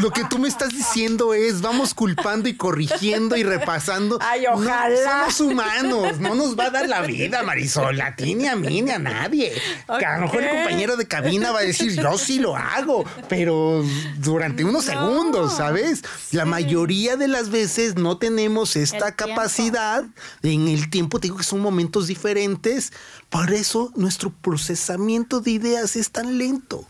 lo 0.00 0.10
que 0.10 0.24
tú 0.24 0.38
me 0.38 0.48
estás 0.48 0.70
diciendo 0.70 1.34
es 1.34 1.60
vamos 1.60 1.94
culpando 1.94 2.48
y 2.48 2.56
corrigiendo 2.56 3.36
y 3.36 3.42
repasando. 3.42 4.18
Ay, 4.20 4.42
No, 4.42 4.54
ojalá. 4.54 5.30
somos 5.30 5.40
humanos, 5.52 6.18
no 6.20 6.34
nos 6.34 6.58
va 6.58 6.64
a 6.66 6.70
dar 6.70 6.88
la 6.88 7.02
vida, 7.02 7.42
Marisol, 7.42 8.00
a 8.00 8.14
ti 8.16 8.34
ni 8.34 8.46
a 8.46 8.56
mí 8.56 8.82
ni 8.82 8.90
a 8.90 8.98
nadie. 8.98 9.52
Que 9.98 10.04
a 10.04 10.16
lo 10.18 10.26
mejor 10.26 10.42
el 10.42 10.50
compañero 10.50 10.96
de 10.96 11.06
cabina 11.06 11.52
va 11.52 11.60
a 11.60 11.62
decir, 11.62 11.94
yo 12.00 12.18
sí 12.18 12.38
lo 12.38 12.56
hago, 12.56 13.04
pero 13.28 13.84
durante 14.18 14.64
unos 14.64 14.86
No. 14.86 14.92
segundos, 14.92 15.56
¿sabes? 15.56 16.02
La 16.32 16.44
mayoría 16.44 17.16
de 17.16 17.28
las 17.28 17.50
veces 17.50 17.96
no 17.96 18.18
tenemos 18.18 18.76
esta 18.76 19.12
capacidad 19.14 20.04
en 20.42 20.68
el 20.68 20.90
tiempo. 20.90 21.18
Te 21.20 21.26
digo 21.28 21.36
que 21.36 21.44
son 21.44 21.60
momentos 21.60 22.06
diferentes. 22.06 22.92
Por 23.30 23.52
eso 23.52 23.92
nuestro 23.96 24.30
procesamiento 24.30 25.31
de 25.40 25.52
ideas 25.52 25.96
es 25.96 26.10
tan 26.10 26.38
lento. 26.38 26.84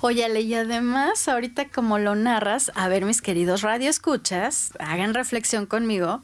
Oye, 0.00 0.24
Ale, 0.24 0.42
y 0.42 0.54
además, 0.54 1.28
ahorita 1.28 1.68
como 1.68 1.98
lo 1.98 2.14
narras, 2.14 2.72
a 2.74 2.88
ver, 2.88 3.04
mis 3.04 3.22
queridos 3.22 3.62
radioescuchas, 3.62 4.72
hagan 4.78 5.14
reflexión 5.14 5.66
conmigo. 5.66 6.22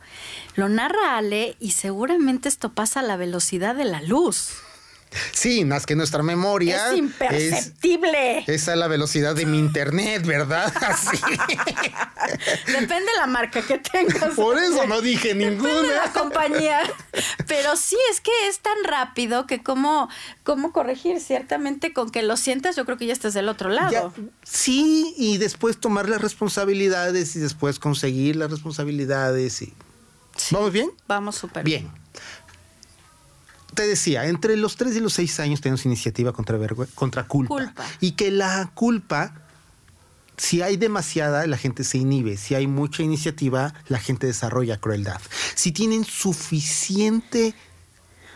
Lo 0.55 0.69
narra 0.69 1.17
Ale 1.17 1.57
y 1.61 1.73
seguramente 1.73 2.49
esto 2.49 2.73
pasa 2.73 3.01
a 3.01 3.05
la 3.05 3.17
velocidad 3.17 3.75
de 3.75 3.85
la 3.85 4.03
luz. 4.03 4.55
Sí, 5.33 5.65
más 5.65 5.87
que 5.87 5.97
nuestra 5.97 6.23
memoria 6.23 6.93
Es 6.93 6.99
imperceptible. 6.99 8.45
es 8.47 8.69
a 8.69 8.77
la 8.77 8.87
velocidad 8.87 9.35
de 9.35 9.45
mi 9.47 9.59
internet, 9.59 10.25
¿verdad? 10.25 10.73
Así. 10.83 11.19
Depende 12.67 13.11
la 13.19 13.27
marca 13.27 13.63
que 13.63 13.79
tengas. 13.79 14.35
Por 14.35 14.59
eso 14.59 14.87
no 14.87 15.01
dije 15.01 15.35
Depende 15.35 15.47
de 15.47 15.51
ninguna. 15.73 15.95
la 16.05 16.13
compañía. 16.13 16.81
Pero 17.47 17.77
sí, 17.77 17.97
es 18.13 18.21
que 18.21 18.31
es 18.49 18.61
tan 18.61 18.77
rápido 18.85 19.47
que 19.47 19.63
cómo, 19.63 20.09
cómo 20.45 20.73
corregir. 20.73 21.21
Ciertamente 21.21 21.93
con 21.93 22.11
que 22.11 22.23
lo 22.23 22.37
sientas, 22.37 22.77
yo 22.77 22.85
creo 22.85 22.97
que 22.97 23.07
ya 23.07 23.13
estás 23.13 23.35
del 23.35 23.49
otro 23.49 23.69
lado. 23.71 23.91
Ya, 23.91 24.11
sí, 24.45 25.15
y 25.17 25.39
después 25.39 25.79
tomar 25.79 26.09
las 26.09 26.21
responsabilidades 26.21 27.35
y 27.37 27.41
después 27.41 27.79
conseguir 27.79 28.37
las 28.37 28.51
responsabilidades. 28.51 29.63
Y... 29.63 29.73
Sí. 30.37 30.55
¿Vamos 30.55 30.73
bien? 30.73 30.91
Vamos 31.09 31.37
súper 31.37 31.65
Bien. 31.65 31.91
Te 33.81 33.87
decía, 33.87 34.27
entre 34.27 34.59
los 34.59 34.77
3 34.77 34.95
y 34.97 35.01
los 35.01 35.15
6 35.15 35.41
años 35.41 35.63
tenemos 35.63 35.87
iniciativa 35.87 36.35
contra, 36.35 36.59
contra 36.95 37.27
culpa. 37.27 37.55
Culpa. 37.55 37.87
Y 38.01 38.13
que 38.13 38.31
la 38.31 38.71
culpa, 38.75 39.33
si 40.37 40.61
hay 40.61 40.77
demasiada, 40.77 41.47
la 41.47 41.57
gente 41.57 41.83
se 41.85 41.97
inhibe. 41.97 42.37
Si 42.37 42.55
hay 42.55 42.67
mucha 42.67 43.03
iniciativa, 43.03 43.73
la 43.89 43.99
gente 43.99 44.27
desarrolla 44.27 44.77
crueldad. 44.79 45.19
Si 45.55 45.73
tienen 45.73 46.05
suficiente 46.05 47.55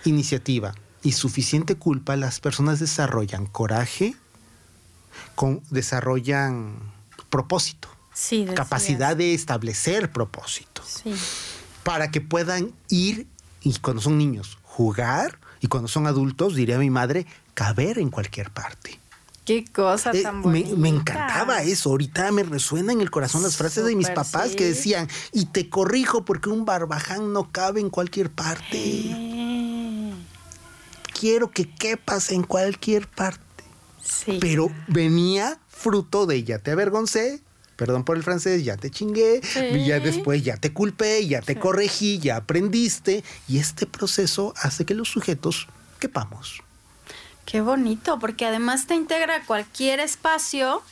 iniciativa 0.07 0.74
y 1.03 1.12
suficiente 1.12 1.74
culpa, 1.76 2.16
las 2.16 2.40
personas 2.40 2.80
desarrollan 2.80 3.45
coraje, 3.45 4.16
con- 5.34 5.61
desarrollan 5.68 6.78
propósito, 7.28 7.88
Sí, 8.14 8.47
capacidad 8.55 9.14
de 9.14 9.34
establecer 9.34 10.11
propósito 10.11 10.82
Sí. 10.86 11.14
para 11.82 12.11
que 12.11 12.22
puedan 12.22 12.72
ir 12.88 13.26
y 13.61 13.78
cuando 13.80 14.01
son 14.01 14.16
niños 14.16 14.57
jugar 14.77 15.39
y 15.61 15.68
cuando 15.68 15.89
son 15.89 16.07
adultos, 16.07 16.55
diría 16.57 16.79
mi 16.79 16.91
madre, 16.91 17.27
caber 17.55 17.99
en 17.99 18.11
cualquier 18.11 18.51
parte. 18.51 18.99
Qué 19.45 19.64
cosa 19.64 20.11
Eh, 20.12 20.22
tan 20.22 20.37
me, 20.39 20.43
bonita. 20.62 20.77
me 20.77 20.89
encantaba 20.89 21.62
eso. 21.62 21.91
Ahorita 21.91 22.33
me 22.33 22.43
resuena 22.43 22.93
en 22.93 23.01
el 23.01 23.11
corazón 23.11 23.43
las 23.43 23.57
frases 23.57 23.85
de 23.85 23.95
mis 23.95 24.09
papás 24.11 24.51
sí. 24.51 24.57
que 24.57 24.64
decían, 24.64 25.09
y 25.33 25.47
te 25.47 25.68
corrijo 25.68 26.25
porque 26.25 26.49
un 26.49 26.64
barbaján 26.64 27.33
no 27.33 27.53
cabe 27.53 27.81
en 27.81 27.91
cualquier 27.91 28.31
parte. 28.31 28.79
Eh, 28.79 30.12
Quiero 31.18 31.51
que 31.51 31.68
quepas 31.70 32.33
en 32.33 32.43
cualquier 32.43 33.07
parte. 33.07 33.41
Sí. 34.03 34.39
Pero 34.41 34.68
venía 34.89 35.59
fruto 35.68 36.27
de 36.27 36.43
ya 36.45 36.59
te 36.59 36.72
avergoncé, 36.72 37.41
perdón 37.77 38.05
por 38.05 38.16
el 38.16 38.22
francés, 38.22 38.64
ya 38.64 38.77
te 38.77 38.91
chingué, 38.91 39.41
Sí. 39.43 39.85
ya 39.85 40.01
después 40.01 40.43
ya 40.43 40.57
te 40.57 40.72
culpé, 40.72 41.27
ya 41.27 41.41
te 41.41 41.59
corregí, 41.59 42.18
ya 42.18 42.37
aprendiste, 42.37 43.25
y 43.49 43.59
este 43.59 43.87
proceso 43.87 44.55
hace 44.57 44.85
que 44.85 44.95
los 44.95 45.09
sujetos 45.09 45.66
quepamos. 45.99 46.62
Qué 47.47 47.61
bonito, 47.61 48.18
porque 48.18 48.47
además 48.47 48.87
te 48.87 48.95
integra 48.95 49.45
cualquier 49.45 50.01
espacio 50.01 50.83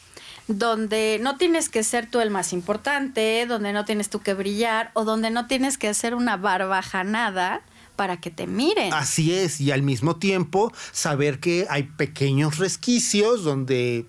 donde 0.48 1.18
no 1.22 1.36
tienes 1.36 1.68
que 1.68 1.82
ser 1.82 2.10
tú 2.10 2.20
el 2.20 2.30
más 2.30 2.52
importante, 2.52 3.46
donde 3.46 3.72
no 3.72 3.84
tienes 3.84 4.10
tú 4.10 4.20
que 4.20 4.34
brillar 4.34 4.90
o 4.94 5.04
donde 5.04 5.30
no 5.30 5.46
tienes 5.46 5.78
que 5.78 5.88
hacer 5.88 6.14
una 6.14 6.36
barbajanada 6.36 7.62
para 7.96 8.20
que 8.20 8.30
te 8.30 8.46
miren. 8.46 8.92
Así 8.92 9.32
es, 9.32 9.60
y 9.60 9.70
al 9.70 9.82
mismo 9.82 10.16
tiempo 10.16 10.72
saber 10.92 11.40
que 11.40 11.66
hay 11.70 11.84
pequeños 11.84 12.58
resquicios 12.58 13.44
donde 13.44 14.06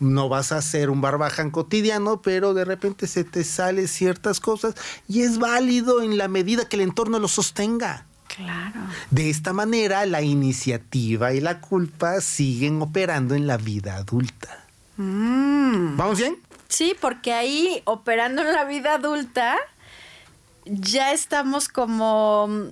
no 0.00 0.28
vas 0.28 0.52
a 0.52 0.58
hacer 0.58 0.90
un 0.90 1.00
barbaján 1.00 1.50
cotidiano, 1.50 2.22
pero 2.22 2.54
de 2.54 2.64
repente 2.64 3.06
se 3.06 3.24
te 3.24 3.44
salen 3.44 3.88
ciertas 3.88 4.40
cosas 4.40 4.74
y 5.08 5.22
es 5.22 5.38
válido 5.38 6.02
en 6.02 6.18
la 6.18 6.28
medida 6.28 6.68
que 6.68 6.76
el 6.76 6.82
entorno 6.82 7.18
lo 7.18 7.28
sostenga. 7.28 8.06
Claro. 8.28 8.80
De 9.10 9.30
esta 9.30 9.52
manera, 9.52 10.06
la 10.06 10.22
iniciativa 10.22 11.32
y 11.32 11.40
la 11.40 11.60
culpa 11.60 12.20
siguen 12.20 12.80
operando 12.82 13.34
en 13.34 13.46
la 13.46 13.56
vida 13.56 13.96
adulta. 13.96 14.64
Mm. 14.96 15.96
¿Vamos 15.96 16.18
bien? 16.18 16.36
Sí, 16.68 16.94
porque 17.00 17.32
ahí 17.32 17.82
operando 17.84 18.42
en 18.42 18.52
la 18.52 18.64
vida 18.64 18.94
adulta 18.94 19.56
ya 20.66 21.12
estamos 21.12 21.68
como 21.68 22.70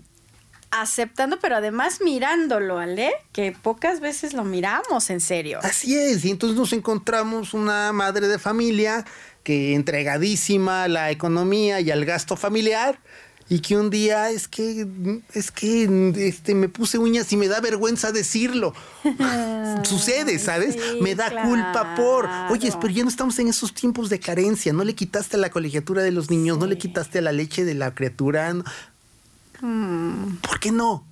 aceptando, 0.81 1.39
pero 1.39 1.57
además 1.57 2.01
mirándolo, 2.03 2.79
¿ale? 2.79 3.12
Que 3.33 3.53
pocas 3.53 4.01
veces 4.01 4.33
lo 4.33 4.45
miramos 4.45 5.11
en 5.11 5.20
serio. 5.20 5.61
Así 5.62 5.97
es, 5.97 6.24
y 6.24 6.31
entonces 6.31 6.59
nos 6.59 6.72
encontramos 6.72 7.55
una 7.55 7.93
madre 7.93 8.29
de 8.29 8.39
familia 8.39 9.05
que 9.43 9.74
entregadísima 9.74 10.85
a 10.85 10.89
la 10.89 11.11
economía 11.11 11.81
y 11.81 11.91
al 11.91 12.05
gasto 12.05 12.37
familiar 12.37 12.99
y 13.49 13.61
que 13.61 13.77
un 13.77 13.91
día 13.91 14.31
es 14.31 14.49
que 14.49 14.87
es 15.33 15.51
que 15.51 15.89
este 16.16 16.55
me 16.55 16.68
puse 16.68 16.99
uñas 16.99 17.33
y 17.33 17.37
me 17.37 17.47
da 17.47 17.61
vergüenza 17.61 18.11
decirlo. 18.11 18.74
Sucede, 19.85 20.39
¿sabes? 20.39 20.74
Sí, 20.74 20.99
me 21.01 21.14
da 21.14 21.45
culpa 21.45 21.95
por, 21.95 22.29
oye, 22.51 22.72
pero 22.81 22.93
ya 22.93 23.05
no 23.05 23.09
estamos 23.09 23.39
en 23.39 23.49
esos 23.49 23.72
tiempos 23.72 24.09
de 24.09 24.18
carencia, 24.18 24.72
no 24.72 24.83
le 24.83 24.95
quitaste 24.95 25.37
la 25.37 25.51
colegiatura 25.51 26.03
de 26.03 26.11
los 26.11 26.31
niños, 26.31 26.59
no 26.59 26.66
le 26.66 26.77
quitaste 26.77 27.20
la 27.20 27.31
leche 27.31 27.64
de 27.64 27.74
la 27.74 27.95
criatura. 27.95 28.53
Mm. 29.61 30.37
¿Por 30.37 30.61
qué 30.61 30.71
no? 30.73 31.05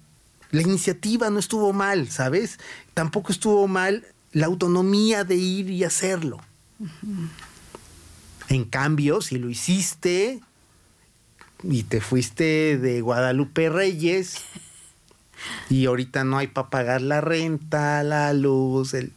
La 0.50 0.62
iniciativa 0.62 1.30
no 1.30 1.38
estuvo 1.38 1.72
mal, 1.72 2.08
¿sabes? 2.10 2.58
Tampoco 2.94 3.32
estuvo 3.32 3.66
mal 3.66 4.06
la 4.32 4.46
autonomía 4.46 5.24
de 5.24 5.36
ir 5.36 5.70
y 5.70 5.84
hacerlo. 5.84 6.40
En 8.48 8.64
cambio, 8.64 9.20
si 9.20 9.38
lo 9.38 9.48
hiciste 9.48 10.40
y 11.62 11.82
te 11.84 12.00
fuiste 12.00 12.78
de 12.78 13.00
Guadalupe 13.00 13.68
Reyes 13.70 14.36
y 15.70 15.86
ahorita 15.86 16.24
no 16.24 16.38
hay 16.38 16.46
para 16.48 16.70
pagar 16.70 17.00
la 17.02 17.20
renta, 17.20 18.02
la 18.02 18.32
luz, 18.32 18.94
el- 18.94 19.12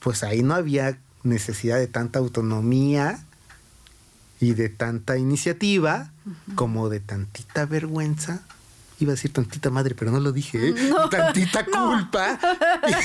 pues 0.00 0.22
ahí 0.22 0.42
no 0.42 0.54
había 0.54 0.98
necesidad 1.24 1.78
de 1.78 1.86
tanta 1.88 2.18
autonomía 2.18 3.24
y 4.40 4.52
de 4.54 4.68
tanta 4.68 5.16
iniciativa 5.18 6.11
como 6.54 6.88
de 6.88 7.00
tantita 7.00 7.66
vergüenza. 7.66 8.42
Iba 8.98 9.12
a 9.12 9.14
decir 9.16 9.32
tantita 9.32 9.70
madre, 9.70 9.94
pero 9.94 10.12
no 10.12 10.20
lo 10.20 10.32
dije. 10.32 10.68
¿eh? 10.68 10.74
tantita 11.10 11.64
culpa. 11.66 12.38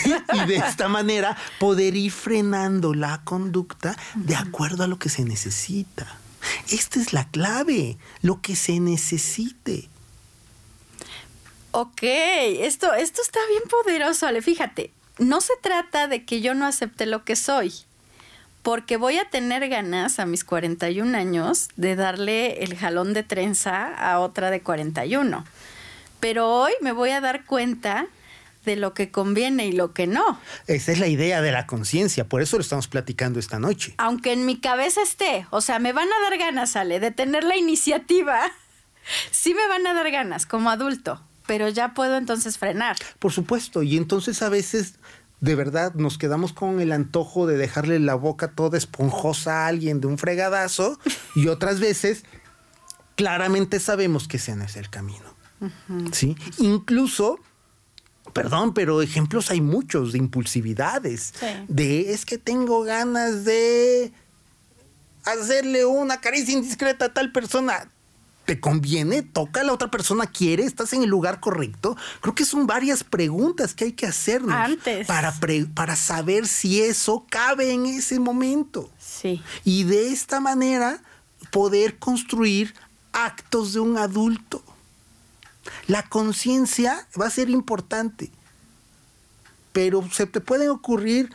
Y, 0.06 0.38
y 0.38 0.46
de 0.46 0.58
esta 0.58 0.88
manera 0.88 1.38
poder 1.60 1.96
ir 1.96 2.12
frenando 2.12 2.94
la 2.94 3.22
conducta 3.24 3.96
de 4.16 4.36
acuerdo 4.36 4.84
a 4.84 4.88
lo 4.88 5.00
que 5.00 5.10
se 5.10 5.26
necesita. 5.26 6.18
Esta 6.70 7.00
es 7.00 7.14
la 7.14 7.28
clave, 7.30 7.98
lo 8.22 8.42
que 8.42 8.56
se 8.56 8.80
necesite. 8.80 9.90
Ok, 11.72 12.00
esto, 12.02 12.94
esto 12.94 13.22
está 13.22 13.40
bien 13.50 13.64
poderoso, 13.70 14.26
Ale. 14.26 14.42
Fíjate, 14.42 14.92
no 15.20 15.42
se 15.42 15.54
trata 15.62 16.08
de 16.08 16.26
que 16.26 16.42
yo 16.42 16.54
no 16.54 16.66
acepte 16.66 17.06
lo 17.06 17.24
que 17.24 17.36
soy, 17.36 17.74
porque 18.68 18.98
voy 18.98 19.18
a 19.18 19.30
tener 19.30 19.70
ganas 19.70 20.20
a 20.20 20.26
mis 20.26 20.44
41 20.44 21.18
años 21.18 21.70
de 21.78 21.96
darle 21.96 22.66
el 22.66 22.76
jalón 22.76 23.14
de 23.14 23.24
trenza 23.24 23.96
a 23.96 24.20
otra 24.20 24.52
de 24.52 24.60
41. 24.60 25.46
Pero 26.20 26.50
hoy 26.50 26.74
me 26.82 26.92
voy 26.92 27.12
a 27.12 27.22
dar 27.22 27.46
cuenta 27.46 28.08
de 28.66 28.76
lo 28.76 28.94
que 28.94 29.10
conviene 29.10 29.68
y 29.68 29.72
lo 29.72 29.94
que 29.94 30.06
no. 30.06 30.38
Esa 30.68 30.92
es 30.92 31.00
la 31.00 31.08
idea 31.08 31.42
de 31.42 31.54
la 31.54 31.66
conciencia, 31.66 32.28
por 32.28 32.42
eso 32.42 32.58
lo 32.58 32.62
estamos 32.62 32.90
platicando 32.90 33.40
esta 33.40 33.58
noche. 33.58 33.94
Aunque 34.00 34.34
en 34.34 34.46
mi 34.46 34.60
cabeza 34.60 35.02
esté, 35.02 35.48
o 35.50 35.62
sea, 35.62 35.80
me 35.80 35.94
van 35.94 36.10
a 36.10 36.30
dar 36.30 36.38
ganas, 36.38 36.76
Ale, 36.76 37.00
de 37.00 37.12
tener 37.12 37.46
la 37.46 37.56
iniciativa. 37.56 38.42
Sí 39.32 39.54
me 39.54 39.66
van 39.70 39.88
a 39.88 39.94
dar 39.94 40.12
ganas 40.12 40.46
como 40.46 40.70
adulto, 40.70 41.22
pero 41.46 41.70
ya 41.70 41.94
puedo 41.94 42.18
entonces 42.18 42.58
frenar. 42.58 42.98
Por 43.20 43.32
supuesto, 43.32 43.82
y 43.82 43.96
entonces 43.96 44.42
a 44.42 44.50
veces 44.50 44.96
de 45.40 45.56
verdad 45.56 45.94
nos 45.94 46.18
quedamos 46.18 46.52
con 46.54 46.80
el 46.80 46.92
antojo 46.92 47.46
de 47.46 47.58
dejarle 47.58 48.00
la 48.00 48.16
boca 48.16 48.52
toda 48.52 48.78
esponjosa 48.78 49.66
a 49.66 49.68
alguien 49.68 50.02
de 50.02 50.08
un 50.08 50.18
fregadazo 50.18 51.00
y 51.36 51.48
otras 51.48 51.80
veces 51.80 52.24
claramente 53.16 53.80
sabemos 53.80 54.28
que 54.28 54.38
ese 54.38 54.56
no 54.56 54.64
es 54.66 54.76
el 54.76 54.90
camino. 54.90 55.26
¿Sí? 56.12 56.36
Incluso, 56.60 57.40
perdón, 58.34 58.74
pero 58.74 59.02
ejemplos 59.02 59.50
hay 59.52 59.62
muchos 59.62 60.12
de 60.12 60.20
impulsividades, 60.20 61.34
Sí. 61.40 61.46
de 61.68 62.14
es 62.14 62.26
que 62.26 62.38
tengo 62.38 62.84
ganas 62.84 63.44
de 63.46 64.12
hacerle 65.26 65.86
una 65.86 66.22
caricia 66.22 66.54
indiscreta 66.54 67.06
a 67.06 67.14
tal 67.14 67.32
persona. 67.32 67.92
¿Te 68.48 68.62
conviene? 68.62 69.24
¿Toca 69.24 69.60
a 69.60 69.64
la 69.66 69.74
otra 69.74 69.92
persona? 69.92 70.26
¿Quiere? 70.26 70.64
¿Estás 70.64 70.94
en 70.94 71.04
el 71.04 71.10
lugar 71.10 71.42
correcto? 71.42 71.98
Creo 72.22 72.34
que 72.34 72.46
son 72.46 72.66
varias 72.66 73.04
preguntas 73.04 73.74
que 73.74 73.84
hay 73.84 73.92
que 73.92 74.06
hacernos 74.06 74.56
Antes. 74.56 75.06
Para, 75.06 75.36
para 75.76 75.98
saber 75.98 76.48
si 76.48 76.82
eso 76.82 77.26
cabe 77.30 77.74
en 77.74 77.86
ese 77.86 78.22
momento. 78.22 78.90
Sí. 78.98 79.44
Y 79.66 79.84
de 79.84 80.14
esta 80.14 80.40
manera 80.40 81.04
poder 81.52 82.00
construir 82.00 82.74
actos 83.12 83.74
de 83.74 83.82
un 83.82 83.98
adulto. 83.98 84.64
La 85.88 86.04
conciencia 86.04 87.06
va 87.20 87.28
a 87.28 87.30
ser 87.30 87.50
importante, 87.50 88.32
pero 89.74 90.08
se 90.10 90.26
te 90.26 90.40
pueden 90.40 90.70
ocurrir 90.70 91.34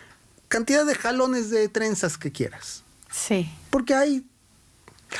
cantidad 0.48 0.86
de 0.86 0.94
jalones 0.94 1.50
de 1.50 1.68
trenzas 1.68 2.16
que 2.16 2.32
quieras. 2.32 2.84
Sí. 3.10 3.52
Porque 3.68 3.94
hay. 3.94 4.24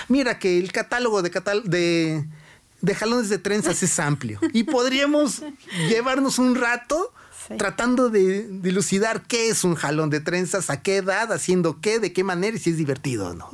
Mira 0.09 0.39
que 0.39 0.59
el 0.59 0.73
catálogo 0.73 1.23
de, 1.23 1.31
catal- 1.31 1.65
de, 1.65 2.25
de 2.81 2.95
jalones 2.95 3.29
de 3.29 3.39
trenzas 3.39 3.83
es 3.83 3.99
amplio. 3.99 4.39
Y 4.53 4.65
podríamos 4.65 5.43
llevarnos 5.89 6.39
un 6.39 6.55
rato 6.55 7.13
Sí. 7.49 7.57
tratando 7.57 8.09
de 8.09 8.47
dilucidar 8.49 9.23
qué 9.27 9.49
es 9.49 9.65
un 9.65 9.75
jalón 9.75 10.11
de 10.11 10.21
trenzas, 10.21 10.71
a 10.71 10.81
qué 10.81 10.99
edad, 10.99 11.33
haciendo 11.33 11.81
qué, 11.81 11.99
de 11.99 12.13
qué 12.13 12.23
manera 12.23 12.57
y 12.57 12.61
si 12.61 12.71
es 12.71 12.77
divertido 12.77 13.31
o 13.31 13.35
no. 13.35 13.51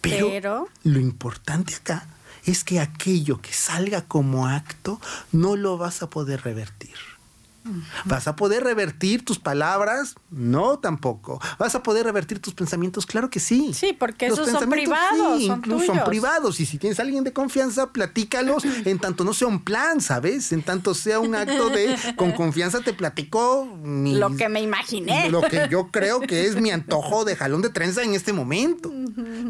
Pero, 0.00 0.28
Pero- 0.28 0.68
lo 0.82 0.98
importante 0.98 1.74
acá 1.76 2.08
es 2.44 2.64
que 2.64 2.80
aquello 2.80 3.40
que 3.40 3.52
salga 3.52 4.02
como 4.02 4.48
acto 4.48 5.00
no 5.30 5.54
lo 5.54 5.78
vas 5.78 6.02
a 6.02 6.10
poder 6.10 6.42
revertir. 6.42 6.94
¿Vas 8.04 8.26
a 8.28 8.34
poder 8.36 8.64
revertir 8.64 9.24
tus 9.24 9.38
palabras? 9.38 10.14
No, 10.30 10.78
tampoco. 10.78 11.40
¿Vas 11.58 11.74
a 11.74 11.82
poder 11.82 12.04
revertir 12.04 12.38
tus 12.38 12.54
pensamientos? 12.54 13.04
Claro 13.04 13.28
que 13.28 13.40
sí. 13.40 13.72
Sí, 13.74 13.92
porque 13.98 14.28
Los 14.28 14.38
esos 14.38 14.58
son 14.60 14.70
privados, 14.70 15.38
sí, 15.38 15.46
son 15.48 15.58
incluso 15.58 15.86
son 15.86 16.04
privados. 16.04 16.60
Y 16.60 16.66
si 16.66 16.78
tienes 16.78 16.98
a 16.98 17.02
alguien 17.02 17.24
de 17.24 17.32
confianza, 17.32 17.92
platícalos 17.92 18.64
en 18.64 18.98
tanto 18.98 19.24
no 19.24 19.34
sea 19.34 19.48
un 19.48 19.60
plan, 19.62 20.00
¿sabes? 20.00 20.52
En 20.52 20.62
tanto 20.62 20.94
sea 20.94 21.20
un 21.20 21.34
acto 21.34 21.68
de 21.68 21.94
con 22.16 22.32
confianza 22.32 22.80
te 22.80 22.94
platico 22.94 23.66
mis- 23.82 24.16
Lo 24.16 24.34
que 24.34 24.48
me 24.48 24.62
imaginé. 24.62 25.28
lo 25.30 25.42
que 25.42 25.68
yo 25.70 25.88
creo 25.90 26.20
que 26.20 26.46
es 26.46 26.56
mi 26.60 26.70
antojo 26.70 27.24
de 27.24 27.36
jalón 27.36 27.60
de 27.62 27.68
trenza 27.70 28.02
en 28.02 28.14
este 28.14 28.32
momento. 28.32 28.90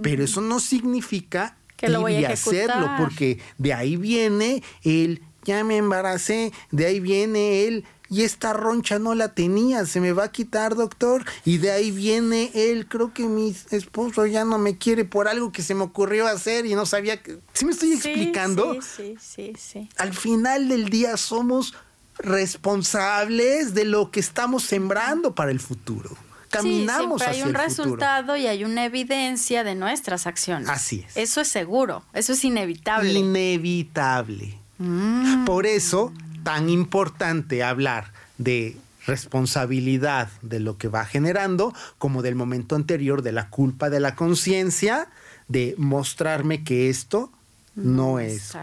Pero 0.03 0.25
eso 0.25 0.41
no 0.41 0.59
significa 0.61 1.57
Que 1.77 1.89
lo 1.89 2.01
voy 2.01 2.25
a 2.25 2.31
hacerlo, 2.31 2.89
porque 2.99 3.39
de 3.59 3.75
ahí 3.75 3.97
viene 3.97 4.63
el 4.83 5.23
ya 5.45 5.65
me 5.65 5.77
embaracé, 5.79 6.53
de 6.73 6.85
ahí 6.85 7.01
viene 7.01 7.65
el 7.67 7.85
y 8.11 8.23
esta 8.23 8.53
roncha 8.53 8.99
no 8.99 9.15
la 9.15 9.35
tenía, 9.35 9.85
se 9.85 10.01
me 10.01 10.13
va 10.13 10.25
a 10.25 10.33
quitar, 10.33 10.75
doctor. 10.75 11.25
Y 11.45 11.59
de 11.59 11.71
ahí 11.71 11.91
viene 11.91 12.51
el, 12.55 12.87
creo 12.87 13.13
que 13.13 13.25
mi 13.25 13.55
esposo 13.71 14.27
ya 14.27 14.45
no 14.45 14.59
me 14.59 14.79
quiere 14.79 15.05
por 15.05 15.29
algo 15.29 15.53
que 15.53 15.63
se 15.63 15.75
me 15.75 15.83
ocurrió 15.83 16.27
hacer 16.27 16.65
y 16.67 16.75
no 16.75 16.87
sabía 16.87 17.23
que... 17.23 17.39
¿Sí 17.53 17.65
me 17.65 17.73
estoy 17.73 17.93
explicando? 17.93 18.75
Sí, 18.75 18.81
sí, 18.81 19.17
sí, 19.21 19.53
sí. 19.59 19.89
al 19.97 20.15
final 20.15 20.69
del 20.69 20.89
día 20.89 21.17
somos 21.17 21.75
responsables 22.19 23.75
de 23.75 23.85
lo 23.85 24.11
que 24.11 24.21
estamos 24.21 24.65
sembrando 24.65 25.35
para 25.35 25.51
el 25.51 25.61
futuro. 25.61 26.17
Caminamos 26.51 27.21
sí, 27.21 27.27
siempre 27.27 27.27
hay 27.27 27.31
hacia 27.31 27.45
un 27.45 27.51
el 27.51 27.71
futuro. 27.71 27.85
resultado 27.85 28.37
y 28.37 28.47
hay 28.47 28.65
una 28.65 28.87
evidencia 28.87 29.65
de 29.65 29.75
nuestras 29.75 30.27
acciones. 30.27 30.69
Así 30.71 31.05
es. 31.07 31.17
Eso 31.17 31.43
es 31.43 31.49
seguro, 31.49 32.05
eso 32.15 32.33
es 32.33 32.43
inevitable. 32.43 33.13
Inevitable. 33.13 34.59
Mm. 34.79 35.45
Por 35.45 35.67
eso, 35.67 36.13
tan 36.49 36.71
importante 36.71 37.63
hablar 37.63 38.11
de 38.39 38.79
responsabilidad 39.07 40.31
de 40.41 40.61
lo 40.61 40.79
que 40.79 40.89
va 40.89 41.05
generando, 41.05 41.75
como 41.99 42.23
del 42.23 42.37
momento 42.37 42.75
anterior 42.75 43.21
de 43.21 43.33
la 43.33 43.51
culpa 43.51 43.91
de 43.91 44.01
la 44.01 44.15
conciencia, 44.15 45.11
de 45.49 45.75
mostrarme 45.77 46.65
que 46.65 46.89
esto 46.89 47.31
no 47.75 48.19
es 48.19 48.55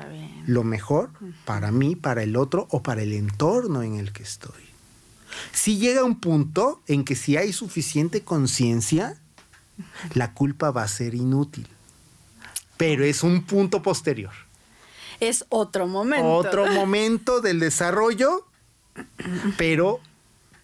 lo 0.48 0.64
mejor 0.64 1.12
para 1.46 1.72
mí, 1.72 1.96
para 1.96 2.24
el 2.24 2.38
otro 2.38 2.66
o 2.72 2.82
para 2.82 3.04
el 3.04 3.14
entorno 3.14 3.84
en 3.84 3.98
el 3.98 4.14
que 4.14 4.24
estoy. 4.24 4.64
Si 5.52 5.78
llega 5.78 6.04
un 6.04 6.20
punto 6.20 6.82
en 6.88 7.06
que 7.06 7.16
si 7.16 7.38
hay 7.38 7.54
suficiente 7.54 8.22
conciencia, 8.22 9.16
la 10.16 10.34
culpa 10.34 10.72
va 10.72 10.82
a 10.82 10.88
ser 10.88 11.14
inútil. 11.14 11.68
Pero 12.78 13.04
es 13.06 13.22
un 13.22 13.44
punto 13.44 13.84
posterior. 13.84 14.34
Es 15.20 15.46
otro 15.50 15.88
momento. 15.88 16.28
Otro 16.28 16.66
momento 16.68 17.42
del 17.42 17.60
desarrollo, 17.60 18.46
pero 19.58 20.00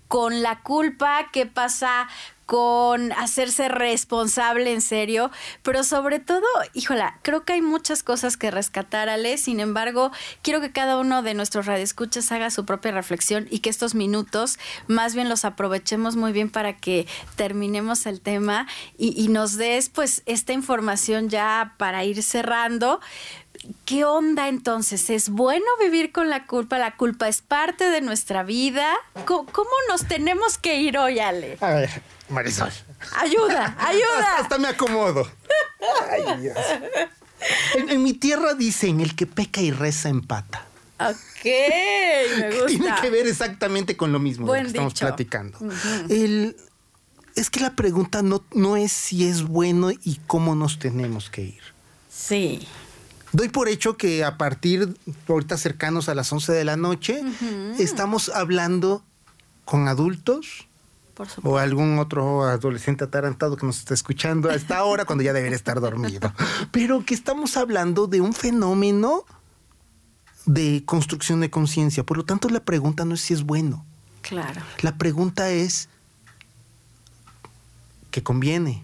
con 0.08 0.44
la 0.44 0.62
culpa, 0.62 1.30
qué 1.32 1.46
pasa 1.46 2.08
con 2.46 3.12
hacerse 3.14 3.70
responsable 3.70 4.74
en 4.74 4.82
serio, 4.82 5.32
pero 5.62 5.84
sobre 5.84 6.20
todo, 6.20 6.46
híjola, 6.74 7.20
creo 7.22 7.44
que 7.44 7.54
hay 7.54 7.62
muchas 7.62 8.04
cosas 8.04 8.38
que 8.38 8.52
rescatar, 8.52 9.10
Ale, 9.10 9.38
sin 9.38 9.60
embargo, 9.60 10.12
quiero 10.42 10.62
que 10.62 10.72
cada 10.72 10.98
uno 10.98 11.22
de 11.24 11.34
nuestros 11.34 11.66
radioescuchas 11.66 12.32
haga 12.32 12.50
su 12.50 12.66
propia 12.66 12.92
reflexión 12.92 13.48
y 13.50 13.60
que 13.60 13.70
estos 13.70 13.96
minutos 13.96 14.60
más 14.88 15.16
bien 15.16 15.30
los 15.30 15.46
aprovechemos 15.46 16.16
muy 16.16 16.32
bien 16.32 16.50
para 16.50 16.78
que 16.78 17.08
terminemos 17.36 18.06
el 18.06 18.22
tema 18.22 18.68
y, 18.98 19.24
nos 19.34 19.58
des 19.58 19.90
pues 19.90 20.22
esta 20.26 20.54
información 20.54 21.30
ya 21.30 21.76
para 21.78 22.04
ir 22.04 22.22
cerrando. 22.22 23.00
¿Qué 23.86 24.04
onda 24.04 24.50
entonces? 24.50 25.10
¿Es 25.10 25.30
bueno 25.30 25.66
vivir 25.82 26.12
con 26.12 26.30
la 26.30 26.46
culpa? 26.46 26.78
¿La 26.78 26.96
culpa 26.96 27.28
es 27.28 27.42
parte 27.42 27.90
de 27.90 28.02
nuestra 28.02 28.44
vida? 28.44 28.94
¿Cómo, 29.26 29.70
nos 29.90 30.06
tenemos 30.06 30.58
que 30.58 30.82
ir 30.82 30.98
hoy, 30.98 31.20
Ale? 31.20 31.58
A 31.62 31.70
ver, 31.70 32.02
Marisol. 32.30 32.72
Ayuda, 33.18 33.76
ayuda. 33.80 34.38
Hasta, 34.40 34.58
me 34.58 34.68
acomodo. 34.68 35.30
Ay, 36.10 36.42
Dios. 36.42 36.58
En, 37.76 38.04
mi 38.04 38.14
tierra 38.14 38.54
dicen, 38.54 39.02
el 39.02 39.16
que 39.16 39.28
peca 39.28 39.62
y 39.62 39.72
reza 39.72 40.10
empata. 40.10 40.66
Ok, 41.00 41.46
me 42.38 42.52
gusta. 42.52 42.66
Tiene 42.68 42.96
que 43.02 43.10
ver 43.10 43.28
exactamente 43.28 43.98
con 43.98 44.12
lo 44.12 44.20
mismo 44.20 44.52
que 44.52 44.62
estamos 44.62 44.94
platicando. 44.94 45.58
es 46.10 47.50
que 47.50 47.60
la 47.60 47.76
pregunta 47.76 48.22
no, 48.22 48.44
no 48.54 48.78
es 48.78 48.92
si 48.92 49.28
es 49.28 49.44
bueno 49.44 49.92
y 49.92 50.20
cómo 50.28 50.56
nos 50.56 50.80
tenemos 50.80 51.30
que 51.30 51.42
ir. 51.44 51.62
Sí. 52.10 52.68
Doy 53.34 53.50
por 53.50 53.68
hecho 53.68 53.98
que 53.98 54.24
a 54.24 54.38
partir, 54.38 54.96
ahorita 55.28 55.58
cercanos 55.58 56.08
a 56.08 56.16
las 56.16 56.32
11 56.32 56.54
de 56.54 56.64
la 56.64 56.78
noche, 56.78 57.22
estamos 57.80 58.30
hablando 58.30 59.04
con 59.66 59.88
adultos, 59.88 60.68
o 61.44 61.58
algún 61.58 62.00
otro 62.00 62.44
adolescente 62.44 63.04
atarantado 63.04 63.58
que 63.58 63.66
nos 63.66 63.80
está 63.80 63.94
escuchando 63.94 64.50
a 64.50 64.56
esta 64.56 64.84
hora 64.84 65.06
cuando 65.06 65.24
ya 65.24 65.34
debería 65.34 65.56
estar 65.56 65.80
dormido. 65.80 66.34
Pero 66.72 67.06
que 67.06 67.14
estamos 67.14 67.58
hablando 67.58 68.08
de 68.08 68.22
un 68.22 68.34
fenómeno 68.34 69.26
de 70.46 70.84
construcción 70.86 71.42
de 71.42 71.50
conciencia. 71.50 72.04
Por 72.04 72.18
lo 72.18 72.26
tanto, 72.26 72.50
la 72.50 72.60
pregunta 72.62 73.06
no 73.06 73.16
es 73.16 73.22
si 73.22 73.34
es 73.34 73.44
bueno. 73.44 73.86
Claro. 74.22 74.62
La 74.82 74.98
pregunta 74.98 75.50
es 75.50 75.90
¿qué 78.12 78.24
conviene? 78.24 78.84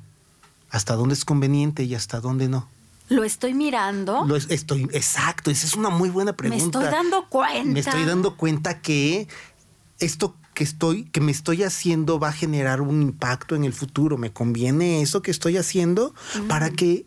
¿Hasta 0.70 0.96
dónde 0.96 1.14
es 1.14 1.26
conveniente 1.26 1.84
y 1.84 1.96
hasta 1.96 2.20
dónde 2.20 2.48
no? 2.48 2.68
Lo 3.10 3.24
estoy 3.24 3.54
mirando. 3.54 4.24
Lo 4.26 4.36
estoy, 4.36 4.84
exacto, 4.94 5.52
esa 5.52 5.66
es 5.66 5.76
una 5.76 5.90
muy 5.90 6.10
buena 6.10 6.34
pregunta. 6.34 6.80
Me 6.80 6.86
estoy 6.86 6.98
dando 6.98 7.28
cuenta. 7.28 7.72
Me 7.72 7.80
estoy 7.80 8.06
dando 8.06 8.38
cuenta 8.38 8.82
que 8.82 9.28
esto 10.00 10.36
que 10.54 10.64
estoy, 10.64 11.06
que 11.06 11.22
me 11.22 11.32
estoy 11.32 11.64
haciendo 11.64 12.20
va 12.20 12.30
a 12.30 12.34
generar 12.34 12.82
un 12.82 13.02
impacto 13.02 13.56
en 13.56 13.64
el 13.64 13.74
futuro. 13.74 14.18
Me 14.18 14.32
conviene 14.32 15.02
eso 15.02 15.22
que 15.22 15.32
estoy 15.32 15.58
haciendo 15.58 16.14
para 16.48 16.70
que 16.70 17.06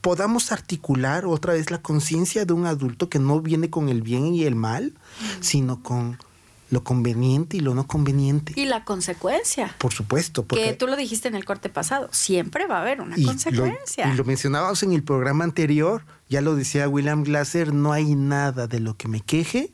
podamos 0.00 0.52
articular 0.52 1.26
otra 1.26 1.54
vez 1.54 1.70
la 1.70 1.82
conciencia 1.82 2.44
de 2.44 2.52
un 2.52 2.66
adulto 2.66 3.08
que 3.08 3.18
no 3.18 3.40
viene 3.40 3.70
con 3.70 3.88
el 3.88 4.02
bien 4.02 4.34
y 4.34 4.44
el 4.44 4.54
mal, 4.54 4.94
sino 5.40 5.82
con 5.82 6.18
lo 6.70 6.84
conveniente 6.84 7.56
y 7.56 7.60
lo 7.60 7.74
no 7.74 7.86
conveniente. 7.86 8.52
Y 8.56 8.66
la 8.66 8.84
consecuencia. 8.84 9.74
Por 9.78 9.92
supuesto. 9.92 10.44
Porque 10.44 10.64
que 10.64 10.72
tú 10.74 10.86
lo 10.86 10.96
dijiste 10.96 11.28
en 11.28 11.34
el 11.34 11.44
corte 11.44 11.68
pasado, 11.68 12.08
siempre 12.12 12.66
va 12.66 12.78
a 12.78 12.82
haber 12.82 13.00
una 13.00 13.16
consecuencia. 13.16 14.12
y 14.12 14.16
lo 14.16 14.24
mencionábamos 14.24 14.82
en 14.82 14.92
el 14.92 15.02
programa 15.02 15.44
anterior, 15.44 16.04
ya 16.28 16.40
lo 16.40 16.54
decía 16.54 16.88
William 16.88 17.24
Glasser, 17.24 17.72
no 17.72 17.92
hay 17.92 18.14
nada 18.14 18.66
de 18.66 18.80
lo 18.80 18.96
que 18.96 19.08
me 19.08 19.20
queje 19.20 19.72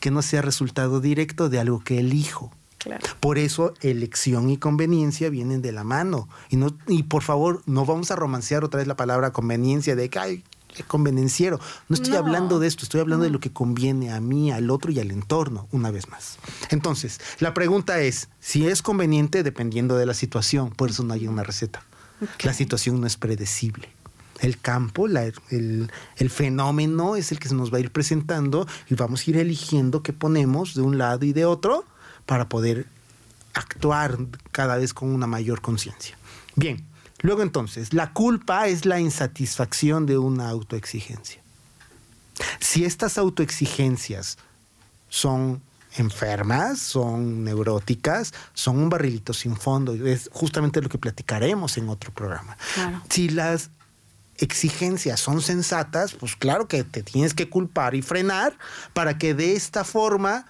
que 0.00 0.10
no 0.10 0.22
sea 0.22 0.42
resultado 0.42 1.00
directo 1.00 1.48
de 1.48 1.60
algo 1.60 1.82
que 1.82 1.98
elijo. 1.98 2.52
Claro. 2.78 3.04
Por 3.20 3.38
eso 3.38 3.74
elección 3.80 4.48
y 4.48 4.58
conveniencia 4.58 5.28
vienen 5.28 5.60
de 5.60 5.72
la 5.72 5.82
mano. 5.82 6.28
Y, 6.50 6.56
no, 6.56 6.76
y 6.86 7.02
por 7.04 7.22
favor, 7.22 7.62
no 7.66 7.84
vamos 7.84 8.10
a 8.10 8.16
romancear 8.16 8.64
otra 8.64 8.78
vez 8.78 8.86
la 8.86 8.96
palabra 8.96 9.32
conveniencia 9.32 9.96
de 9.96 10.08
que, 10.08 10.18
ay, 10.18 10.44
convenenciero. 10.84 11.60
No 11.88 11.94
estoy 11.94 12.14
hablando 12.14 12.58
de 12.58 12.66
esto, 12.66 12.84
estoy 12.84 13.00
hablando 13.00 13.24
de 13.24 13.30
lo 13.30 13.40
que 13.40 13.52
conviene 13.52 14.12
a 14.12 14.20
mí, 14.20 14.50
al 14.50 14.70
otro 14.70 14.90
y 14.90 15.00
al 15.00 15.10
entorno, 15.10 15.68
una 15.72 15.90
vez 15.90 16.08
más. 16.08 16.38
Entonces, 16.70 17.20
la 17.40 17.54
pregunta 17.54 18.00
es, 18.00 18.28
si 18.40 18.66
es 18.66 18.82
conveniente 18.82 19.42
dependiendo 19.42 19.96
de 19.96 20.06
la 20.06 20.14
situación, 20.14 20.70
por 20.70 20.90
eso 20.90 21.02
no 21.02 21.14
hay 21.14 21.26
una 21.26 21.42
receta. 21.42 21.82
La 22.42 22.54
situación 22.54 23.00
no 23.00 23.06
es 23.06 23.16
predecible. 23.16 23.88
El 24.40 24.58
campo, 24.58 25.06
el, 25.06 25.90
el, 26.16 26.30
fenómeno 26.30 27.16
es 27.16 27.32
el 27.32 27.38
que 27.38 27.48
se 27.48 27.54
nos 27.54 27.72
va 27.72 27.78
a 27.78 27.80
ir 27.80 27.90
presentando 27.90 28.66
y 28.88 28.94
vamos 28.94 29.26
a 29.26 29.30
ir 29.30 29.38
eligiendo 29.38 30.02
qué 30.02 30.12
ponemos 30.12 30.74
de 30.74 30.82
un 30.82 30.98
lado 30.98 31.24
y 31.24 31.32
de 31.32 31.46
otro 31.46 31.84
para 32.26 32.48
poder 32.48 32.86
actuar 33.54 34.18
cada 34.52 34.76
vez 34.76 34.92
con 34.92 35.08
una 35.08 35.26
mayor 35.26 35.62
conciencia. 35.62 36.18
Bien, 36.54 36.84
Luego 37.26 37.42
entonces, 37.42 37.92
la 37.92 38.12
culpa 38.12 38.68
es 38.68 38.86
la 38.86 39.00
insatisfacción 39.00 40.06
de 40.06 40.16
una 40.16 40.48
autoexigencia. 40.48 41.42
Si 42.60 42.84
estas 42.84 43.18
autoexigencias 43.18 44.38
son 45.08 45.60
enfermas, 45.96 46.78
son 46.78 47.42
neuróticas, 47.42 48.32
son 48.54 48.78
un 48.78 48.90
barrilito 48.90 49.32
sin 49.32 49.56
fondo, 49.56 49.92
es 49.94 50.30
justamente 50.32 50.80
lo 50.80 50.88
que 50.88 50.98
platicaremos 50.98 51.76
en 51.78 51.88
otro 51.88 52.12
programa. 52.12 52.56
Si 53.10 53.28
las 53.28 53.70
exigencias 54.36 55.18
son 55.18 55.42
sensatas, 55.42 56.14
pues 56.14 56.36
claro 56.36 56.68
que 56.68 56.84
te 56.84 57.02
tienes 57.02 57.34
que 57.34 57.50
culpar 57.50 57.96
y 57.96 58.02
frenar 58.02 58.56
para 58.92 59.18
que 59.18 59.34
de 59.34 59.56
esta 59.56 59.82
forma 59.82 60.46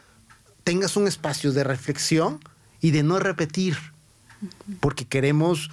tengas 0.62 0.94
un 0.98 1.08
espacio 1.08 1.52
de 1.52 1.64
reflexión 1.64 2.38
y 2.82 2.90
de 2.90 3.02
no 3.02 3.18
repetir 3.18 3.78
porque 4.80 5.06
queremos 5.06 5.70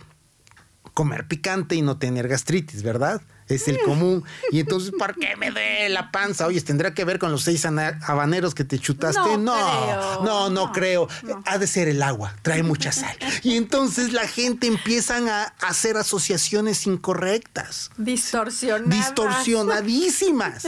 comer 0.94 1.28
picante 1.28 1.76
y 1.76 1.82
no 1.82 1.98
tener 1.98 2.28
gastritis, 2.28 2.84
¿verdad? 2.84 3.22
Es 3.48 3.68
el 3.68 3.80
común. 3.82 4.24
Y 4.52 4.60
entonces, 4.62 4.94
¿por 4.98 5.16
qué 5.16 5.36
me 5.36 5.52
dé 5.52 5.90
la 5.90 6.12
panza? 6.12 6.48
Oye, 6.48 6.62
¿tendrá 6.62 6.94
que 6.94 7.04
ver 7.04 7.20
con 7.20 7.32
los 7.32 7.44
seis 7.44 7.66
habaneros 7.66 8.56
que 8.56 8.64
te 8.64 8.80
chutaste? 8.80 9.38
No, 9.38 10.24
no, 10.24 10.50
no, 10.50 10.72
creo. 10.72 11.08
Ha 11.46 11.58
de 11.58 11.68
ser 11.68 11.88
el 11.88 12.02
agua, 12.02 12.36
trae 12.42 12.64
mucha 12.64 12.92
sal. 12.92 13.16
Y 13.42 13.58
entonces 13.58 14.14
la 14.14 14.28
gente 14.28 14.68
empiezan 14.68 15.28
a 15.28 15.44
hacer 15.62 15.98
asociaciones 15.98 16.88
incorrectas. 16.88 17.92
Distorsionadas. 17.98 18.90
Distorsionadísimas. 18.90 20.68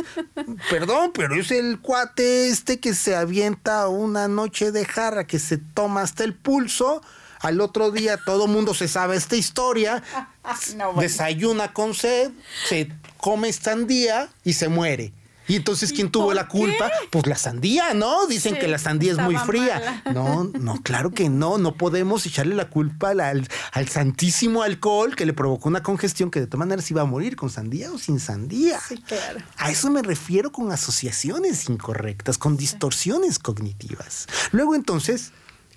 Perdón, 0.70 1.12
pero 1.14 1.36
es 1.36 1.52
el 1.52 1.80
cuate 1.80 2.50
este 2.50 2.80
que 2.80 2.94
se 2.94 3.16
avienta 3.16 3.88
una 3.88 4.28
noche 4.28 4.72
de 4.72 4.86
jarra, 4.86 5.26
que 5.26 5.40
se 5.40 5.58
toma 5.58 6.02
hasta 6.02 6.24
el 6.24 6.34
pulso 6.34 7.02
al 7.42 7.62
otro 7.62 7.92
día 7.92 8.18
todo 8.26 8.48
mundo 8.48 8.74
se 8.74 8.88
sabe 8.88 9.16
esta 9.16 9.36
historia, 9.36 10.04
desayuna 11.00 11.74
con 11.74 11.94
sed, 11.94 12.32
se 12.68 12.92
come 13.18 13.52
sandía 13.54 14.30
y 14.44 14.54
se 14.54 14.68
muere. 14.68 15.14
Y 15.48 15.56
entonces, 15.56 15.94
¿quién 15.94 16.10
tuvo 16.10 16.34
la 16.34 16.48
culpa? 16.48 16.90
Pues 17.12 17.28
la 17.28 17.36
sandía, 17.36 17.94
¿no? 17.94 18.26
Dicen 18.26 18.56
que 18.56 18.68
la 18.68 18.80
sandía 18.80 19.12
es 19.12 19.20
muy 19.20 19.36
fría. 19.38 20.02
No, 20.16 20.46
no, 20.46 20.82
claro 20.82 21.12
que 21.12 21.30
no. 21.30 21.58
No 21.58 21.76
podemos 21.76 22.26
echarle 22.26 22.56
la 22.56 22.70
culpa 22.70 23.10
al, 23.10 23.48
al, 23.72 23.88
santísimo 23.88 24.64
alcohol 24.64 25.16
que 25.16 25.26
le 25.26 25.34
provocó 25.34 25.68
una 25.68 25.84
congestión 25.84 26.32
que 26.32 26.40
de 26.40 26.48
todas 26.48 26.60
maneras 26.60 26.90
iba 26.90 27.02
a 27.02 27.06
morir 27.06 27.36
con 27.36 27.50
sandía 27.50 27.92
o 27.92 27.98
sin 27.98 28.20
sandía. 28.20 28.80
Sí, 28.80 28.98
claro. 28.98 29.40
A 29.58 29.72
eso 29.72 29.90
me 29.90 30.02
refiero 30.02 30.52
con 30.52 30.72
asociaciones 30.72 31.70
incorrectas, 31.70 32.38
con 32.38 32.56
distorsiones 32.56 33.40
cognitivas. 33.40 34.28
Luego 34.52 34.76
entonces 34.76 35.32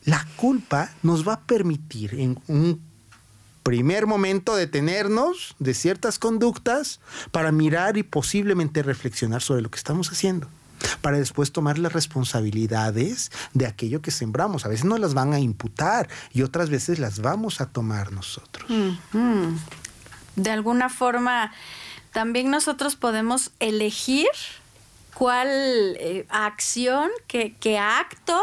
la 0.09 0.27
culpa 0.37 0.91
nos 1.03 1.29
va 1.29 1.35
a 1.35 1.41
permitir 1.41 2.15
en 2.15 2.41
un 2.49 2.81
primer 3.63 4.07
momento 4.07 4.57
detenernos 4.57 5.55
de 5.59 5.75
ciertas 5.75 6.19
conductas 6.19 7.01
para 7.31 7.53
mirar 7.53 7.99
y 7.99 8.03
posiblemente 8.03 8.83
reflexionar 8.83 9.43
sobre 9.43 9.61
lo 9.61 9.71
que 9.71 9.77
estamos 9.77 10.11
haciendo 10.11 10.49
para 11.03 11.19
después 11.19 11.53
tomar 11.53 11.77
las 11.79 11.93
responsabilidades 11.93 13.31
de 13.53 13.67
aquello 13.67 14.01
que 14.01 14.11
sembramos. 14.11 14.65
A 14.65 14.69
veces 14.69 14.87
nos 14.87 14.99
las 14.99 15.13
van 15.13 15.35
a 15.35 15.41
imputar 15.41 16.09
y 16.33 16.41
otras 16.41 16.71
veces 16.71 16.99
las 16.99 17.21
vamos 17.21 17.61
a 17.61 17.67
tomar 17.67 18.11
nosotros. 18.11 18.67
De 20.37 20.51
alguna 20.51 20.89
forma, 20.89 21.53
también 22.13 22.51
nosotros 22.51 22.97
podemos 22.97 23.51
elegir 23.61 24.29
cuál 25.13 25.49
eh, 25.51 26.27
acción, 26.31 27.11
qué, 27.27 27.55
qué 27.61 27.79
acto 27.79 28.41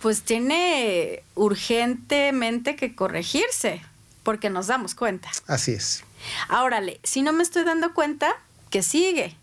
pues 0.00 0.22
tiene 0.22 1.22
urgentemente 1.34 2.76
que 2.76 2.94
corregirse, 2.94 3.82
porque 4.22 4.50
nos 4.50 4.68
damos 4.68 4.94
cuenta. 4.94 5.30
Así 5.46 5.72
es. 5.72 6.04
Ahora, 6.48 6.80
si 7.02 7.22
no 7.22 7.32
me 7.32 7.42
estoy 7.42 7.64
dando 7.64 7.94
cuenta, 7.94 8.36
¿qué 8.70 8.82
sigue? 8.82 9.36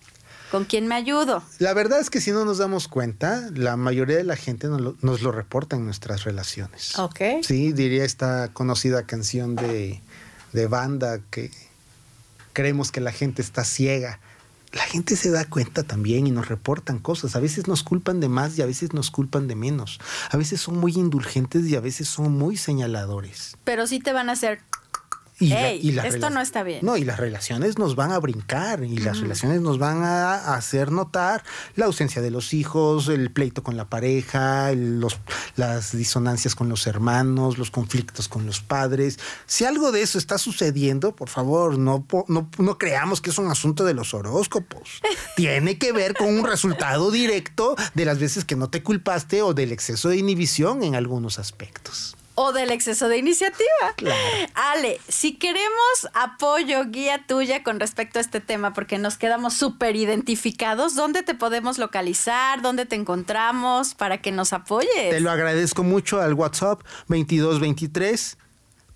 ¿Con 0.51 0.65
quién 0.65 0.87
me 0.87 0.95
ayudo? 0.95 1.43
La 1.59 1.73
verdad 1.73 1.99
es 1.99 2.09
que 2.09 2.21
si 2.21 2.31
no 2.31 2.45
nos 2.45 2.59
damos 2.59 2.87
cuenta, 2.87 3.49
la 3.53 3.75
mayoría 3.77 4.17
de 4.17 4.23
la 4.23 4.35
gente 4.35 4.67
nos 4.67 4.79
lo, 4.79 4.95
nos 5.01 5.21
lo 5.21 5.31
reporta 5.31 5.75
en 5.75 5.85
nuestras 5.85 6.23
relaciones. 6.23 6.97
Ok. 6.99 7.19
Sí, 7.41 7.73
diría 7.73 8.05
esta 8.05 8.49
conocida 8.53 9.03
canción 9.03 9.55
de, 9.55 10.01
de 10.53 10.67
banda 10.67 11.19
que 11.31 11.51
creemos 12.53 12.91
que 12.91 13.01
la 13.01 13.11
gente 13.11 13.41
está 13.41 13.65
ciega 13.65 14.19
la 14.75 14.83
gente 14.83 15.15
se 15.15 15.31
da 15.31 15.45
cuenta 15.45 15.83
también 15.83 16.27
y 16.27 16.31
nos 16.31 16.49
reportan 16.49 16.99
cosas. 16.99 17.35
A 17.37 17.39
veces 17.39 17.67
nos 17.67 17.81
culpan 17.81 18.19
de 18.19 18.27
más 18.27 18.57
y 18.57 18.61
a 18.61 18.65
veces 18.65 18.93
nos 18.93 19.09
culpan 19.09 19.47
de 19.47 19.55
menos. 19.55 19.99
A 20.29 20.37
veces 20.37 20.59
son 20.59 20.77
muy 20.77 20.91
indulgentes 20.93 21.65
y 21.65 21.77
a 21.77 21.79
veces 21.79 22.09
son 22.09 22.33
muy 22.33 22.57
señaladores. 22.57 23.55
Pero 23.63 23.87
sí 23.87 23.99
te 23.99 24.11
van 24.11 24.29
a 24.29 24.33
hacer 24.33 24.59
y, 25.39 25.51
esto 25.99 26.29
no 26.29 26.39
está 26.39 26.63
bien. 26.63 26.79
No, 26.81 26.95
y 26.95 27.03
las 27.03 27.19
relaciones 27.19 27.77
nos 27.77 27.95
van 27.95 28.11
a 28.13 28.19
brincar 28.19 28.83
y 28.83 28.97
las 28.97 29.19
relaciones 29.19 29.59
nos 29.59 29.77
van 29.77 30.03
a 30.03 30.55
hacer 30.55 30.91
notar 30.91 31.43
la 31.75 31.85
ausencia 31.85 32.21
de 32.21 32.31
los 32.31 32.53
hijos, 32.53 33.09
el 33.09 33.31
pleito 33.31 33.61
con 33.61 33.75
la 33.75 33.89
pareja, 33.89 34.71
los, 34.73 35.19
las 35.57 35.95
disonancias 35.95 36.55
con 36.55 36.69
los 36.69 36.87
hermanos, 36.87 37.57
los 37.57 37.69
conflictos 37.69 38.29
con 38.29 38.45
los 38.45 38.61
padres. 38.61 39.19
Si 39.45 39.65
algo 39.65 39.91
de 39.91 40.03
eso 40.03 40.17
está 40.17 40.37
sucediendo, 40.37 41.13
por 41.15 41.27
favor, 41.27 41.77
no, 41.77 42.05
no, 42.27 42.49
no 42.57 42.77
creamos 42.77 43.19
que 43.19 43.31
es 43.31 43.37
un 43.37 43.51
asunto 43.51 43.83
de 43.83 43.93
los 43.93 44.13
horóscopos. 44.13 45.01
Tiene 45.35 45.77
que 45.77 45.91
ver 45.91 46.13
con 46.13 46.27
un 46.27 46.45
resultado 46.45 47.11
directo 47.11 47.75
de 47.93 48.05
las 48.05 48.19
veces 48.19 48.45
que 48.45 48.55
no 48.55 48.69
te 48.69 48.83
culpaste 48.83 49.41
o 49.41 49.53
del 49.53 49.73
exceso 49.73 50.07
de 50.09 50.17
inhibición 50.17 50.83
en 50.83 50.95
algunos 50.95 51.39
aspectos 51.39 52.15
o 52.35 52.51
del 52.51 52.71
exceso 52.71 53.07
de 53.07 53.17
iniciativa. 53.17 53.95
Ale, 54.53 54.99
si 55.07 55.35
queremos 55.35 56.09
apoyo, 56.13 56.85
guía 56.85 57.25
tuya 57.25 57.63
con 57.63 57.79
respecto 57.79 58.19
a 58.19 58.21
este 58.21 58.41
tema, 58.41 58.73
porque 58.73 58.97
nos 58.97 59.17
quedamos 59.17 59.53
súper 59.53 59.95
identificados, 59.95 60.95
¿dónde 60.95 61.23
te 61.23 61.33
podemos 61.33 61.77
localizar? 61.77 62.61
¿Dónde 62.61 62.85
te 62.85 62.95
encontramos 62.95 63.95
para 63.95 64.21
que 64.21 64.31
nos 64.31 64.53
apoyes? 64.53 65.09
Te 65.09 65.19
lo 65.19 65.31
agradezco 65.31 65.83
mucho 65.83 66.21
al 66.21 66.33
WhatsApp 66.33 66.81
2223 67.07 68.37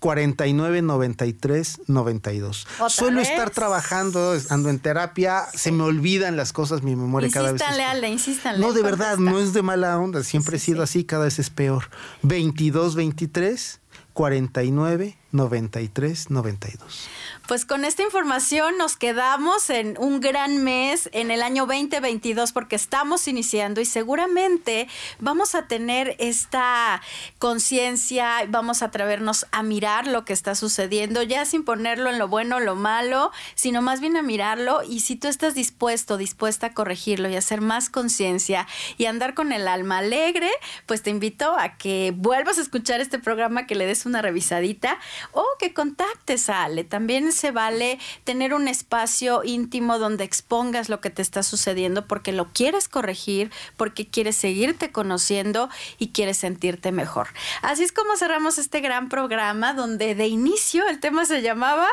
49 0.00 0.82
93 0.82 1.80
92. 1.86 2.66
Suelo 2.88 3.20
estar 3.20 3.50
trabajando, 3.50 4.34
ando 4.48 4.70
en 4.70 4.78
terapia, 4.78 5.44
se 5.54 5.70
me 5.70 5.84
olvidan 5.84 6.36
las 6.36 6.52
cosas, 6.52 6.82
mi 6.82 6.96
memoria 6.96 7.30
cada 7.30 7.52
vez. 7.52 7.62
Ale, 7.62 8.08
insístanle. 8.08 8.60
No, 8.60 8.72
de 8.72 8.82
verdad, 8.82 9.18
no 9.18 9.38
es 9.38 9.52
de 9.52 9.62
mala 9.62 9.98
onda, 9.98 10.24
siempre 10.24 10.56
he 10.56 10.60
sido 10.60 10.82
así, 10.82 11.04
cada 11.04 11.24
vez 11.24 11.38
es 11.38 11.50
peor. 11.50 11.90
22 12.22 12.94
23 12.94 13.80
49 14.14 15.18
93 15.32 16.30
92. 16.30 17.08
Pues 17.50 17.64
con 17.64 17.84
esta 17.84 18.04
información 18.04 18.78
nos 18.78 18.96
quedamos 18.96 19.70
en 19.70 19.96
un 19.98 20.20
gran 20.20 20.62
mes 20.62 21.10
en 21.12 21.32
el 21.32 21.42
año 21.42 21.66
2022 21.66 22.52
porque 22.52 22.76
estamos 22.76 23.26
iniciando 23.26 23.80
y 23.80 23.86
seguramente 23.86 24.86
vamos 25.18 25.56
a 25.56 25.66
tener 25.66 26.14
esta 26.20 27.02
conciencia, 27.40 28.46
vamos 28.46 28.82
a 28.82 28.84
atrevernos 28.84 29.46
a 29.50 29.64
mirar 29.64 30.06
lo 30.06 30.24
que 30.24 30.32
está 30.32 30.54
sucediendo, 30.54 31.24
ya 31.24 31.44
sin 31.44 31.64
ponerlo 31.64 32.08
en 32.08 32.20
lo 32.20 32.28
bueno 32.28 32.58
o 32.58 32.60
lo 32.60 32.76
malo, 32.76 33.32
sino 33.56 33.82
más 33.82 34.00
bien 34.00 34.16
a 34.16 34.22
mirarlo 34.22 34.84
y 34.84 35.00
si 35.00 35.16
tú 35.16 35.26
estás 35.26 35.52
dispuesto, 35.54 36.18
dispuesta 36.18 36.68
a 36.68 36.72
corregirlo 36.72 37.28
y 37.28 37.34
hacer 37.34 37.62
más 37.62 37.90
conciencia 37.90 38.68
y 38.96 39.06
andar 39.06 39.34
con 39.34 39.50
el 39.50 39.66
alma 39.66 39.98
alegre, 39.98 40.52
pues 40.86 41.02
te 41.02 41.10
invito 41.10 41.58
a 41.58 41.76
que 41.78 42.12
vuelvas 42.14 42.58
a 42.58 42.62
escuchar 42.62 43.00
este 43.00 43.18
programa, 43.18 43.66
que 43.66 43.74
le 43.74 43.86
des 43.86 44.06
una 44.06 44.22
revisadita 44.22 45.00
o 45.32 45.44
que 45.58 45.74
contactes 45.74 46.48
a 46.48 46.62
Ale. 46.62 46.84
También 46.84 47.32
se 47.40 47.50
vale 47.50 47.98
tener 48.24 48.54
un 48.54 48.68
espacio 48.68 49.42
íntimo 49.44 49.98
donde 49.98 50.24
expongas 50.24 50.88
lo 50.88 51.00
que 51.00 51.10
te 51.10 51.22
está 51.22 51.42
sucediendo 51.42 52.06
porque 52.06 52.32
lo 52.32 52.48
quieres 52.52 52.88
corregir, 52.88 53.50
porque 53.76 54.06
quieres 54.06 54.36
seguirte 54.36 54.92
conociendo 54.92 55.68
y 55.98 56.08
quieres 56.08 56.36
sentirte 56.36 56.92
mejor. 56.92 57.28
Así 57.62 57.82
es 57.82 57.92
como 57.92 58.16
cerramos 58.16 58.58
este 58.58 58.80
gran 58.80 59.08
programa 59.08 59.72
donde 59.72 60.14
de 60.14 60.26
inicio 60.26 60.86
el 60.88 61.00
tema 61.00 61.24
se 61.24 61.42
llamaba 61.42 61.86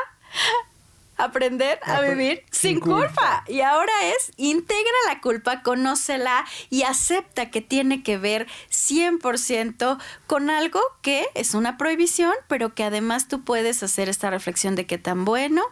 aprender 1.18 1.78
a 1.82 2.00
vivir 2.00 2.44
sin, 2.50 2.80
culpa. 2.80 3.44
Y 3.46 3.60
ahora 3.60 3.92
es, 4.16 4.32
integra 4.36 4.92
la 5.06 5.20
culpa, 5.20 5.62
conócela 5.62 6.46
y 6.70 6.82
acepta 6.82 7.50
que 7.50 7.60
tiene 7.60 8.02
que 8.02 8.16
ver 8.16 8.46
100% 8.70 9.98
con 10.26 10.50
algo 10.50 10.80
que 11.02 11.26
es 11.34 11.54
una 11.54 11.76
prohibición, 11.76 12.32
pero 12.46 12.74
que 12.74 12.84
además 12.84 13.28
tú 13.28 13.42
puedes 13.44 13.82
hacer 13.82 14.08
esta 14.08 14.30
reflexión 14.30 14.74
de 14.74 14.86
qué 14.86 14.98
tan 14.98 15.24
bueno, 15.24 15.62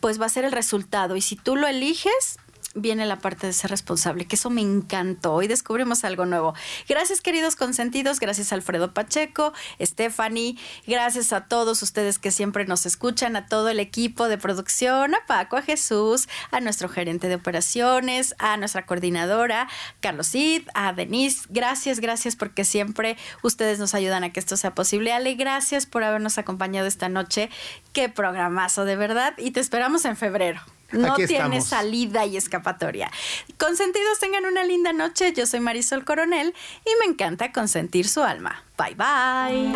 pues 0.00 0.20
va 0.20 0.26
a 0.26 0.30
ser 0.30 0.44
el 0.44 0.52
resultado. 0.52 1.16
Y 1.16 1.20
si 1.20 1.36
tú 1.36 1.56
lo 1.56 1.66
eliges, 1.66 2.38
viene 2.74 3.06
la 3.06 3.18
parte 3.18 3.46
de 3.46 3.52
ser 3.52 3.70
responsable, 3.70 4.26
que 4.26 4.36
eso 4.36 4.50
me 4.50 4.60
encantó. 4.60 5.34
Hoy 5.34 5.46
descubrimos 5.46 6.04
algo 6.04 6.26
nuevo. 6.26 6.54
Gracias, 6.88 7.20
queridos 7.20 7.56
consentidos. 7.56 8.20
Gracias, 8.20 8.52
Alfredo 8.52 8.92
Pacheco, 8.92 9.52
Stephanie. 9.80 10.56
Gracias 10.86 11.32
a 11.32 11.46
todos 11.46 11.82
ustedes 11.82 12.18
que 12.18 12.30
siempre 12.30 12.66
nos 12.66 12.86
escuchan, 12.86 13.36
a 13.36 13.46
todo 13.46 13.68
el 13.68 13.80
equipo 13.80 14.28
de 14.28 14.38
producción, 14.38 15.14
a 15.14 15.26
Paco, 15.26 15.56
a 15.56 15.62
Jesús, 15.62 16.28
a 16.50 16.60
nuestro 16.60 16.88
gerente 16.88 17.28
de 17.28 17.36
operaciones, 17.36 18.34
a 18.38 18.56
nuestra 18.56 18.86
coordinadora, 18.86 19.68
Carlos 20.00 20.28
Cid, 20.28 20.68
a 20.74 20.92
Denise. 20.92 21.46
Gracias, 21.48 22.00
gracias 22.00 22.36
porque 22.36 22.64
siempre 22.64 23.16
ustedes 23.42 23.78
nos 23.78 23.94
ayudan 23.94 24.24
a 24.24 24.32
que 24.32 24.40
esto 24.40 24.56
sea 24.56 24.74
posible. 24.74 25.12
Ale, 25.12 25.34
gracias 25.34 25.86
por 25.86 26.04
habernos 26.04 26.38
acompañado 26.38 26.86
esta 26.86 27.08
noche. 27.08 27.50
Qué 27.92 28.08
programazo, 28.08 28.84
de 28.84 28.96
verdad. 28.96 29.34
Y 29.38 29.52
te 29.52 29.60
esperamos 29.60 30.04
en 30.04 30.16
febrero. 30.16 30.60
No 30.94 31.14
tiene 31.16 31.60
salida 31.60 32.26
y 32.26 32.36
escapatoria. 32.36 33.10
Consentidos 33.58 34.18
tengan 34.18 34.46
una 34.46 34.64
linda 34.64 34.92
noche. 34.92 35.32
Yo 35.32 35.46
soy 35.46 35.60
Marisol 35.60 36.04
Coronel 36.04 36.54
y 36.84 36.90
me 37.00 37.12
encanta 37.12 37.52
consentir 37.52 38.08
su 38.08 38.22
alma. 38.22 38.64
Bye 38.76 38.94
bye. 38.94 39.72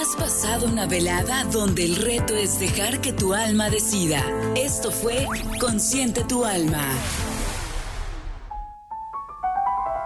Has 0.00 0.16
pasado 0.16 0.66
una 0.66 0.86
velada 0.86 1.44
donde 1.44 1.84
el 1.84 1.96
reto 1.96 2.34
es 2.34 2.58
dejar 2.58 3.00
que 3.00 3.12
tu 3.12 3.34
alma 3.34 3.70
decida. 3.70 4.22
Esto 4.56 4.90
fue 4.90 5.26
Consiente 5.58 6.24
tu 6.24 6.44
alma. 6.44 6.84